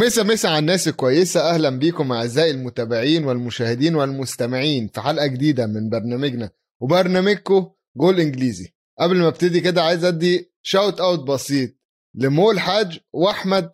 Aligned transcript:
ومسا 0.00 0.22
مسا 0.22 0.48
على 0.48 0.58
الناس 0.58 0.88
الكويسة. 0.88 1.40
أهلا 1.40 1.70
بيكم 1.70 2.12
أعزائي 2.12 2.50
المتابعين 2.50 3.24
والمشاهدين 3.24 3.94
والمستمعين 3.94 4.88
في 4.88 5.00
حلقة 5.00 5.26
جديدة 5.26 5.66
من 5.66 5.90
برنامجنا 5.90 6.50
وبرنامجكم 6.80 7.70
جول 7.96 8.20
إنجليزي. 8.20 8.72
قبل 9.00 9.16
ما 9.16 9.28
أبتدي 9.28 9.60
كده 9.60 9.82
عايز 9.82 10.04
أدي 10.04 10.52
شاوت 10.62 11.00
أوت 11.00 11.18
بسيط 11.18 11.70
لمول 12.14 12.60
حاج 12.60 12.98
وأحمد 13.12 13.70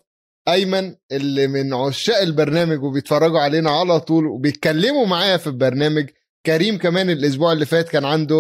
أيمن 0.48 0.95
اللي 1.12 1.46
من 1.46 1.74
عشاق 1.74 2.18
البرنامج 2.18 2.82
وبيتفرجوا 2.82 3.40
علينا 3.40 3.70
على 3.70 4.01
طول 4.01 4.27
وبيتكلموا 4.27 5.06
معايا 5.06 5.37
في 5.37 5.46
البرنامج. 5.46 6.10
كريم 6.46 6.79
كمان 6.79 7.10
الأسبوع 7.10 7.52
اللي 7.52 7.66
فات 7.66 7.88
كان 7.88 8.04
عنده 8.04 8.37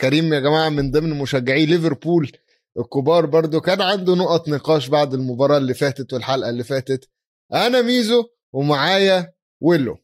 كريم 0.00 0.32
يا 0.32 0.40
جماعة 0.40 0.68
من 0.68 0.90
ضمن 0.90 1.10
مشجعي 1.10 1.66
ليفربول 1.66 2.32
الكبار 2.78 3.26
برضو 3.26 3.60
كان 3.60 3.80
عنده 3.80 4.14
نقط 4.14 4.48
نقاش 4.48 4.88
بعد 4.88 5.14
المباراة 5.14 5.58
اللي 5.58 5.74
فاتت 5.74 6.12
والحلقة 6.12 6.50
اللي 6.50 6.64
فاتت. 6.64 7.08
أنا 7.52 7.82
ميزو 7.82 8.24
ومعايا 8.52 9.32
ويلو. 9.60 9.98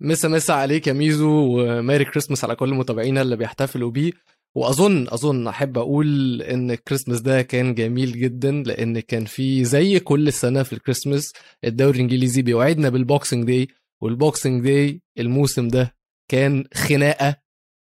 مسا 0.00 0.28
مسا 0.28 0.52
عليك 0.52 0.86
يا 0.86 0.92
ميزو 0.92 1.30
و 1.30 1.42
merry 1.42 2.04
Christmas 2.04 2.44
على 2.44 2.56
كل 2.56 2.74
متابعينا 2.74 3.22
اللي 3.22 3.36
بيحتفلوا 3.36 3.90
بيه. 3.90 4.12
وأظن 4.54 5.08
أظن 5.08 5.48
أحب 5.48 5.78
أقول 5.78 6.42
إن 6.42 6.70
الكريسماس 6.70 7.20
ده 7.20 7.42
كان 7.42 7.74
جميل 7.74 8.12
جدا 8.20 8.50
لأن 8.52 9.00
كان 9.00 9.24
في 9.24 9.64
زي 9.64 10.00
كل 10.00 10.32
سنه 10.32 10.62
في 10.62 10.72
الكريسماس 10.72 11.32
الدوري 11.64 11.96
الإنجليزي 11.96 12.42
بيوعدنا 12.42 12.88
بال 12.88 13.02
Boxing 13.02 13.46
Day. 13.46 13.68
وال 14.00 14.16
Boxing 14.16 14.64
Day 14.64 15.02
الموسم 15.18 15.68
ده 15.68 15.94
كان 16.30 16.64
خناقة 16.74 17.36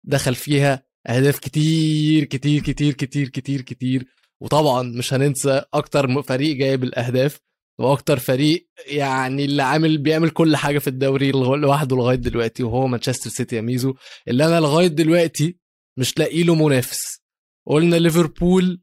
دخل 0.03 0.35
فيها 0.35 0.83
أهداف 1.07 1.39
كتير 1.39 2.23
كتير 2.23 2.61
كتير 2.61 2.93
كتير 2.93 3.29
كتير 3.29 3.61
كتير. 3.61 4.05
وطبعا 4.41 4.83
مش 4.83 5.13
هننسى 5.13 5.61
أكتر 5.73 6.21
فريق 6.21 6.55
جايب 6.55 6.83
الأهداف 6.83 7.39
وأكتر 7.79 8.19
فريق 8.19 8.69
يعني 8.87 9.45
اللي 9.45 9.63
عامل 9.63 9.97
بيعمل 9.97 10.29
كل 10.29 10.55
حاجة 10.55 10.79
في 10.79 10.87
الدوري 10.87 11.31
لوحده 11.31 11.95
لغاية 11.95 12.15
دلوقتي 12.15 12.63
وهو 12.63 12.87
مانشستر 12.87 13.29
سيتي 13.29 13.55
يا 13.55 13.61
ميزو. 13.61 13.93
اللي 14.27 14.45
أنا 14.45 14.59
لغاية 14.59 14.87
دلوقتي 14.87 15.57
مش 15.97 16.17
لاقي 16.17 16.43
له 16.43 16.55
منافس. 16.55 17.21
قلنا 17.67 17.95
ليفربول 17.95 18.81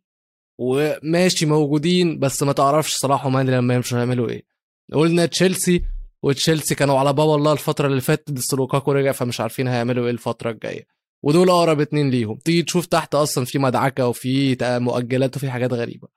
وماشي 0.61 1.47
موجودين 1.47 2.19
بس 2.19 2.43
ما 2.43 2.53
تعرفش 2.53 2.95
صلاح 2.95 3.27
وماني 3.27 3.51
لما 3.51 3.75
يمشوا 3.75 3.99
هيعملوا 3.99 4.29
إيه. 4.31 4.47
قلنا 4.93 5.27
تشيلسي 5.27 5.83
وتشيلسي 6.23 6.75
كانوا 6.75 6.99
على 6.99 7.13
باب 7.13 7.35
الله 7.35 7.53
الفترة 7.53 7.87
اللي 7.87 8.01
فاتت 8.01 8.33
بس 8.33 8.55
لوكاكو 8.55 8.93
رجع 8.93 9.13
فمش 9.13 9.41
عارفين 9.41 9.69
هيعملوا 9.69 10.05
إيه 10.05 10.11
الفترة 10.11 10.51
الجاية. 10.51 10.87
ودول 11.23 11.51
أقرب 11.51 11.81
اتنين 11.81 12.11
ليهم. 12.11 12.39
تيجي 12.39 12.63
تشوف 12.63 12.87
تحت 12.87 13.15
أصلا 13.15 13.45
في 13.45 13.59
مدعكة 13.59 14.09
وفي 14.09 14.57
مؤجلات 14.63 15.37
وفي 15.37 15.51
حاجات 15.51 15.73
غريبة. 15.73 16.09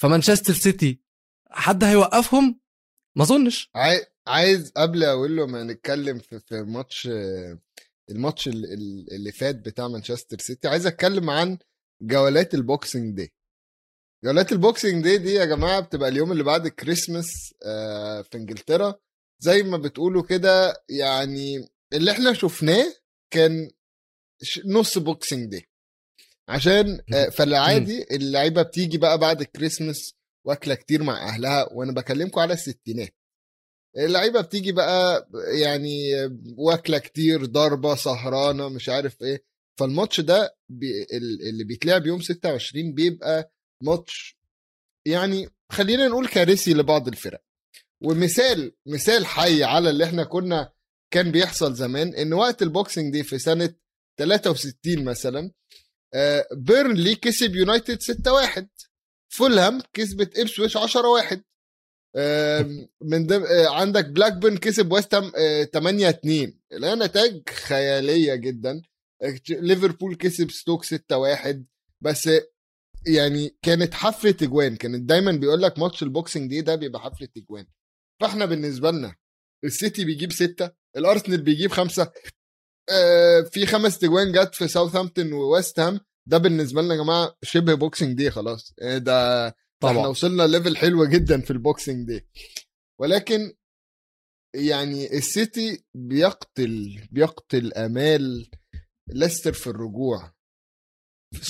فمانشستر 0.00 0.52
سيتي 0.52 1.00
حد 1.50 1.84
هيوقفهم؟ 1.84 2.60
ما 3.16 3.22
أظنش. 3.24 3.70
عايز 4.26 4.72
قبل 4.76 5.04
أقول 5.04 5.36
له 5.36 5.46
ما 5.46 5.64
نتكلم 5.64 6.18
في 6.18 6.40
في 6.40 6.62
ماتش 6.62 7.08
الماتش 8.10 8.48
اللي 8.48 9.32
فات 9.32 9.54
بتاع 9.56 9.88
مانشستر 9.88 10.38
سيتي 10.38 10.68
عايز 10.68 10.86
أتكلم 10.86 11.30
عن 11.30 11.58
جولات 12.02 12.54
ال 12.54 12.63
Boxing 12.63 13.16
Day. 13.16 13.32
جولات 14.24 14.52
ال 14.52 14.57
Boxing 14.57 14.87
Day 14.87 15.02
دي 15.04 15.32
يا 15.34 15.44
جماعة 15.44 15.80
بتبقى 15.80 16.08
اليوم 16.08 16.32
اللي 16.32 16.42
بعد 16.42 16.66
الكريسماس 16.66 17.54
آه، 17.64 18.22
في 18.22 18.36
إنجلترا. 18.36 18.94
زي 19.42 19.62
ما 19.62 19.76
بتقولوا 19.76 20.22
كده 20.22 20.82
يعني 20.88 21.68
اللي 21.92 22.10
إحنا 22.10 22.32
شفناه 22.32 22.94
كان 23.32 23.70
نص 24.66 24.98
Boxing 24.98 25.50
Day. 25.50 25.68
عشان 26.48 27.00
آه، 27.14 27.28
فالعادي 27.28 28.06
اللعيبة 28.10 28.62
بتيجي 28.62 28.98
بقى 28.98 29.18
بعد 29.18 29.40
الكريسماس 29.40 30.14
واكلة 30.46 30.74
كتير 30.74 31.02
مع 31.02 31.28
أهلها 31.28 31.72
وأنا 31.72 31.92
بكلمكم 31.92 32.40
على 32.40 32.54
الستينات. 32.54 33.14
اللعيبة 33.98 34.40
بتيجي 34.40 34.72
بقى 34.72 35.28
يعني 35.60 35.98
واكلة 36.56 36.98
كتير 36.98 37.44
ضربة 37.44 37.94
سهرانة 37.94 38.68
مش 38.68 38.88
عارف 38.88 39.22
إيه. 39.22 39.44
فالماتش 39.80 40.20
ده 40.20 40.56
بي 40.68 41.06
اللي 41.50 41.64
بيتلعب 41.64 42.06
يوم 42.06 42.20
26 42.20 42.94
بيبقى 42.94 43.52
ماتش 43.82 44.38
يعني 45.06 45.48
خلينا 45.72 46.08
نقول 46.08 46.28
كارثي 46.28 46.74
لبعض 46.74 47.08
الفرق. 47.08 47.42
ومثال 48.02 48.72
مثال 48.86 49.26
حي 49.26 49.64
على 49.64 49.90
اللي 49.90 50.04
إحنا 50.04 50.24
كنا 50.24 50.72
كان 51.12 51.30
بيحصل 51.32 51.74
زمان 51.74 52.14
إن 52.14 52.32
وقت 52.32 52.62
ال 52.62 52.69
Boxing 52.69 53.12
Day 53.12 53.22
في 53.22 53.38
سنة 53.38 53.74
63 54.18 55.04
مثلا 55.04 55.50
آه، 56.14 56.46
بيرنلي 56.52 57.14
كسب 57.14 57.56
يونايتد 57.56 57.98
6-1 58.02 58.66
فولهام 59.32 59.82
كسبت 59.92 60.38
إبسويتش 60.38 60.76
10-1 60.78 61.38
من 63.02 63.26
دم... 63.26 63.42
آه، 63.44 63.68
عندك 63.68 64.06
بلاك 64.08 64.32
بيرن 64.32 64.56
كسب 64.56 64.92
ويست 64.92 65.14
هام 65.14 65.32
8 65.72 66.08
2 66.08 66.58
لا 66.70 66.94
نتائج 66.94 67.48
خيالية 67.48 68.34
جدا. 68.34 68.82
ليفربول 69.50 70.14
كسب 70.14 70.50
ستوك 70.50 70.84
6 70.84 71.18
1 71.18 71.66
بس 72.00 72.30
يعني 73.06 73.56
كانت 73.62 73.94
حفلة 73.94 74.36
اجوان 74.42 74.76
كانت 74.76 75.02
دايما 75.08 75.32
بيقول 75.32 75.62
لك 75.62 75.78
ماتش 75.78 76.02
ال 76.02 76.09
Boxing 76.09 76.50
Day 76.50 76.60
ده 76.60 76.74
بيبقى 76.74 77.00
حفلة 77.00 77.28
اجوان 77.36 77.66
فإحنا 78.20 78.44
بالنسبة 78.44 78.90
لنا 78.90 79.14
السيتي 79.64 80.04
بيجيب 80.04 80.32
ستة 80.32 80.70
الأرسنال 80.96 81.42
بيجيب 81.42 81.70
خمسة. 81.70 82.12
آه، 82.90 83.40
في 83.40 83.66
خمس 83.66 84.04
اجوان 84.04 84.32
جت 84.32 84.54
في 84.54 84.68
ساوثهامبتون 84.68 85.32
وويست 85.32 85.80
هام. 85.80 86.00
ده 86.30 86.38
بالنسبة 86.38 86.82
لنا 86.82 86.94
يا 86.94 87.02
جماعة 87.02 87.36
شبه 87.42 87.74
Boxing 87.74 88.16
Day 88.16 88.30
خلاص. 88.30 88.74
آه، 88.82 88.98
ده 88.98 89.48
طبعا 89.82 89.92
إحنا 89.96 90.06
وصلنا 90.08 90.42
level 90.46 90.76
حلوة 90.76 91.06
جدا 91.06 91.40
في 91.40 91.50
ال 91.50 91.58
Boxing 91.58 92.06
Day 92.06 92.26
ولكن 93.00 93.52
يعني 94.56 95.16
السيتي 95.18 95.84
بيقتل 95.94 97.00
بيقتل 97.10 97.72
آمال 97.72 98.50
ليستر 99.08 99.52
في 99.52 99.66
الرجوع. 99.66 100.32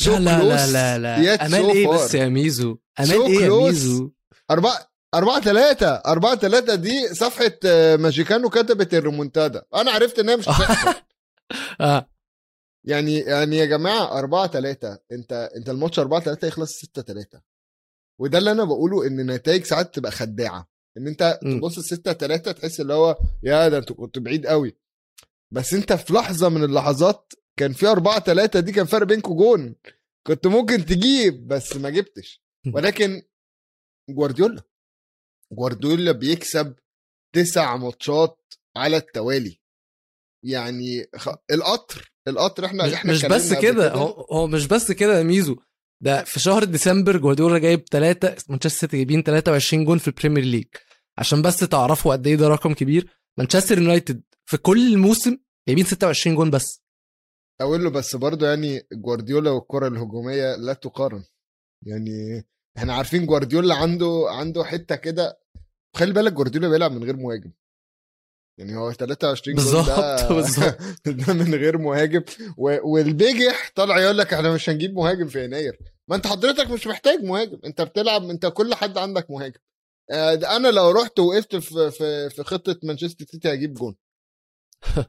لا 0.08 0.18
لا 0.18 0.42
لا 0.42 0.98
لا, 0.98 0.98
لا. 0.98 1.46
آمال 1.46 1.70
إيه 1.70 1.88
بس 1.88 2.14
يا 2.14 2.28
ميزو؟ 2.28 2.78
آمال 3.00 3.22
إيه 3.22 3.40
يا 3.44 3.48
ميزو؟ 3.50 4.10
أربعة 4.50 4.90
أربعة 5.14 5.40
ثلاثة 5.40 5.86
أربعة 5.94 6.36
ثلاثة 6.36 6.74
دي 6.74 7.08
صفحة 7.14 7.52
آه، 7.64 7.96
ماجيكانو 7.96 8.50
كتبت 8.50 8.94
الريمونتادا. 8.94 9.64
أنا 9.74 9.90
عرفت 9.90 10.18
إنها 10.18 10.36
مش 10.36 10.44
هتحصل. 10.48 11.00
آه. 11.80 12.10
يعني 12.84 13.18
يعني 13.18 13.56
يا 13.56 13.64
جماعة 13.64 14.18
أربعة 14.18 14.46
ثلاثة 14.48 14.98
أنت 15.12 15.50
أنت 15.56 15.68
الماتش 15.70 15.98
أربعة 15.98 16.20
ثلاثة 16.20 16.48
يخلص 16.48 16.70
ستة 16.72 17.02
ثلاثة 17.02 17.42
وده 18.20 18.38
اللي 18.38 18.50
أنا 18.52 18.64
بقوله 18.64 19.06
إن 19.06 19.20
النتائج 19.20 19.64
ساعات 19.64 19.94
تبقى 19.94 20.12
خداعة. 20.12 20.70
إن 20.96 21.06
أنت 21.06 21.38
تبص 21.42 21.78
6 21.78 22.12
3 22.12 22.52
تحس 22.52 22.80
اللي 22.80 22.94
هو 22.94 23.16
يا 23.42 23.68
ده 23.68 23.78
انت 23.78 23.92
كنت 23.92 24.18
بعيد 24.18 24.46
قوي 24.46 24.76
بس 25.50 25.74
أنت 25.74 25.92
في 25.92 26.12
لحظة 26.12 26.48
من 26.48 26.64
اللحظات 26.64 27.32
كان 27.56 27.72
في 27.72 27.86
4 27.86 28.20
3 28.20 28.60
دي 28.60 28.72
كان 28.72 28.86
فرق 28.86 29.06
بينكم 29.06 29.36
جون. 29.36 29.76
كنت 30.26 30.46
ممكن 30.46 30.84
تجيب 30.84 31.48
بس 31.48 31.76
ما 31.76 31.90
جبتش. 31.90 32.42
ولكن 32.74 33.22
جوارديولا 34.10 34.62
جوارديولا 35.52 36.12
بيكسب 36.12 36.74
تسع 37.34 37.76
ماتشات 37.76 38.54
على 38.76 38.96
التوالي. 38.96 39.60
يعني 40.44 41.06
خ... 41.16 41.28
القطر 41.50 42.09
القطر 42.28 42.64
إحنا 42.64 42.94
إحنا 42.94 43.12
مش 43.12 43.24
بس 43.24 43.52
كده 43.52 43.92
هو 43.92 44.26
هو 44.32 44.46
مش 44.46 44.66
بس 44.66 44.92
كده 44.92 45.18
يا 45.18 45.22
ميزو. 45.22 45.56
ده 46.02 46.24
في 46.24 46.40
شهر 46.40 46.64
ديسمبر 46.64 47.16
جوارديولا 47.16 47.58
جايب 47.58 47.84
3 47.90 48.36
مانشستر 48.48 48.68
سيتي 48.78 48.96
جايبين 48.96 49.22
23 49.22 49.84
جون 49.84 49.98
في 49.98 50.08
ال 50.08 50.13
Premier 50.13 50.44
League 50.44 50.66
عشان 51.18 51.42
بس 51.42 51.56
تعرفوا 51.58 52.12
قد 52.12 52.26
إيه 52.26 52.36
ده 52.36 52.48
رقم 52.48 52.74
كبير. 52.74 53.08
مانشستر 53.38 53.78
يونايتد 53.78 54.22
في 54.46 54.56
كل 54.56 54.92
الموسم 54.92 55.38
جايبين 55.68 55.84
26 55.84 56.36
جون 56.36 56.50
بس. 56.50 56.80
أقول 57.60 57.84
له 57.84 57.90
بس 57.90 58.16
برضه 58.16 58.48
يعني 58.48 58.80
جوارديولا 58.92 59.50
والكرة 59.50 59.88
الهجومية 59.88 60.56
لا 60.56 60.72
تقارن. 60.72 61.24
يعني 61.86 62.44
إحنا 62.78 62.94
عارفين 62.94 63.26
جوارديولا 63.26 63.74
عنده 63.74 64.24
عنده 64.28 64.64
حتة 64.64 64.96
كده. 64.96 65.40
خلي 65.96 66.12
بالك 66.12 66.32
جوارديولا 66.32 66.68
بيلعب 66.68 66.92
من 66.92 67.04
غير 67.04 67.16
مهاجم. 67.16 67.52
يعني 68.60 68.76
هو 68.76 68.92
23 68.92 69.56
بالظبط 69.56 69.86
ده 69.86 70.28
بالظبط. 70.28 70.78
ده 71.26 71.32
من 71.32 71.54
غير 71.54 71.78
مهاجم. 71.78 72.22
والبيجح 72.84 73.72
طالع 73.74 73.98
يقول 73.98 74.18
لك 74.18 74.32
إحنا 74.34 74.54
مش 74.54 74.70
هنجيب 74.70 74.94
مهاجم 74.94 75.28
في 75.28 75.44
يناير. 75.44 75.78
ما 76.08 76.16
انت 76.16 76.26
حضرتك 76.26 76.70
مش 76.70 76.86
محتاج 76.86 77.24
مهاجم. 77.24 77.58
انت 77.64 77.82
بتلعب 77.82 78.30
انت 78.30 78.46
كل 78.46 78.74
حد 78.74 78.98
عندك 78.98 79.30
مهاجم. 79.30 79.60
آه، 80.10 80.34
أنا 80.56 80.68
لو 80.68 80.90
رحت 80.90 81.18
وقفت 81.18 81.56
في 81.56 81.90
في 81.90 82.30
في 82.30 82.42
خطة 82.44 82.76
مانشستر 82.82 83.24
سيتي 83.24 83.52
هجيب 83.52 83.74
جون. 83.74 83.96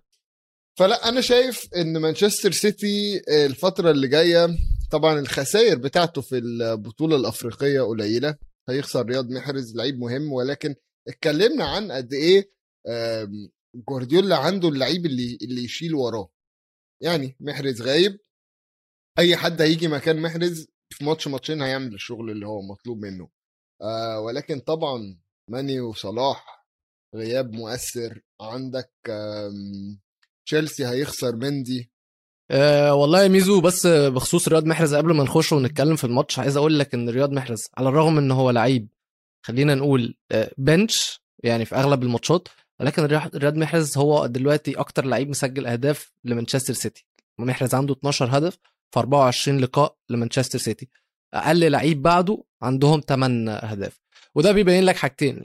فلا 0.80 1.10
أنا 1.10 1.22
شايف 1.22 1.68
ان 1.76 1.98
مانشستر 1.98 2.52
سيتي 2.52 3.22
الفترة 3.46 3.92
اللي 3.92 4.08
جاية 4.08 4.50
طبعا 4.92 5.20
الخسائر 5.20 5.78
بتاعته 5.78 6.22
في 6.22 6.38
البطولة 6.38 7.16
الأفريقية 7.16 7.82
قليلة. 7.82 8.36
هيخسر 8.70 9.06
رياض 9.06 9.30
محرز 9.30 9.76
لعيب 9.76 10.00
مهم 10.00 10.34
ولكن 10.34 10.76
اتكلمنا 11.08 11.66
عن 11.66 11.92
قد 11.92 12.14
إيه 12.14 12.52
جوارديولا 13.76 14.38
عنده 14.38 14.68
اللعيب 14.70 15.06
اللي 15.06 15.38
اللي 15.42 15.64
يشيل 15.64 15.96
وراه. 15.96 16.30
يعني 17.04 17.36
محرز 17.40 17.82
غايب 17.82 18.20
أي 19.20 19.38
حد 19.38 19.62
هيجي 19.62 19.88
مكان 19.88 20.22
محرز 20.22 20.68
في 20.94 21.06
ماتش 21.06 21.28
ماتشين 21.28 21.62
هيعمل 21.62 21.94
الشغل 21.94 22.32
اللي 22.32 22.48
هو 22.48 22.62
مطلوب 22.62 22.98
منه. 23.06 23.30
آه 23.82 24.20
ولكن 24.20 24.60
طبعا 24.60 25.18
ماني 25.50 25.80
وصلاح 25.80 26.68
غياب 27.16 27.52
مؤثر. 27.52 28.22
عندك 28.42 28.92
تشيلسي 30.46 30.88
هيخسر 30.88 31.36
مندي. 31.36 31.92
أه 32.52 32.94
والله 32.94 33.24
يا 33.24 33.28
ميزو 33.28 33.62
بس 33.62 33.88
بخصوص 33.88 34.48
رياض 34.48 34.66
محرز 34.66 34.96
قبل 34.96 35.14
ما 35.14 35.24
نخش 35.24 35.52
ونتكلم 35.54 35.96
في 35.96 36.04
الماتش 36.04 36.40
عايز 36.40 36.58
أقول 36.58 36.80
لك 36.80 36.94
إن 36.94 37.10
رياض 37.10 37.32
محرز 37.32 37.70
على 37.78 37.90
الرغم 37.90 38.18
إن 38.18 38.32
هو 38.32 38.50
لعيب 38.50 38.88
خلينا 39.46 39.76
نقول 39.76 40.18
آه، 40.32 40.52
بنش 40.58 41.22
يعني 41.44 41.66
في 41.66 41.76
أغلب 41.76 42.04
الماتشات 42.04 42.48
ولكن 42.82 43.06
رياض 43.36 43.58
محرز 43.58 43.98
هو 43.98 44.26
دلوقتي 44.26 44.74
أكتر 44.80 45.06
لعيب 45.06 45.30
مسجل 45.30 45.66
أهداف 45.68 46.12
لمانشستر 46.24 46.74
سيتي. 46.74 47.06
محرز 47.40 47.76
عنده 47.76 47.94
12 47.94 48.38
هدف 48.38 48.58
في 48.94 49.00
24 49.00 49.60
لقاء 49.60 49.96
لمانشستر 50.10 50.60
سيتي. 50.60 50.90
أقل 51.34 51.72
لعيب 51.72 52.02
بعده 52.02 52.44
عندهم 52.62 53.02
8 53.08 53.52
أهداف. 53.52 54.00
وده 54.36 54.52
بيبين 54.52 54.84
لك 54.84 54.96
حاجتين. 54.96 55.42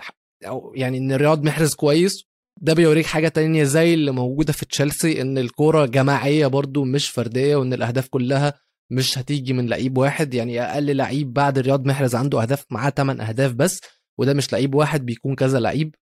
يعني 0.75 0.99
إن 0.99 1.13
رياض 1.13 1.45
محرز 1.45 1.75
كويس 1.75 2.25
ده 2.61 2.75
بيوريك 2.75 3.07
حاجة 3.07 3.29
تانية 3.29 3.65
زي 3.65 3.95
اللي 3.95 4.11
موجودة 4.11 4.53
في 4.53 4.67
تشيلسي 4.67 5.23
إن 5.23 5.39
الكورة 5.39 5.87
جماعية 5.87 6.47
برضو 6.47 6.85
مش 6.85 7.09
فردية 7.09 7.57
وإن 7.57 7.73
الأهداف 7.73 8.09
كلها 8.09 8.55
مش 8.93 9.19
هتيجي 9.19 9.53
من 9.53 9.67
لعيب 9.67 9.99
واحد. 9.99 10.35
يعني 10.35 10.61
أقل 10.63 10.97
لعيب 10.97 11.33
بعد 11.33 11.59
رياض 11.59 11.87
محرز 11.87 12.15
عنده 12.15 12.43
أهداف 12.43 12.65
معاه 12.71 12.91
8 12.91 13.23
أهداف 13.23 13.53
بس 13.53 13.81
وده 14.19 14.35
مش 14.35 14.53
لعيب 14.53 14.75
واحد 14.75 15.07
بيكون 15.07 15.35
كذا 15.35 15.61
لعيب. 15.61 15.95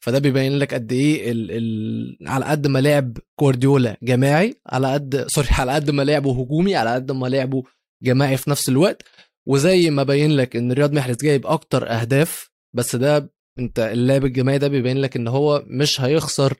فده 0.00 0.18
بيبين 0.18 0.58
لك 0.58 0.74
قد 0.74 0.92
إيه 0.92 1.32
ال... 1.32 1.50
ال... 1.50 2.28
على 2.28 2.44
قد 2.44 2.66
ما 2.66 2.78
لعب 2.78 3.18
جوارديولا 3.36 3.96
جماعي 4.02 4.60
على 4.66 4.92
قد 4.92 5.24
sorry 5.28 5.48
على 5.50 5.72
قد 5.72 5.90
ما 5.90 6.02
لعبه 6.02 6.40
هجومي 6.42 6.74
على 6.76 6.94
قد 6.94 7.12
ما 7.12 7.26
لعبه 7.26 7.62
جماعي 8.02 8.36
في 8.36 8.50
نفس 8.50 8.68
الوقت. 8.68 9.02
وزي 9.46 9.90
ما 9.90 10.02
باين 10.02 10.30
لك 10.36 10.56
إن 10.56 10.72
رياض 10.72 10.92
محرز 10.92 11.16
جايب 11.16 11.46
أكتر 11.46 11.90
أهداف 11.90 12.50
بس 12.76 12.96
ده 12.96 13.32
أنت 13.58 13.78
اللعب 13.78 14.24
الجماعي 14.24 14.58
ده 14.58 14.68
بيبين 14.68 14.98
لك 14.98 15.16
إن 15.16 15.28
هو 15.28 15.64
مش 15.66 16.00
هيخسر 16.00 16.54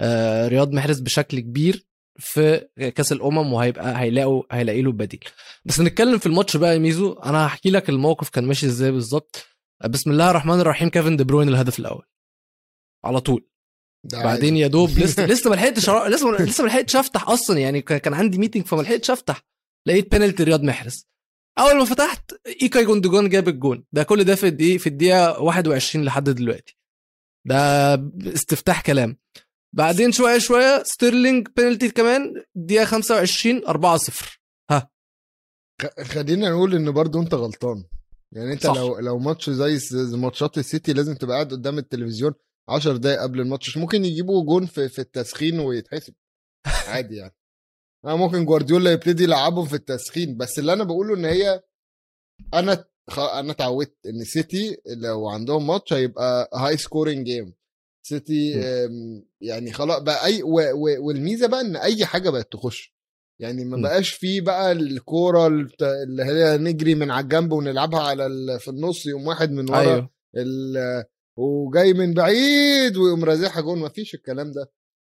آه، 0.00 0.48
رياض 0.48 0.72
محرز 0.72 1.00
بشكل 1.00 1.40
كبير 1.40 1.86
في 2.18 2.68
كأس 2.94 3.12
الأمم 3.12 3.52
وهيبقى 3.52 4.00
هيلاقوا 4.00 4.42
هيلاقي 4.52 4.82
له 4.82 4.92
بديل. 4.92 5.20
بس 5.64 5.80
نتكلم 5.80 6.18
في 6.18 6.26
الماتش 6.26 6.56
بقى 6.56 6.72
يا 6.74 6.78
ميزو. 6.78 7.12
أنا 7.12 7.46
هحكي 7.46 7.70
لك 7.70 7.88
الموقف 7.88 8.28
كان 8.28 8.44
ماشي 8.44 8.66
إزاي 8.66 8.90
بالظبط. 8.90 9.46
بسم 9.88 10.10
الله 10.10 10.30
الرحمن 10.30 10.60
الرحيم 10.60 10.88
كيفن 10.88 11.16
دي 11.16 11.24
بروين 11.24 11.48
الهدف 11.48 11.78
الأول. 11.78 12.04
على 13.04 13.20
طول. 13.20 13.46
بعدين. 14.12 14.56
يا 14.56 14.66
دوب 14.66 14.90
لسه 14.90 15.26
لسه 15.32 15.50
ما 15.50 15.54
لحقتش 15.54 15.90
لسه 15.90 16.30
لسه 16.30 16.62
ما 16.64 16.68
لحقتش 16.68 16.96
أفتح 16.96 17.28
أصلا 17.28 17.58
يعني 17.58 17.82
كان 17.82 18.14
عندي 18.14 18.38
meeting 18.38 18.66
فما 18.66 18.82
لحقتش 18.82 19.10
أفتح. 19.10 19.42
لقيت 19.88 20.10
بينالتي 20.10 20.42
رياض 20.42 20.62
محرز. 20.62 21.08
أول 21.58 21.78
ما 21.78 21.84
فتحت 21.84 22.32
إيكاي 22.62 22.84
جوندوجان 22.84 23.28
جاب 23.28 23.48
الجون. 23.48 23.84
ده 23.92 24.02
كل 24.02 24.24
ده 24.24 24.34
في 24.34 24.46
الدقيقه 24.46 24.78
في 24.78 24.86
الدقيقة 24.86 25.40
21 25.42 26.04
لحد 26.04 26.24
دلوقتي. 26.30 26.76
ده 27.46 27.94
استفتاح 28.34 28.80
كلام. 28.80 29.18
بعدين 29.76 30.12
شوية 30.12 30.38
شوية 30.38 30.82
ستيرلينج 30.82 31.48
بينالتي 31.56 31.88
كمان 31.88 32.42
دقيقة 32.54 32.84
25 32.84 33.66
4 33.66 33.96
0 33.96 34.38
خ- 35.82 36.02
خلينا 36.02 36.50
نقول 36.50 36.74
إن 36.74 36.90
برضو 36.90 37.20
أنت 37.22 37.34
غلطان. 37.34 37.84
يعني 38.32 38.52
أنت 38.52 38.66
صح. 38.66 38.76
لو 38.76 38.98
لو 38.98 39.18
ماتش 39.18 39.50
زي 39.50 39.78
ماتشات 40.16 40.58
السيتي 40.58 40.92
لازم 40.92 41.14
تبقى 41.14 41.34
قاعد 41.34 41.50
قدام 41.52 41.78
التلفزيون 41.78 42.34
10 42.68 42.96
دقايق 42.96 43.22
قبل 43.22 43.40
الماتش 43.40 43.68
مش 43.68 43.76
ممكن 43.76 44.04
يجيبوا 44.04 44.44
جون 44.44 44.66
في, 44.66 44.88
في 44.88 44.98
التسخين 44.98 45.60
ويتحسب. 45.60 46.14
عادي 46.88 47.16
يعني. 47.16 47.34
أنا 48.04 48.14
ممكن 48.16 48.44
جوارديولا 48.44 48.92
يبتدي 48.92 49.24
يلعبهم 49.24 49.66
في 49.66 49.74
التسخين 49.74 50.36
بس 50.36 50.58
اللي 50.58 50.72
أنا 50.72 50.84
بقوله 50.84 51.14
إن 51.14 51.24
هي 51.24 51.62
أنا 52.54 52.84
خ... 53.10 53.18
أنا 53.18 53.52
اتعودت 53.52 54.06
إن 54.06 54.24
سيتي 54.24 54.76
لو 54.86 55.28
عندهم 55.28 55.66
ماتش 55.66 55.92
هيبقى 55.92 56.50
high 56.54 56.76
scoring 56.76 57.26
game 57.26 57.54
سيتي 58.06 58.50
يعني 59.40 59.72
خلاص 59.72 60.02
بقى 60.02 60.24
أي 60.24 60.42
و... 60.42 60.48
و... 60.74 61.06
والميزة 61.06 61.46
بقى 61.48 61.60
إن 61.60 61.76
أي 61.76 62.06
حاجة 62.06 62.30
بقت 62.30 62.52
تخش. 62.52 62.94
يعني 63.40 63.64
ما. 63.64 63.82
بقاش 63.82 64.10
فيه 64.10 64.40
بقى 64.40 64.72
الكورة 64.72 65.46
اللي 65.82 66.24
هي 66.24 66.58
نجري 66.58 66.94
من 66.94 67.10
على 67.10 67.24
الجنب 67.24 67.52
ونلعبها 67.52 68.00
على 68.00 68.26
ال... 68.26 68.60
في 68.60 68.68
النص 68.68 69.06
يقوم 69.06 69.26
واحد 69.26 69.50
من 69.50 69.70
ورا 69.70 70.08
ال... 70.36 71.04
وجاي 71.36 71.92
من 71.92 72.14
بعيد 72.14 72.96
ويقوم 72.96 73.24
رازعها 73.24 73.60
جون 73.60 73.78
ما 73.78 73.88
فيش 73.88 74.14
الكلام 74.14 74.52
ده. 74.52 74.70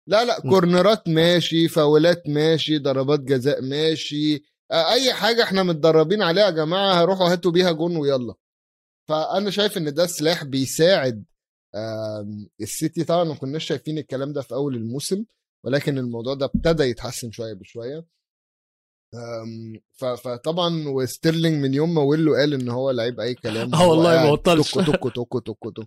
لا 0.07 0.25
لا. 0.25 0.39
كورنرات 0.39 1.07
ماشي 1.09 1.67
فاولات 1.67 2.29
ماشي 2.29 2.77
ضربات 2.77 3.19
جزاء 3.19 3.61
ماشي. 3.61 4.43
أي 4.71 5.13
حاجة 5.13 5.43
إحنا 5.43 5.63
متدربين 5.63 6.21
عليها 6.21 6.45
يا 6.45 6.49
جماعة 6.49 6.93
هروحوا 6.93 7.31
هاتوا 7.31 7.51
بيها 7.51 7.71
جون 7.71 7.97
ويلا. 7.97 8.33
فأنا 9.09 9.49
شايف 9.49 9.77
إن 9.77 9.93
ده 9.93 10.05
سلاح 10.05 10.43
بيساعد 10.43 11.23
السيتي. 12.61 13.03
طبعا 13.03 13.23
ما 13.23 13.35
كناش 13.35 13.65
شايفين 13.65 13.97
الكلام 13.97 14.33
ده 14.33 14.41
في 14.41 14.53
أول 14.53 14.75
الموسم 14.75 15.25
ولكن 15.65 15.97
الموضوع 15.97 16.33
ده 16.33 16.45
ابتدى 16.45 16.83
يتحسن 16.83 17.31
شوية 17.31 17.53
بشوية. 17.53 18.05
فطبعا 19.97 20.87
وستيرلينج 20.87 21.63
من 21.63 21.73
يوم 21.73 21.93
ما 21.93 22.01
ويلو 22.01 22.35
قال 22.35 22.53
إن 22.53 22.69
هو 22.69 22.91
لعيب 22.91 23.19
أي 23.19 23.33
كلام 23.33 23.69
آه 23.75 23.77
هو 23.77 23.91
والله 23.91 24.23
ما 24.23 24.31
بطلش. 24.31 24.71
توكو 24.71 25.09
توكو 25.09 25.39
توكو 25.39 25.69
توكو 25.69 25.83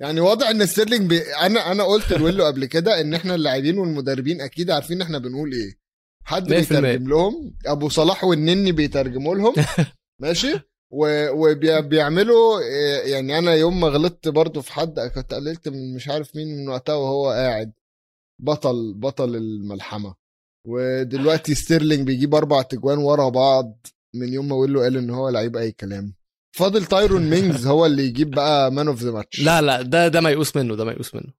يعني 0.00 0.20
واضح 0.20 0.48
إن 0.48 0.66
ستيرلينج 0.66 1.08
بي... 1.08 1.34
أنا 1.34 1.72
أنا 1.72 1.84
قلت 1.84 2.12
لويلو 2.12 2.44
قبل 2.44 2.64
كده 2.64 3.00
إن 3.00 3.14
إحنا 3.14 3.34
اللاعبين 3.34 3.78
والمدربين 3.78 4.40
أكيد 4.40 4.70
عارفين 4.70 5.02
إحنا 5.02 5.18
بنقول 5.18 5.52
إيه. 5.52 5.78
حد 6.24 6.48
100%. 6.48 6.48
بيترجم 6.48 7.08
لهم 7.08 7.54
أبو 7.66 7.88
صلاح 7.88 8.24
والنني 8.24 8.72
بيترجموا 8.72 9.34
لهم. 9.34 9.54
ماشي؟ 10.22 10.60
وبيعملوا 10.90 12.60
يعني 13.04 13.38
أنا 13.38 13.54
يوم 13.54 13.80
ما 13.80 13.88
غلطت 13.88 14.28
برضو 14.28 14.62
في 14.62 14.72
حد 14.72 15.00
كنت 15.00 15.34
قللت 15.34 15.68
من 15.68 15.94
مش 15.94 16.08
عارف 16.08 16.36
مين 16.36 16.56
من 16.56 16.68
وقتها 16.68 16.94
وهو 16.94 17.30
قاعد. 17.30 17.72
بطل 18.38 18.94
بطل 18.94 19.36
الملحمة. 19.36 20.19
ودلوقتي 20.66 21.54
ستيرلينج 21.54 22.06
بيجيب 22.06 22.34
أربع 22.34 22.62
تجوان 22.62 22.98
ورا 22.98 23.28
بعض 23.28 23.86
من 24.14 24.32
يوم 24.32 24.48
ما 24.48 24.54
ويلو 24.54 24.80
قال 24.80 24.96
إن 24.96 25.10
هو 25.10 25.28
لعيب 25.28 25.56
أي 25.56 25.72
كلام. 25.72 26.14
فاضل 26.56 26.86
تايرون 26.86 27.30
مينجز 27.30 27.66
هو 27.66 27.86
اللي 27.86 28.04
يجيب 28.04 28.30
بقى 28.30 28.72
man 28.72 28.88
of 28.88 29.02
the 29.02 29.10
match 29.10 29.40
لا 29.40 29.60
لا 29.60 29.82
ده 29.82 30.08
ده 30.08 30.20
ميؤوس 30.20 30.56
منه 30.56 30.76
ده 30.76 30.84
ميؤوس 30.84 31.14
منه. 31.14 31.32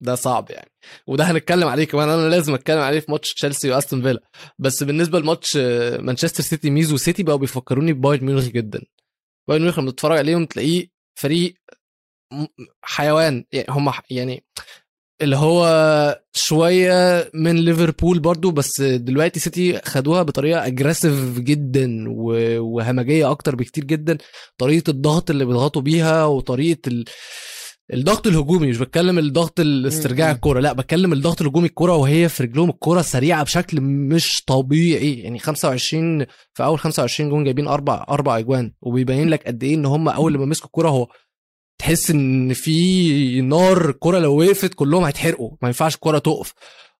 ده 0.00 0.14
صعب 0.14 0.50
يعني. 0.50 0.70
وده 1.06 1.24
هنتكلم 1.24 1.68
عليه 1.68 1.84
كمان 1.84 2.08
أنا 2.08 2.28
لازم 2.28 2.54
أتكلم 2.54 2.78
عليه 2.78 3.00
في 3.00 3.10
ماتش 3.10 3.34
تشيلسي 3.34 3.70
وأستون 3.70 4.02
فيلا. 4.02 4.20
بس 4.58 4.82
بالنسبة 4.82 5.18
لماتش 5.18 5.56
مانشستر 5.98 6.42
سيتي 6.42 6.70
ميزو 6.70 6.96
سيتي 6.96 7.22
بقوا 7.22 7.38
بيفكروني 7.38 7.92
ببايرن 7.92 8.26
ميونخ 8.26 8.44
جدا. 8.44 8.82
بايرن 9.48 9.62
ميونخ 9.62 9.78
لما 9.78 9.90
تتفرج 9.90 10.18
عليهم 10.18 10.46
تلاقيه 10.46 10.90
فريق 11.18 11.54
حيوان. 12.82 13.44
يعني 13.52 13.66
هم 13.70 13.92
يعني 14.10 14.44
اللي 15.22 15.36
هو 15.36 16.20
شوية 16.32 17.30
من 17.34 17.56
ليفربول 17.56 18.18
برضو 18.18 18.50
بس 18.50 18.80
دلوقتي 18.80 19.40
سيتي 19.40 19.80
خدوها 19.84 20.22
بطريقة 20.22 20.66
اجريسيف 20.66 21.38
جدا 21.38 22.04
وهمجية 22.58 23.30
أكتر 23.30 23.56
بكتير 23.56 23.84
جدا 23.84 24.18
طريقة 24.58 24.90
الضغط 24.90 25.30
اللي 25.30 25.44
بيضغطوا 25.44 25.82
بيها 25.82 26.24
وطريقة 26.24 26.80
ال... 26.88 27.04
الضغط 27.92 28.26
الهجومي 28.26 28.66
مش 28.66 28.78
بتكلم 28.78 29.18
الضغط 29.18 29.60
الاسترجاع. 29.60 30.30
الكورة 30.30 30.60
لا 30.60 30.72
بتكلم 30.72 31.12
الضغط 31.12 31.40
الهجومي 31.40 31.66
الكورة 31.66 31.96
وهي 31.96 32.28
في 32.28 32.42
رجلهم 32.42 32.70
الكورة 32.70 33.02
سريعة 33.02 33.42
بشكل 33.44 33.80
مش 33.80 34.42
طبيعي 34.46 35.14
يعني 35.14 35.38
25 35.38 36.26
في 36.54 36.64
أول 36.64 36.78
25 36.78 37.30
جون 37.30 37.44
جايبين 37.44 37.68
أربع 37.68 38.06
أربع 38.10 38.38
أجوان 38.38 38.72
وبيبين 38.82 39.28
لك 39.28 39.46
قد 39.46 39.64
إيه 39.64 39.74
إن 39.74 39.86
هم 39.86 40.08
أول 40.08 40.34
لما 40.34 40.46
مسكوا 40.46 40.66
الكورة 40.66 40.88
هو 40.88 41.08
تحس 41.84 42.10
إن 42.10 42.52
في 42.52 43.40
نار 43.40 43.90
الكوره 43.90 44.18
لو 44.18 44.38
وقفت 44.38 44.74
كلهم 44.74 45.04
هيتحرقوا. 45.04 45.50
ما 45.62 45.68
ينفعش 45.68 45.94
الكوره 45.94 46.18
تقف. 46.18 46.54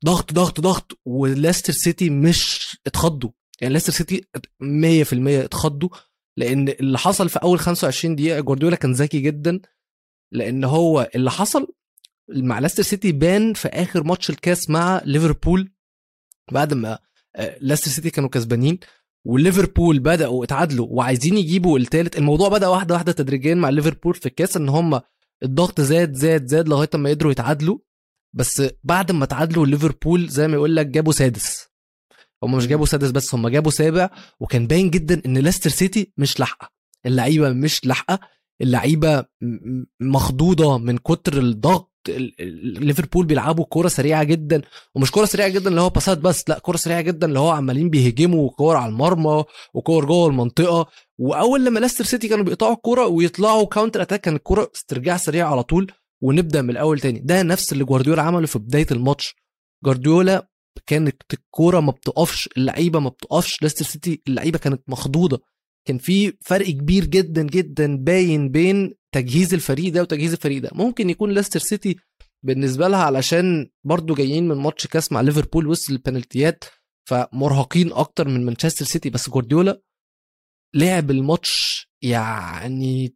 ضغط 0.04 0.32
ضغط 0.32 0.60
ضغط. 0.60 0.98
وليستر 1.04 1.72
سيتي 1.72 2.10
مش 2.10 2.76
اتخضوا. 2.86 3.30
يعني 3.60 3.74
ليستر 3.74 3.92
سيتي 3.92 4.26
100% 4.60 5.44
اتخضوا. 5.44 5.88
لأن 6.36 6.68
اللي 6.68 6.98
حصل 6.98 7.28
في 7.28 7.38
أول 7.42 7.58
25 7.58 8.16
دقيقة 8.16 8.40
جوارديولا 8.40 8.76
كان 8.76 8.92
ذكي 8.92 9.20
جدا. 9.20 9.60
لأن 10.32 10.64
هو 10.64 11.10
اللي 11.14 11.30
حصل 11.30 11.74
مع 12.28 12.58
ليستر 12.58 12.82
سيتي 12.82 13.12
بان 13.12 13.54
في 13.54 13.68
آخر 13.68 14.04
ماتش 14.04 14.30
الكاس 14.30 14.70
مع 14.70 15.02
ليفربول. 15.04 15.72
بعد 16.52 16.74
ما 16.74 16.98
آه، 17.36 17.58
ليستر 17.60 17.90
سيتي 17.90 18.10
كانوا 18.10 18.30
كسبانين. 18.30 18.78
وليفربول 19.26 19.98
بدأوا 19.98 20.44
اتعادلوا 20.44 20.86
وعايزين 20.90 21.36
يجيبوا 21.38 21.78
الثالث 21.78 22.18
الموضوع 22.18 22.48
بدأ 22.48 22.68
واحدة 22.68 22.94
واحدة 22.94 23.12
تدريجيا 23.12 23.54
مع 23.54 23.68
ليفربول 23.68 24.14
في 24.14 24.26
الكاس 24.26 24.56
إن 24.56 24.68
هم 24.68 25.00
الضغط 25.42 25.80
زاد 25.80 26.12
زاد 26.14 26.46
زاد 26.46 26.68
لغاية 26.68 26.90
ما 26.94 27.10
قدروا 27.10 27.32
يتعادلوا. 27.32 27.78
بس 28.36 28.62
بعد 28.84 29.12
ما 29.12 29.26
تعادلوا 29.26 29.66
ليفربول 29.66 30.28
زي 30.28 30.48
ما 30.48 30.54
يقول 30.54 30.76
لك 30.76 30.86
جابوا 30.86 31.12
سادس. 31.12 31.68
هم 32.42 32.54
مش 32.54 32.66
جابوا 32.66 32.86
سادس 32.86 33.10
بس 33.10 33.34
هم 33.34 33.48
جابوا 33.48 33.70
سابع. 33.70 34.10
وكان 34.40 34.66
باين 34.66 34.90
جدا 34.90 35.22
إن 35.26 35.38
ليستر 35.38 35.70
سيتي 35.70 36.12
مش 36.18 36.40
لاحقة. 36.40 36.70
اللعيبة 37.06 37.50
مش 37.52 37.84
لاحقة. 37.86 38.18
اللعيبة 38.60 39.24
مخضوضة 40.00 40.78
من 40.78 40.98
كتر 40.98 41.38
الضغط. 41.38 41.80
ال- 41.80 41.90
ال- 41.90 41.93
ليفربول 42.08 43.26
بيلعبوا 43.26 43.64
كورة 43.64 43.88
سريعة 43.88 44.24
جدا 44.24 44.62
ومش 44.94 45.10
كورة 45.10 45.24
سريعة 45.24 45.48
جدا 45.48 45.70
اللي 45.70 45.80
هو 45.80 45.88
باسات 45.88 46.18
بس 46.18 46.48
لا 46.48 46.58
كورة 46.58 46.76
سريعة 46.76 47.00
جدا 47.00 47.26
اللي 47.26 47.38
هو 47.38 47.50
عمالين 47.50 47.90
بيهجموا 47.90 48.50
كور 48.50 48.76
على 48.76 48.92
المرمى 48.92 49.44
وكور 49.74 50.04
جوه 50.04 50.26
المنطقة. 50.28 50.86
وأول 51.18 51.64
لما 51.64 51.78
لاستر 51.80 52.04
سيتي 52.04 52.28
كانوا 52.28 52.44
بيقطعوا 52.44 52.74
الكورة 52.74 53.06
ويطلعوا 53.06 53.66
counter 53.66 54.02
attack 54.02 54.20
كان 54.20 54.36
الكوره 54.36 54.70
استرجاع 54.76 55.16
سريع 55.16 55.50
على 55.50 55.62
طول 55.62 55.92
ونبدأ 56.22 56.62
من 56.62 56.70
الأول 56.70 57.00
تاني. 57.00 57.18
ده 57.18 57.42
نفس 57.42 57.72
اللي 57.72 57.84
جوارديولا 57.84 58.22
عمله 58.22 58.46
في 58.46 58.58
بداية 58.58 58.86
الماتش. 58.90 59.34
جوارديولا 59.84 60.48
كانت 60.86 61.22
الكورة 61.32 61.80
ما 61.80 61.92
بتقفش 61.92 62.48
اللعيبة 62.56 62.98
ما 63.00 63.08
بتقفش 63.08 63.62
ليستر 63.62 63.84
سيتي 63.84 64.22
اللعيبة 64.28 64.58
كانت 64.58 64.82
مخضوضة. 64.88 65.40
كان 65.84 65.98
في 65.98 66.32
فرق 66.40 66.66
كبير 66.70 67.04
جدا 67.04 67.42
جدا 67.42 67.96
باين 67.96 68.48
بين 68.48 68.94
تجهيز 69.14 69.54
الفريق 69.54 69.92
ده 69.92 70.02
وتجهيز 70.02 70.32
الفريق 70.32 70.62
ده. 70.62 70.70
ممكن 70.72 71.10
يكون 71.10 71.30
ليستر 71.30 71.60
سيتي 71.60 71.96
بالنسبة 72.42 72.88
لها 72.88 73.02
علشان 73.02 73.70
برضو 73.84 74.14
جايين 74.14 74.48
من 74.48 74.56
ماتش 74.56 74.86
كاس 74.86 75.12
مع 75.12 75.20
ليفربول 75.20 75.66
وسط 75.66 75.90
البنالتيات 75.90 76.64
فمرهقين 77.08 77.92
أكتر 77.92 78.28
من 78.28 78.44
مانشستر 78.44 78.84
سيتي. 78.84 79.10
بس 79.10 79.30
جوارديولا 79.30 79.82
لعب 80.74 81.10
الماتش 81.10 81.86
يعني 82.02 83.14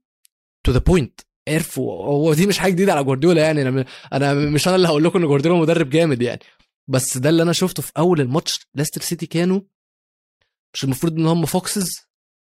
to 0.66 0.72
the 0.72 0.78
point 0.78 1.20
عرف 1.48 1.78
هو 1.78 2.34
دي 2.34 2.46
مش 2.46 2.58
حاجة 2.58 2.72
جديدة 2.72 2.92
على 2.92 3.04
جوارديولا 3.04 3.42
يعني. 3.42 3.62
أنا 3.62 3.84
أنا 4.12 4.34
مش 4.34 4.68
أنا 4.68 4.76
اللي 4.76 4.88
هقول 4.88 5.04
لكم 5.04 5.18
إن 5.18 5.26
جوارديولا 5.26 5.60
مدرب 5.60 5.90
جامد 5.90 6.22
يعني. 6.22 6.40
بس 6.90 7.18
ده 7.18 7.28
اللي 7.30 7.42
أنا 7.42 7.52
شفته 7.52 7.82
في 7.82 7.92
أول 7.98 8.20
الماتش 8.20 8.66
ليستر 8.74 9.00
سيتي 9.00 9.26
كانوا 9.26 9.60
مش 10.74 10.84
المفروض 10.84 11.12
إن 11.18 11.26
هم 11.26 11.46
Foxes 11.46 12.07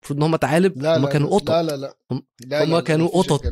المفروض 0.01 0.17
إن 0.19 0.23
هم 0.23 0.37
ثعالب 0.37 0.81
لا 0.81 0.97
هم 0.97 1.01
لا 1.05 1.09
كانوا 1.11 1.29
قطط. 1.29 1.49
لا 1.49 1.63
لا 1.63 1.75
لا. 1.75 1.95
هم- 2.11 2.23
لا 2.45 2.63
هم 2.63 2.71
لا، 2.75 2.79
كانوا 2.81 3.07
قطط. 3.07 3.45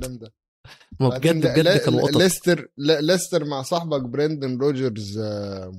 هم 1.02 1.10
بعدين 1.10 1.40
بجد 1.40 1.54
بجد 1.60 1.78
كانوا 1.78 2.02
قطط. 2.08 2.18
ليستر 2.18 2.68
ليستر 2.78 3.46
مع 3.46 3.62
صاحبك 3.62 4.02
بريندن 4.02 4.58
روجرز 4.58 5.18
آه، 5.18 5.74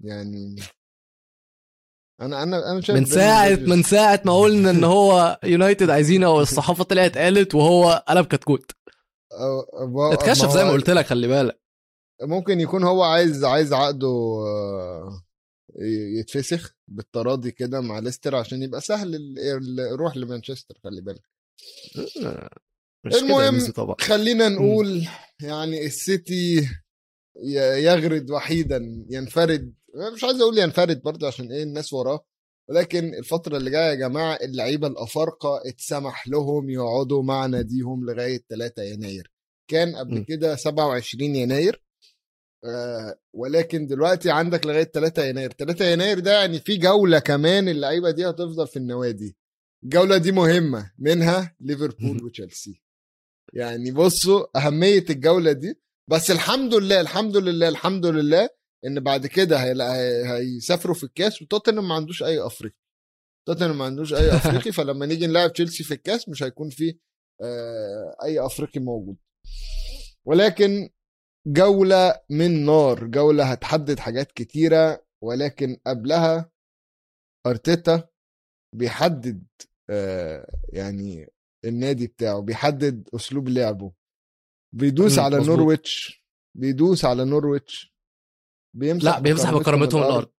يعني 0.00 0.56
أنا 2.20 2.42
أنا 2.42 2.72
أنا 2.72 2.80
شايف 2.80 2.98
من 2.98 3.04
ساعة 3.04 3.48
من 3.56 3.82
ساعة 3.82 4.22
ما 4.24 4.36
قلنا 4.38 4.70
إن 4.70 4.84
هو 4.84 5.38
يونايتد 5.44 5.90
عايزينه 5.90 6.30
والصحافة 6.30 6.84
طلعت 6.84 7.18
قالت 7.18 7.54
وهو 7.54 8.04
قلب 8.08 8.26
كتكوت. 8.26 8.70
اتكشف 10.12 10.44
ما 10.44 10.50
زي 10.54 10.64
ما 10.64 10.70
قلت 10.70 10.90
لك 10.90 11.06
خلي 11.06 11.26
بالك. 11.28 11.60
ممكن 12.22 12.60
يكون 12.60 12.84
هو 12.84 13.02
عايز 13.02 13.44
عايز 13.44 13.72
عقده 13.72 14.08
آه، 14.46 15.22
يتفسخ 16.18 16.74
بالتراضي 16.88 17.50
كده 17.50 17.80
مع 17.80 17.98
ليستر 17.98 18.36
عشان 18.36 18.62
يبقى 18.62 18.80
سهل 18.80 19.14
ال- 19.14 19.38
ال- 19.38 19.78
يروح 19.92 20.16
لمانشستر 20.16 20.78
خلي 20.84 21.00
بالك. 21.00 21.22
مش 21.96 22.14
كده 22.14 22.48
يا 23.04 23.18
المهم، 23.48 23.70
طبعا. 23.72 23.96
خلينا 24.00 24.48
نقول 24.48 25.06
يعني 25.42 25.86
السيتي 25.86 26.68
يغرد 27.76 28.30
وحيدا 28.30 29.04
ينفرد 29.10 29.74
مش 30.14 30.24
عايز 30.24 30.40
أقول 30.40 30.58
ينفرد 30.58 31.02
برضه 31.02 31.26
عشان 31.26 31.52
إيه 31.52 31.62
الناس 31.62 31.92
وراه 31.92 32.24
ولكن 32.68 33.14
الفترة 33.14 33.56
اللي 33.56 33.70
جاية 33.70 33.90
يا 33.90 33.94
جماعة 33.94 34.34
اللعيبة 34.42 34.86
الأفارقة 34.86 35.60
اتسمح 35.68 36.28
لهم 36.28 36.70
يقعدوا 36.70 37.22
مع 37.22 37.46
ناديهم 37.46 38.04
لغاية 38.04 38.44
3 38.48 38.82
يناير. 38.82 39.30
كان 39.68 39.96
قبل. 39.96 40.24
كده 40.28 40.56
27 40.56 41.36
يناير 41.36 41.74
آه 41.74 41.78
ولكن 43.32 43.86
دلوقتي 43.86 44.30
عندك 44.30 44.66
لغاية 44.66 44.84
3 44.84 45.24
يناير. 45.24 45.52
3 45.52 45.84
يناير 45.92 46.18
ده 46.18 46.40
يعني 46.40 46.60
في 46.60 46.76
جولة 46.76 47.18
كمان 47.18 47.68
اللعيبة 47.68 48.10
دي 48.10 48.28
هتفضل 48.30 48.66
في 48.66 48.76
النوادي. 48.76 49.36
الجولة 49.84 50.16
دي 50.16 50.32
مهمة 50.32 50.92
منها 50.98 51.56
ليفربول 51.60 52.24
وتشيلسي. 52.24 52.82
يعني 53.52 53.90
بصوا 53.90 54.58
أهمية 54.58 55.04
الجولة 55.10 55.52
دي. 55.52 55.80
بس 56.10 56.30
الحمد 56.30 56.74
لله 56.74 57.00
الحمد 57.00 57.36
لله 57.36 57.68
الحمد 57.68 58.06
لله 58.06 58.48
إن 58.86 59.00
بعد 59.00 59.26
كده 59.26 59.56
هي- 59.58 59.82
هي- 59.82 60.32
هيسافروا 60.32 60.94
في 60.94 61.04
الكاس 61.04 61.42
وتوتنهام 61.42 61.88
ما 61.88 61.94
عندوش 61.94 62.22
أي 62.22 62.46
أفريقي. 62.46 62.76
توتنهام 63.48 63.78
ما 63.78 63.84
عندوش 63.84 64.14
أي 64.14 64.36
أفريقي 64.36 64.72
فلما 64.76 65.06
نيجي 65.06 65.26
نلعب 65.26 65.52
تشيلسي 65.52 65.84
في 65.84 65.94
الكاس 65.94 66.28
مش 66.28 66.42
هيكون 66.42 66.70
في 66.70 66.98
آه، 67.42 68.16
أي 68.24 68.46
أفريقي 68.46 68.80
موجود. 68.80 69.16
ولكن 70.24 70.90
جولة 71.46 72.20
من 72.30 72.64
نار. 72.64 73.06
جولة 73.06 73.44
هتحدد 73.44 73.98
حاجات 73.98 74.32
كتيرة 74.32 75.04
ولكن 75.22 75.76
قبلها 75.86 76.50
أرتيتا 77.46 78.08
بيحدد 78.74 79.46
آه، 79.90 80.56
يعني 80.68 81.28
النادي 81.64 82.06
بتاعه 82.06 82.40
بيحدد 82.40 83.08
أسلوب 83.14 83.48
لعبه. 83.48 83.92
بيدوس 84.74 85.18
على. 85.18 85.38
نورويتش. 85.46 86.24
بيدوس 86.56 87.04
على 87.04 87.24
نورويتش. 87.24 87.94
بيمسح 88.76 89.04
لا 89.04 89.18
بيمسح 89.20 89.54
بكرامتهم 89.54 90.02
الأرض. 90.02 90.32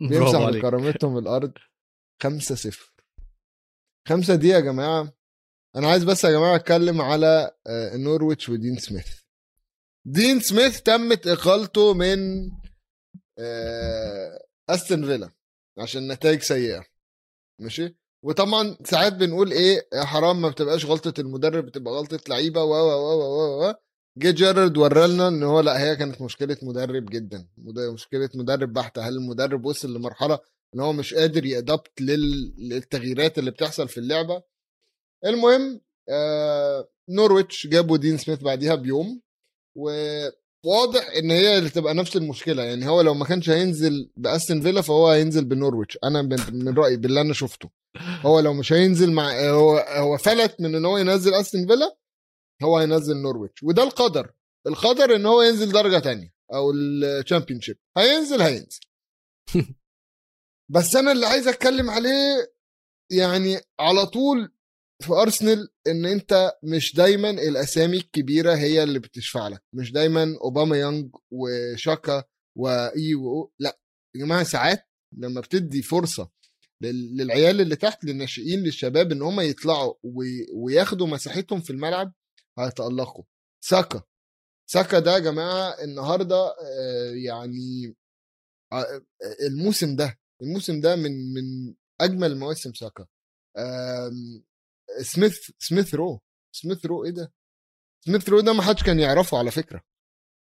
بيمسح 0.00 0.50
بكرامتهم 0.50 1.18
الأرض 1.18 1.52
5 2.22 2.54
0 2.54 2.92
5 4.08 4.34
دي 4.34 4.48
يا 4.48 4.60
جماعة. 4.60 5.12
أنا 5.76 5.88
عايز 5.90 6.04
بس 6.04 6.24
يا 6.24 6.30
جماعة 6.30 6.56
أتكلم 6.56 7.00
على 7.00 7.56
آه، 7.66 7.96
نورويتش 7.96 8.48
ودين 8.48 8.76
سميث. 8.76 9.25
دين 10.08 10.40
سميث 10.40 10.80
تمت 10.80 11.26
إقالته 11.26 11.94
من 11.94 12.18
آه، 13.38 14.38
أستون 14.70 15.06
فيلا 15.06 15.30
عشان 15.78 16.12
نتائج 16.12 16.42
سيئة. 16.42 16.84
ماشي؟ 17.60 17.96
وطبعا 18.24 18.76
ساعات 18.84 19.12
بنقول 19.12 19.52
إيه 19.52 19.88
حرام 20.04 20.40
ما 20.40 20.48
بتبقاش 20.48 20.84
غلطة 20.84 21.20
المدرب 21.20 21.66
بتبقى 21.66 21.94
غلطة 21.94 22.20
لعيبة 22.28 22.62
و 22.62 22.72
و 22.74 23.20
و 23.20 23.68
و 23.68 23.74
جه 24.18 24.30
جيرارد 24.30 24.76
ورانا 24.78 25.28
إن 25.28 25.42
هو 25.42 25.60
لأ 25.60 25.80
هي 25.80 25.96
كانت 25.96 26.22
مشكلة 26.22 26.56
مدرب 26.62 27.06
جدا. 27.06 27.48
مشكلة 27.92 28.30
مدرب 28.34 28.72
بحته 28.72 29.08
هل 29.08 29.16
المدرب 29.16 29.64
وصل 29.64 29.94
لمرحلة 29.94 30.38
إن 30.74 30.80
هو 30.80 30.92
مش 30.92 31.14
قادر 31.14 31.44
يأدبت 31.46 32.00
لل... 32.00 32.54
للتغييرات 32.68 33.38
اللي 33.38 33.50
بتحصل 33.50 33.88
في 33.88 33.98
اللعبة؟ 34.00 34.42
المهم 35.24 35.80
آه 36.08 36.88
نورويتش 37.08 37.66
جابوا 37.66 37.96
دين 37.96 38.16
سميث 38.16 38.38
بعديها 38.42 38.74
بيوم. 38.74 39.22
وواضح 39.76 41.10
إن 41.18 41.30
هي 41.30 41.58
اللي 41.58 41.70
تبقى 41.70 41.94
نفس 41.94 42.16
المشكلة. 42.16 42.62
يعني 42.62 42.88
هو 42.88 43.00
لو 43.00 43.14
ما 43.14 43.24
كانش 43.24 43.50
هينزل 43.50 44.10
بأستون 44.16 44.60
فيلا 44.60 44.80
فهو 44.80 45.08
هينزل 45.08 45.44
بنورويتش. 45.44 45.98
أنا 46.04 46.22
من, 46.22 46.78
رأيي 46.78 46.96
باللي 46.96 47.20
أنا 47.20 47.32
شفته. 47.32 47.70
هو 47.98 48.40
لو 48.40 48.52
مش 48.54 48.72
هينزل 48.72 49.12
مع 49.12 49.48
هو 49.48 49.78
هو 49.78 50.16
فلت 50.16 50.60
من 50.60 50.74
إن 50.74 50.84
هو 50.84 50.98
ينزل 50.98 51.34
أستون 51.34 51.66
فيلا 51.66 51.96
هو 52.62 52.78
هينزل 52.78 53.16
نورويتش. 53.16 53.62
وده 53.62 53.82
القدر. 53.82 54.32
القدر 54.66 55.16
إن 55.16 55.26
هو 55.26 55.42
ينزل 55.42 55.72
درجة 55.72 55.98
تانية 55.98 56.34
أو 56.54 56.70
ال 56.70 56.78
Championship 56.78 57.78
هينزل 57.96 58.42
هينزل. 58.42 58.80
بس 60.74 60.96
أنا 60.96 61.12
اللي 61.12 61.26
عايز 61.26 61.48
أتكلم 61.48 61.90
عليه 61.90 62.52
يعني 63.10 63.60
على 63.80 64.06
طول 64.06 64.52
في 65.02 65.12
أرسنال 65.12 65.68
إن 65.86 66.06
أنت 66.06 66.52
مش 66.62 66.94
دايما 66.94 67.30
الأسامي 67.30 67.96
الكبيرة 67.96 68.54
هي 68.54 68.82
اللي 68.82 68.98
بتشفع 68.98 69.48
لك. 69.48 69.62
مش 69.72 69.92
دايما 69.92 70.36
أوباما 70.40 70.76
يانج 70.76 71.10
وشاكا 71.30 72.24
وإي 72.58 73.14
و 73.14 73.52
لأ. 73.58 73.78
يا 74.16 74.20
جماعة 74.24 74.42
ساعات 74.44 74.88
لما 75.18 75.40
بتدي 75.40 75.82
فرصة 75.82 76.30
لل- 76.82 77.16
للعيال 77.16 77.60
اللي 77.60 77.76
تحت 77.76 78.04
للناشئين 78.04 78.60
للشباب 78.62 79.12
إن 79.12 79.22
هم 79.22 79.40
يطلعوا 79.40 79.94
وي- 80.02 80.46
وياخدوا 80.54 81.06
مساحتهم 81.06 81.60
في 81.60 81.70
الملعب 81.70 82.12
هيتألقوا. 82.58 83.24
ساكا. 83.64 84.02
ساكا 84.70 84.98
ده 84.98 85.12
يا 85.14 85.18
جماعة 85.18 85.70
النهارده 85.84 86.36
آه، 86.46 87.12
يعني 87.26 87.94
آه، 88.72 89.02
الموسم 89.46 89.96
ده 89.96 90.18
الموسم 90.42 90.80
ده 90.80 90.96
من 90.96 91.12
من 91.34 91.74
أجمل 92.00 92.36
مواسم 92.38 92.72
ساكا. 92.74 93.06
سميث 95.02 95.50
سميث 95.58 95.94
رو. 95.94 96.20
سميث 96.52 96.86
رو 96.86 97.04
إيه 97.04 97.10
ده؟ 97.10 97.32
سميث 98.06 98.28
رو 98.28 98.40
ده 98.40 98.52
ما 98.52 98.62
حدش 98.62 98.82
كان 98.82 99.00
يعرفه 99.00 99.38
على 99.38 99.50
فكرة. 99.50 99.82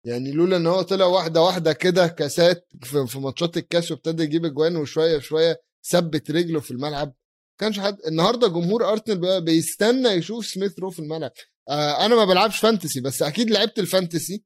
يعني 0.06 0.32
لولا 0.32 0.56
إن 0.56 0.66
هو 0.66 0.82
طلع 0.82 1.06
واحدة 1.06 1.42
واحدة 1.42 1.73
كده 1.73 2.06
كاسات 2.09 2.68
في, 2.82 3.18
ماتشات 3.18 3.56
الكاس 3.56 3.90
وابتدى 3.90 4.23
يجيب 4.23 4.44
أجوان 4.44 4.76
وشوية 4.76 5.18
شوية 5.18 5.61
ثبت 5.90 6.30
رجله 6.30 6.61
في 6.61 6.70
الملعب. 6.70 7.14
كانش 7.61 7.80
حد 7.80 7.99
النهارده 8.06 8.49
جمهور 8.49 8.92
ارسنال 8.92 9.18
بقى 9.18 9.44
بيستنى 9.44 10.09
يشوف 10.09 10.47
سميث 10.47 10.78
رو 10.78 10.90
في 10.90 10.99
الملعب. 10.99 11.32
آه 11.68 12.06
أنا 12.06 12.16
ما 12.16 12.25
بلعبش 12.25 12.59
fantasy 12.59 13.00
بس 13.00 13.23
أكيد 13.23 13.50
لعبت 13.50 13.78
ال 13.78 13.86
fantasy. 13.86 14.45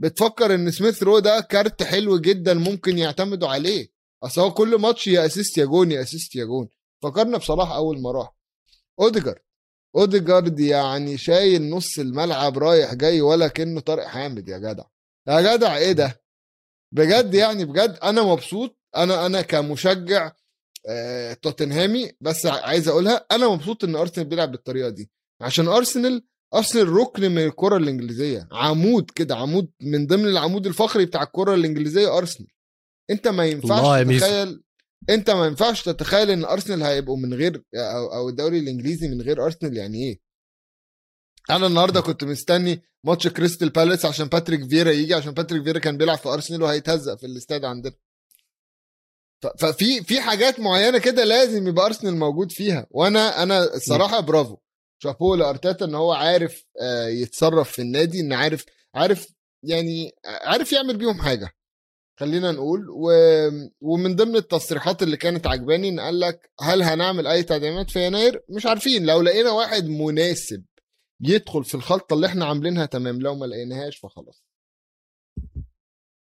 بتفكر 0.00 0.54
إن 0.54 0.70
سميث 0.70 1.02
رو 1.02 1.18
ده 1.18 1.40
كارت 1.40 1.82
حلو 1.82 2.18
جدا 2.18 2.54
ممكن 2.54 2.98
يعتمدوا 2.98 3.48
عليه. 3.48 3.88
أصل 4.22 4.40
هو 4.40 4.54
كل 4.54 4.78
ماتش 4.80 5.06
يا 5.06 5.26
assist 5.26 5.58
يا 5.58 5.64
جون 5.64 5.92
يا 5.92 6.02
assist 6.02 6.36
يا 6.36 6.44
جون. 6.44 6.68
فكرنا 7.02 7.38
بصلاح 7.38 7.70
أول 7.70 8.02
ما 8.02 8.12
راح. 8.12 8.33
أوديجارد. 9.00 9.38
أوديجارد 9.96 10.60
يعني 10.60 11.18
شايل 11.18 11.70
نص 11.70 11.98
الملعب 11.98 12.58
رايح 12.58 12.94
جاي 12.94 13.20
ولا 13.20 13.48
كأنه 13.48 13.80
طارق 13.80 14.04
حامد 14.06 14.48
يا 14.48 14.58
جدع. 14.58 14.84
يا 15.28 15.56
جدع 15.56 15.76
إيه 15.76 15.92
ده؟ 15.92 16.20
بجد 16.94 17.34
يعني 17.34 17.64
بجد 17.64 17.98
أنا 18.02 18.22
مبسوط. 18.22 18.78
أنا 18.96 19.26
أنا 19.26 19.42
كمشجع 19.42 20.32
آه، 20.88 21.32
توتنهامي 21.32 22.12
بس 22.20 22.46
عايز 22.46 22.88
أقولها 22.88 23.26
أنا 23.32 23.48
مبسوط 23.48 23.84
إن 23.84 23.96
أرسنال 23.96 24.26
بيلعب 24.26 24.50
بالطريقة 24.50 24.88
دي. 24.88 25.10
عشان 25.40 25.68
أرسنال 25.68 26.24
ارسنال 26.54 26.88
ركن 26.88 27.30
من 27.30 27.38
الكرة 27.44 27.76
الإنجليزية. 27.76 28.48
عمود 28.52 29.10
كده 29.10 29.36
عمود 29.36 29.70
من 29.82 30.06
ضمن 30.06 30.26
العمود 30.26 30.66
الفقري 30.66 31.04
بتاع 31.06 31.22
الكرة 31.22 31.54
الإنجليزية 31.54 32.18
أرسنال. 32.18 32.48
أنت 33.10 33.28
ما 33.28 33.46
ينفعش. 33.46 33.80
تتخيل 34.22 34.62
انت 35.10 35.30
ما 35.30 35.46
ينفعش 35.46 35.82
تتخيل 35.82 36.30
ان 36.30 36.44
أرسنال 36.44 36.82
هيبقوا 36.82 37.16
من 37.16 37.34
غير 37.34 37.62
أو, 37.74 38.14
أو 38.14 38.28
الدوري 38.28 38.58
الإنجليزي 38.58 39.08
من 39.08 39.22
غير 39.22 39.44
أرسنال 39.44 39.76
يعني 39.76 39.98
إيه؟ 40.04 40.20
أنا 41.50 41.66
النهارده 41.66 42.00
كنت 42.00 42.24
مستني 42.24 42.82
ماتش 43.04 43.28
كريستال 43.28 43.70
بالاس 43.70 44.04
عشان 44.04 44.26
باتريك 44.26 44.68
فيرا 44.68 44.90
يجي 44.90 45.14
عشان 45.14 45.32
باتريك 45.32 45.62
فيرا 45.64 45.78
كان 45.78 45.96
بيلعب 45.96 46.18
في 46.18 46.28
أرسنال 46.28 46.62
وهيتهزق 46.62 47.14
في 47.14 47.26
الاستاد 47.26 47.64
عندنا. 47.64 47.92
ففي 49.58 50.02
في 50.02 50.20
حاجات 50.20 50.60
معينة 50.60 50.98
كده 50.98 51.24
لازم 51.24 51.68
يبقى 51.68 51.86
أرسنال 51.86 52.16
موجود 52.16 52.52
فيها 52.52 52.86
وأنا 52.90 53.42
أنا 53.42 53.74
الصراحة 53.74 54.20
برافو. 54.20 54.56
شابو 55.02 55.34
لأرتيتا 55.34 55.84
إن 55.84 55.94
هو 55.94 56.12
عارف 56.12 56.64
آه، 56.80 57.06
يتصرف 57.08 57.72
في 57.72 57.82
النادي 57.82 58.20
إن 58.20 58.32
عارف 58.32 58.64
عارف 58.94 59.28
يعني 59.62 60.12
عارف 60.24 60.72
يعمل 60.72 60.96
بيهم 60.96 61.22
حاجة. 61.22 61.48
خلينا 62.20 62.52
نقول 62.52 62.90
و... 62.90 63.10
ومن 63.80 64.16
ضمن 64.16 64.36
التصريحات 64.36 65.02
اللي 65.02 65.16
كانت 65.16 65.46
عجباني 65.46 65.88
إن 65.88 66.00
قال 66.00 66.20
لك 66.20 66.50
هل 66.60 66.82
هنعمل 66.82 67.26
أي 67.26 67.42
تدعيمات 67.42 67.90
في 67.90 68.06
يناير؟ 68.06 68.42
مش 68.48 68.66
عارفين 68.66 69.06
لو 69.06 69.22
لقينا 69.22 69.50
واحد 69.50 69.84
مناسب 69.84 70.64
يدخل 71.20 71.64
في 71.64 71.74
الخلطة 71.74 72.14
اللي 72.14 72.26
إحنا 72.26 72.44
عاملينها 72.44 72.86
تمام 72.86 73.20
لو 73.20 73.34
ما 73.34 73.46
لقيناهاش 73.46 73.96
فخلاص. 73.96 74.44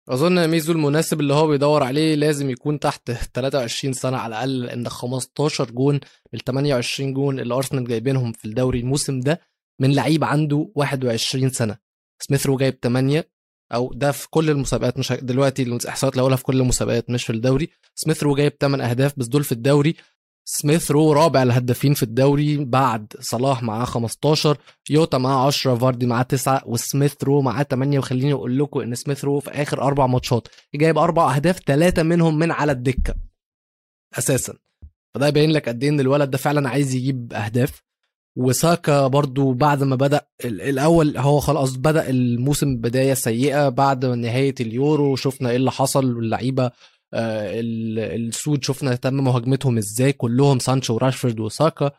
أظن 0.08 0.48
ميزو 0.48 0.72
المناسب 0.72 1.20
اللي 1.20 1.34
هو 1.34 1.46
بيدور 1.46 1.82
عليه 1.82 2.14
لازم 2.14 2.50
يكون 2.50 2.78
تحت 2.80 3.10
23 3.10 3.92
سنة 3.94 4.16
على 4.16 4.34
الأقل 4.34 4.60
لأن 4.62 4.88
15 4.88 5.70
جون 5.70 6.00
من 6.32 6.40
28 6.46 7.12
جون 7.12 7.40
اللي 7.40 7.54
أرسنال 7.54 7.84
جايبينهم 7.84 8.32
في 8.32 8.44
الدوري 8.44 8.80
الموسم 8.80 9.20
ده 9.20 9.40
من 9.80 9.94
لعيب 9.94 10.24
عنده 10.24 10.70
21 10.74 11.50
سنة. 11.50 11.78
سميث 12.22 12.46
رو 12.46 12.56
جايب 12.56 12.78
8 12.82 13.31
أو 13.74 13.92
ده 13.94 14.12
في 14.12 14.30
كل 14.30 14.50
المسابقات 14.50 14.98
مش 14.98 15.12
دلوقتي 15.12 15.62
الاحصائيات 15.62 16.18
هقولها 16.18 16.36
في 16.36 16.44
كل 16.44 16.60
المسابقات 16.60 17.10
مش 17.10 17.24
في 17.24 17.30
الدوري. 17.32 17.68
سميث 17.94 18.22
رو 18.22 18.34
جايب 18.34 18.52
8 18.60 18.84
أهداف 18.90 19.18
بس 19.18 19.26
دول 19.26 19.44
في 19.44 19.52
الدوري. 19.52 19.94
سميث 20.44 20.90
رو 20.90 21.12
رابع 21.12 21.42
الهدافين 21.42 21.94
في 21.94 22.02
الدوري 22.02 22.64
بعد 22.64 23.12
صلاح 23.20 23.62
معاه 23.62 23.84
15 23.84 24.58
جوتا 24.90 25.18
معاه 25.18 25.46
10 25.46 25.74
ڤاردي 25.74 26.06
معاه 26.06 26.22
9 26.22 26.62
وسميث 26.66 27.14
رو 27.24 27.42
معاه 27.42 27.62
8 27.62 27.98
وخليني 27.98 28.32
أقول 28.32 28.58
لكم 28.58 28.80
إن 28.80 28.94
سميث 28.94 29.24
رو 29.24 29.40
في 29.40 29.50
آخر 29.50 29.82
أربع 29.82 30.06
ماتشات 30.06 30.48
جايب 30.74 30.98
أربع 30.98 31.34
أهداف 31.36 31.58
ثلاثة 31.66 32.02
منهم 32.02 32.38
من 32.38 32.50
على 32.50 32.72
الدكة 32.72 33.14
أساسا. 34.18 34.54
فده 35.14 35.26
يبين 35.26 35.50
لك 35.50 35.68
قد 35.68 35.82
إيه 35.82 35.90
إن 35.90 36.00
الولد 36.00 36.30
ده 36.30 36.38
فعلا 36.38 36.68
عايز 36.68 36.94
يجيب 36.94 37.32
أهداف. 37.32 37.82
وساكا 38.36 39.06
برضو 39.06 39.52
بعد 39.52 39.82
ما 39.82 39.96
بدأ 39.96 40.20
ال- 40.44 40.60
الأول 40.60 41.16
هو 41.18 41.40
خلاص 41.40 41.76
بدأ 41.76 42.10
الموسم 42.10 42.76
بداية 42.76 43.14
سيئة 43.14 43.68
بعد 43.68 44.04
نهاية 44.06 44.54
اليورو 44.60 45.16
شفنا 45.16 45.50
إيه 45.50 45.56
اللي 45.56 45.70
حصل 45.70 46.16
واللعيبة 46.16 46.64
آه، 47.14 47.60
ال- 47.60 47.98
السود 47.98 48.64
شفنا 48.64 48.94
تم 48.94 49.14
مهاجمتهم 49.14 49.78
إزاي 49.78 50.12
كلهم 50.12 50.58
سانشو 50.58 50.94
وراشفورد 50.94 51.40
وساكا 51.40 51.90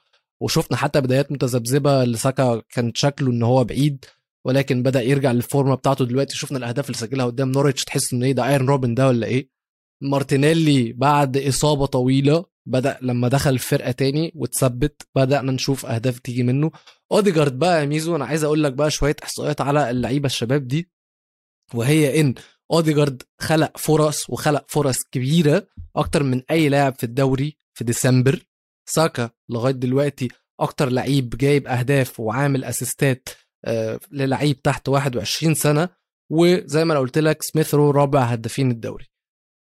وشفنا 0.42 0.78
حتى 0.78 1.02
بدايات 1.02 1.32
متذبذبة 1.32 2.04
لساكا 2.04 2.62
كان 2.70 2.92
شكله 2.96 3.32
إن 3.32 3.44
هو 3.44 3.64
بعيد 3.64 4.06
ولكن 4.46 4.84
بدأ 4.84 5.02
يرجع 5.02 5.32
للفورمة 5.32 5.76
بتاعته 5.76 6.06
دلوقتي 6.06 6.38
شفنا 6.38 6.58
الأهداف 6.58 6.86
اللي 6.86 6.98
سجلها 6.98 7.26
قدام 7.26 7.54
نورويتش 7.54 7.84
تحس 7.86 8.14
إن 8.14 8.24
إيه 8.24 8.32
ده 8.32 8.48
آرين 8.50 8.66
روبن 8.66 8.94
ده 8.94 9.08
ولا 9.08 9.28
إيه؟ 9.28 9.50
مارتينيلي 10.04 10.94
بعد 10.94 11.38
إصابة 11.38 11.86
طويلة 11.86 12.46
بدأ 12.66 12.98
لما 13.02 13.28
دخل 13.28 13.50
الفرقة 13.50 13.92
تاني 13.92 14.32
وتثبت 14.36 15.02
بدأنا 15.16 15.52
نشوف 15.52 15.86
أهداف 15.86 16.20
تيجي 16.20 16.44
منه. 16.44 16.72
أوديجارد 17.12 17.60
بقى 17.60 17.80
يا 17.82 17.86
ميزو 17.86 18.16
أنا 18.16 18.26
عايز 18.26 18.44
أقول 18.44 18.64
لك 18.64 18.74
بقى 18.74 18.92
شوية 18.92 19.16
إحصائيات 19.24 19.62
على 19.62 19.90
اللعيبة 19.90 20.26
الشباب 20.26 20.68
دي. 20.68 20.90
وهي 21.74 22.22
إن 22.22 22.34
أوديجارد 22.72 23.24
خلق 23.40 23.78
فرص 23.78 24.30
وخلق 24.30 24.66
فرص 24.68 24.98
كبيرة 25.12 25.68
أكتر 25.96 26.24
من 26.24 26.42
أي 26.52 26.70
لاعب 26.70 26.96
في 26.96 27.04
الدوري 27.04 27.58
في 27.74 27.84
ديسمبر. 27.84 28.40
ساكا 28.90 29.30
لغاية 29.50 29.74
دلوقتي 29.74 30.28
أكتر 30.60 30.90
لعيب 30.90 31.30
جايب 31.30 31.68
أهداف 31.68 32.20
وعامل 32.20 32.64
assist 32.64 33.20
ات 33.20 33.30
آه، 33.66 34.00
للعيب 34.12 34.62
تحت 34.62 34.90
21 34.90 35.54
سنة. 35.56 35.90
وزي 36.32 36.86
ما 36.86 36.94
أنا 36.94 37.00
قلت 37.00 37.18
لك 37.18 37.44
سميث 37.44 37.76
رو 37.76 37.92
رابع 37.92 38.22
هدافين 38.22 38.72
الدوري. 38.72 39.06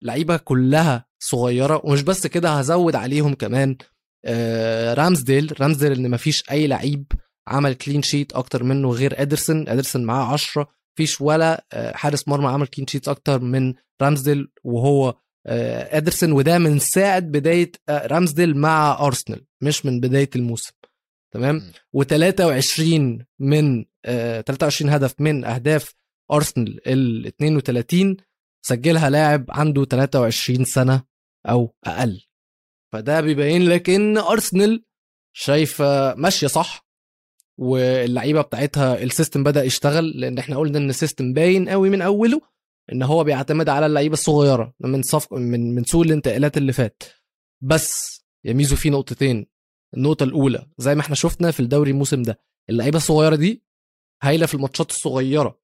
لعيبة 0.03 0.37
كلها 0.37 1.07
صغيرة 1.19 1.81
ومش 1.85 2.03
بس 2.03 2.27
كده 2.27 2.51
هزود 2.51 2.95
عليهم 2.95 3.35
كمان 3.35 3.77
آه، 4.25 4.95
رامزديل. 4.95 5.55
رامزديل 5.61 5.93
إن 5.93 6.11
مفيش 6.11 6.51
أي 6.51 6.67
لعيب 6.67 7.05
عمل 7.49 7.75
clean 7.75 8.03
sheet 8.03 8.33
أكتر 8.33 8.63
منه 8.63 8.91
غير 8.91 9.23
إدرسون. 9.23 9.69
إدرسون 9.69 10.05
معاه 10.05 10.33
10 10.33 10.69
فيش 10.99 11.21
ولا 11.21 11.67
آه، 11.73 11.93
حارس 11.97 12.29
مرمى 12.29 12.47
عمل 12.47 12.67
clean 12.67 12.87
sheet 12.87 13.09
أكتر 13.09 13.41
من 13.41 13.75
رامزديل 14.03 14.49
وهو 14.65 15.15
آه، 15.47 15.97
إدرسون. 15.97 16.33
وده 16.33 16.59
من 16.59 16.79
ساعة 16.79 17.19
بداية 17.19 17.73
رامزديل 17.91 18.57
مع 18.57 19.07
أرسنال 19.07 19.47
مش 19.63 19.87
من 19.87 20.01
بداية 20.01 20.31
الموسم. 20.37 20.73
تمام؟ 21.35 21.57
م. 21.57 22.03
و23 22.03 23.25
من 23.41 23.85
آه، 24.05 24.41
23 24.41 24.91
هدف 24.91 25.15
من 25.21 25.45
أهداف 25.45 25.95
أرسنال 26.33 26.89
ال 26.89 27.27
32 27.27 28.17
سجلها 28.63 29.11
لاعب 29.11 29.45
عنده 29.49 29.85
23 29.85 30.65
سنة 30.65 31.03
أو 31.49 31.75
أقل. 31.85 32.23
فده 32.93 33.21
بيبين 33.21 33.69
لك 33.69 33.91
إن 33.91 34.19
أرسنال 34.19 34.85
شايفة 35.33 36.15
ماشية 36.15 36.47
صح 36.47 36.87
واللعيبة 37.59 38.41
بتاعتها 38.41 39.03
ال 39.03 39.09
system 39.09 39.45
بدأ 39.45 39.65
يشتغل 39.65 40.21
لأن 40.21 40.39
إحنا 40.39 40.57
قلنا 40.57 40.79
إن 40.79 40.91
ال 40.91 40.97
system 40.97 41.33
باين 41.33 41.69
قوي 41.69 41.91
من 41.91 42.03
أوله 42.03 42.41
إن 42.93 43.03
هو 43.03 43.25
بيعتمد 43.25 43.69
على 43.69 43.87
اللعيبة 43.87 44.13
الصغيرة 44.13 44.75
من 44.81 45.03
صف 45.03 45.33
من 45.33 45.75
من 45.75 45.85
سوق 45.85 46.03
الانتقالات 46.03 46.57
اللي 46.57 46.73
فات. 46.73 47.03
بس 47.61 48.21
يا 48.45 48.53
ميزو 48.53 48.77
في 48.77 48.91
نقطتين. 48.91 49.47
النقطة 49.97 50.25
الأولى 50.25 50.67
زي 50.79 50.95
ما 50.95 51.01
إحنا 51.01 51.15
شفنا 51.15 51.51
في 51.51 51.61
الدوري 51.61 51.91
الموسم 51.91 52.23
ده 52.23 52.41
اللعيبة 52.71 52.97
الصغيرة 52.97 53.37
دي 53.37 53.63
هايلة 54.23 54.47
في 54.47 54.55
الماتشات 54.55 54.91
الصغيرة. 54.91 55.61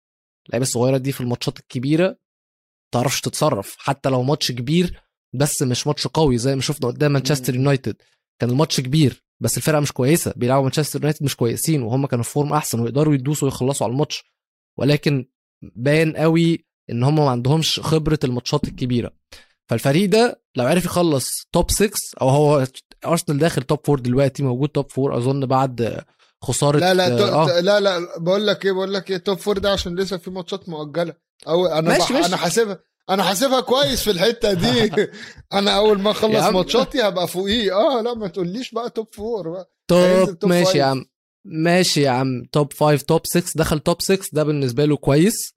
اللعيبة 0.46 0.62
الصغيرة 0.62 0.96
دي 0.96 1.12
في 1.12 1.20
الماتشات 1.20 1.58
الكبيرة 1.58 2.10
ما 2.10 2.18
تعرفش 2.92 3.20
تتصرف 3.20 3.76
حتى 3.78 4.08
لو 4.08 4.22
ماتش 4.22 4.52
كبير 4.52 5.00
بس 5.34 5.62
مش 5.62 5.86
ماتش 5.86 6.06
قوي 6.06 6.38
زي 6.38 6.54
ما 6.54 6.60
شفنا 6.62 6.86
قدام 6.88 7.12
مانشستر 7.12 7.54
يونايتد 7.54 7.96
كان 8.38 8.50
الماتش 8.50 8.80
كبير 8.80 9.24
بس 9.40 9.56
الفرقة 9.56 9.80
مش 9.80 9.92
كويسة 9.92 10.32
بيلعبوا 10.36 10.62
مانشستر 10.62 10.98
يونايتد 11.00 11.22
مش 11.24 11.36
كويسين 11.36 11.82
وهم 11.82 12.06
كانوا 12.06 12.24
في 12.24 12.30
form 12.30 12.52
أحسن 12.52 12.80
ويقدروا 12.80 13.14
يدوسوا 13.14 13.48
ويخلصوا 13.48 13.86
على 13.86 13.92
الماتش 13.92 14.24
ولكن 14.78 15.26
باين 15.62 16.16
قوي 16.16 16.64
إن 16.90 17.02
هم 17.02 17.14
ما 17.16 17.30
عندهمش 17.30 17.80
خبرة 17.80 18.18
الماتشات 18.24 18.64
الكبيرة 18.64 19.10
فالفريق 19.68 20.08
ده 20.10 20.42
لو 20.56 20.66
عرف 20.66 20.84
يخلص 20.84 21.30
top 21.52 21.70
6 21.70 21.90
أو 22.20 22.28
هو 22.28 22.66
ارسنال 23.06 23.38
داخل 23.38 23.62
top 23.62 23.78
4 23.88 24.02
دلوقتي 24.02 24.42
موجود 24.42 24.68
top 24.68 24.86
4 24.98 25.18
أظن 25.18 25.46
بعد 25.46 26.04
خسارة 26.42 26.78
لا 26.78 26.94
لا. 26.94 27.32
آه. 27.32 27.60
لا 27.60 27.80
لا 27.80 28.18
بقول 28.18 28.46
لك 28.46 28.64
إيه 28.64 28.72
بقول 28.72 28.94
لك 28.94 29.10
إيه 29.10 29.16
top 29.16 29.38
four 29.38 29.58
ده 29.58 29.72
عشان 29.72 29.96
لسه 30.00 30.16
في 30.16 30.30
ماتشات 30.30 30.68
مؤجلة 30.68 31.14
أو 31.48 31.66
أنا 31.66 31.88
ماشي، 31.88 32.00
بح... 32.00 32.12
ماشي. 32.12 32.26
أنا 32.26 32.36
حاسبها 32.36 32.78
أنا 33.10 33.22
حاسبها 33.22 33.60
كويس 33.60 34.02
في 34.02 34.10
الحتة 34.10 34.52
دي. 34.52 34.92
أنا 35.52 35.76
أول 35.76 36.00
ما 36.00 36.10
أخلص. 36.10 36.44
ماتشاتي 36.44 37.02
هبقى 37.02 37.28
فوقيه. 37.28 37.72
آه 37.76 38.00
لا 38.02 38.14
ما 38.14 38.28
تقوليش 38.28 38.70
بقى 38.72 38.90
top 38.90 39.14
four 39.14 39.50
بقى. 39.50 39.70
top 39.88 40.44
ماشي 40.50 40.64
five. 40.64 40.74
يا 40.76 40.84
عم. 40.84 41.04
ماشي 41.44 42.00
يا 42.02 42.10
عم. 42.10 42.44
top 42.52 42.72
5 42.72 42.96
top 43.06 43.26
6 43.26 43.52
دخل 43.58 43.78
top 43.80 44.02
6 44.02 44.28
ده 44.32 44.42
بالنسبة 44.44 44.84
له 44.84 44.96
كويس. 44.96 45.54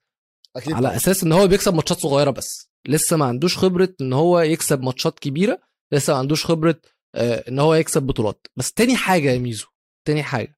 أكيد 0.56 0.72
على 0.72 0.86
طبعاً. 0.86 0.96
أساس 0.96 1.24
إن 1.24 1.32
هو 1.32 1.46
بيكسب 1.46 1.74
ماتشات 1.74 1.98
صغيرة 1.98 2.30
بس. 2.30 2.68
لسه 2.88 3.16
ما 3.16 3.24
عندوش 3.24 3.58
خبرة 3.58 3.88
إن 4.00 4.12
هو 4.12 4.40
يكسب 4.40 4.82
ماتشات 4.82 5.18
كبيرة. 5.18 5.58
لسه 5.92 6.12
ما 6.12 6.18
عندوش 6.18 6.46
خبرة 6.46 6.76
آه، 7.14 7.44
إن 7.48 7.58
هو 7.58 7.74
يكسب 7.74 8.02
بطولات. 8.02 8.46
بس 8.56 8.72
تاني 8.72 8.96
حاجة 8.96 9.30
يا 9.30 9.38
ميزو. 9.38 9.66
تاني 10.04 10.22
حاجة. 10.22 10.56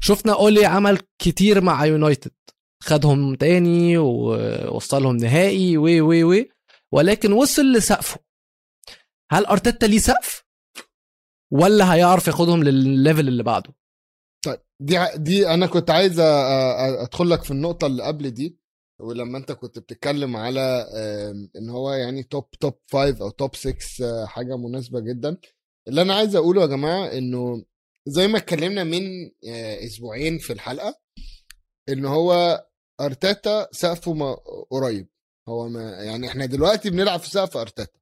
شفنا 0.00 0.32
Ole 0.32 0.64
عمل 0.66 0.98
كتير 1.18 1.60
مع 1.60 1.84
يونايتد. 1.86 2.30
خدهم 2.84 3.34
تاني 3.34 3.98
ووصلهم 3.98 5.16
نهائي 5.16 5.76
و 5.76 5.82
و 5.84 6.32
و. 6.32 6.44
ولكن 6.92 7.32
وصل 7.32 7.62
لسقفه. 7.72 8.20
هل 9.32 9.46
أرتيتا 9.46 9.86
ليه 9.86 9.98
سقف؟ 9.98 10.44
ولا 11.52 11.94
هيعرف 11.94 12.26
ياخدهم 12.26 12.62
للل 12.64 12.88
level 12.88 13.28
اللي 13.28 13.42
بعده؟ 13.42 13.74
طيب 14.44 14.60
دي 14.80 14.98
دي 15.16 15.48
أنا 15.48 15.66
كنت 15.66 15.90
عايز 15.90 16.20
أدخل 16.20 17.30
لك 17.30 17.44
في 17.44 17.50
النقطة 17.50 17.86
اللي 17.86 18.02
قبل 18.02 18.30
دي 18.30 18.58
ولما 19.00 19.38
أنت 19.38 19.52
كنت 19.52 19.78
بتتكلم 19.78 20.36
على 20.36 20.86
إن 21.56 21.70
هو 21.70 21.92
يعني 21.92 22.22
top 22.22 22.50
top 22.50 22.74
5 22.92 23.24
أو 23.24 23.30
top 23.30 23.54
6 23.56 24.26
حاجة 24.26 24.56
مناسبة 24.56 25.00
جدا. 25.00 25.36
اللي 25.88 26.02
أنا 26.02 26.14
عايز 26.14 26.36
أقوله 26.36 26.62
يا 26.62 26.66
جماعة 26.66 27.06
إنه 27.06 27.64
زي 28.06 28.28
ما 28.28 28.38
اتكلمنا 28.38 28.84
من 28.84 29.02
آه، 29.48 29.84
أسبوعين 29.84 30.38
في 30.38 30.52
الحلقة 30.52 31.00
إن 31.88 32.04
هو 32.04 32.60
أرتيتا 33.00 33.68
سقفه 33.72 34.12
ما 34.12 34.34
قريب. 34.70 35.08
هو 35.48 35.68
ما 35.68 35.90
يعني 35.90 36.28
إحنا 36.28 36.46
دلوقتي 36.46 36.90
بنلعب 36.90 37.20
في 37.20 37.30
سقف 37.30 37.56
أرتيتا. 37.56 37.98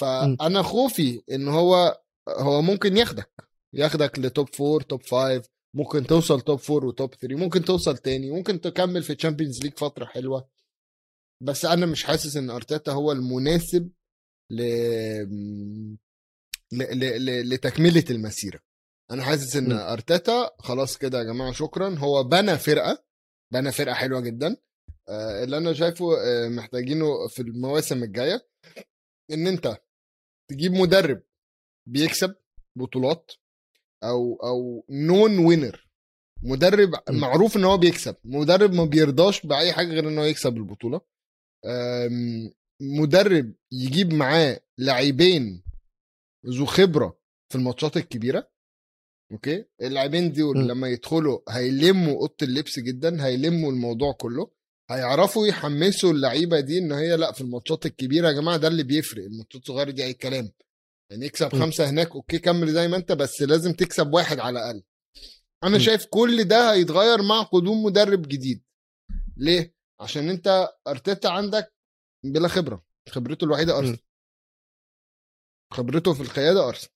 فأنا 0.00 0.62
خوفي 0.62 1.22
إن 1.30 1.48
هو 1.48 2.02
هو 2.28 2.62
ممكن 2.62 2.96
ياخدك 2.96 3.32
ياخدك 3.74 4.18
ل 4.18 4.25
top 4.25 4.48
4 4.60 4.78
top 4.88 5.02
5 5.02 5.42
ممكن 5.76 6.06
توصل 6.06 6.40
top 6.40 6.58
four 6.58 6.86
و 6.86 6.93
top 6.93 7.14
3 7.14 7.36
ممكن 7.36 7.64
توصل 7.64 7.98
تاني 7.98 8.30
ممكن 8.30 8.60
تكمل 8.60 9.02
في 9.02 9.14
Champions 9.14 9.62
League 9.62 9.72
فترة 9.76 10.04
حلوة. 10.04 10.48
بس 11.42 11.64
أنا 11.64 11.86
مش 11.86 12.04
حاسس 12.04 12.36
إن 12.36 12.50
أرتيتا 12.50 12.92
هو 12.92 13.12
المناسب 13.12 13.90
ل... 14.50 14.62
ل... 16.72 16.82
ل... 16.82 17.24
ل... 17.24 17.48
لتكملة 17.54 18.04
المسيرة. 18.10 18.60
أنا 19.10 19.22
حاسس 19.22 19.56
إن. 19.56 19.72
أرتيتا 19.72 20.50
خلاص 20.58 20.98
كده 20.98 21.18
يا 21.18 21.24
جماعة 21.24 21.52
شكرا. 21.52 21.98
هو 21.98 22.24
بنى 22.24 22.58
فرقة 22.58 23.04
بنى 23.52 23.72
فرقة 23.72 23.94
حلوة 23.94 24.20
جدا. 24.20 24.56
آه، 25.08 25.44
اللي 25.44 25.56
أنا 25.56 25.72
شايفه 25.72 26.06
آه، 26.20 26.48
محتاجينه 26.48 27.28
في 27.28 27.42
المواسم 27.42 28.02
الجاية 28.02 28.48
إن 29.30 29.46
أنت 29.46 29.76
تجيب 30.50 30.72
مدرب 30.72 31.22
بيكسب 31.88 32.34
بطولات 32.78 33.32
أو 34.04 34.36
أو 34.42 34.84
نون 34.90 35.38
وينر 35.38 35.88
مدرب. 36.42 36.90
معروف 37.10 37.56
إن 37.56 37.64
هو 37.64 37.78
بيكسب 37.78 38.16
مدرب 38.24 38.72
ما 38.72 38.84
بيرضاش 38.84 39.46
بأي 39.46 39.72
حاجة 39.72 39.86
غير 39.86 40.08
إن 40.08 40.18
هو 40.18 40.24
يكسب 40.24 40.56
البطولة. 40.56 41.00
مدرب 42.82 43.54
يجيب 43.72 44.14
معاه 44.14 44.60
لاعبين 44.78 45.62
ذو 46.46 46.66
خبرة 46.66 47.18
في 47.52 47.58
الماتشات 47.58 47.96
الكبيرة. 47.96 48.51
أوكي؟ 49.32 49.64
اللاعبين 49.82 50.32
دول. 50.32 50.68
لما 50.68 50.88
يدخلوا 50.88 51.38
هيلموا 51.48 52.14
أوضة 52.20 52.34
اللبس 52.42 52.78
جدا 52.78 53.24
هيلموا 53.26 53.72
الموضوع 53.72 54.12
كله 54.12 54.50
هيعرفوا 54.90 55.46
يحمسوا 55.46 56.12
اللعيبة 56.12 56.60
دي 56.60 56.78
إن 56.78 56.92
هي 56.92 57.16
لأ 57.16 57.32
في 57.32 57.40
الماتشات 57.40 57.86
الكبيرة 57.86 58.28
يا 58.28 58.32
جماعة 58.32 58.56
ده 58.56 58.68
اللي 58.68 58.82
بيفرق 58.82 59.24
الماتشات 59.24 59.62
الصغيرة 59.62 59.90
دي 59.90 60.04
أي 60.04 60.14
كلام. 60.14 60.52
يعني 61.10 61.26
يكسب 61.26 61.54
م. 61.54 61.58
خمسة 61.60 61.90
هناك 61.90 62.10
أوكي 62.10 62.38
كمل 62.38 62.72
زي 62.72 62.88
ما 62.88 62.96
أنت 62.96 63.12
بس 63.12 63.42
لازم 63.42 63.72
تكسب 63.72 64.12
واحد 64.14 64.38
على 64.38 64.58
الأقل. 64.58 64.82
أنا. 65.64 65.78
شايف 65.78 66.06
كل 66.06 66.44
ده 66.44 66.72
هيتغير 66.72 67.22
مع 67.22 67.42
قدوم 67.42 67.82
مدرب 67.82 68.22
جديد. 68.22 68.62
ليه؟ 69.36 69.74
عشان 70.00 70.28
أنت 70.28 70.68
أرتيتا 70.88 71.28
عندك 71.28 71.72
بلا 72.24 72.48
خبرة 72.48 72.84
خبرته 73.08 73.44
الوحيدة 73.44 73.78
أرسنال. 73.78 73.98
خبرته 75.72 76.14
في 76.14 76.20
القيادة 76.20 76.68
أرسنال. 76.68 76.92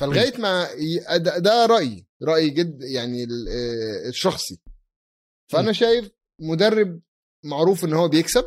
فلغاية 0.00 0.38
ما 0.38 0.68
ي- 0.78 1.18
ده, 1.18 1.66
رأيي 1.66 2.06
رأيي 2.22 2.50
جد 2.50 2.82
يعني 2.82 3.24
ال- 3.24 3.48
الشخصي. 4.08 4.60
فأنا 5.52 5.72
شايف 5.72 6.10
مدرب 6.40 7.00
معروف 7.44 7.84
إن 7.84 7.92
هو 7.92 8.08
بيكسب 8.08 8.44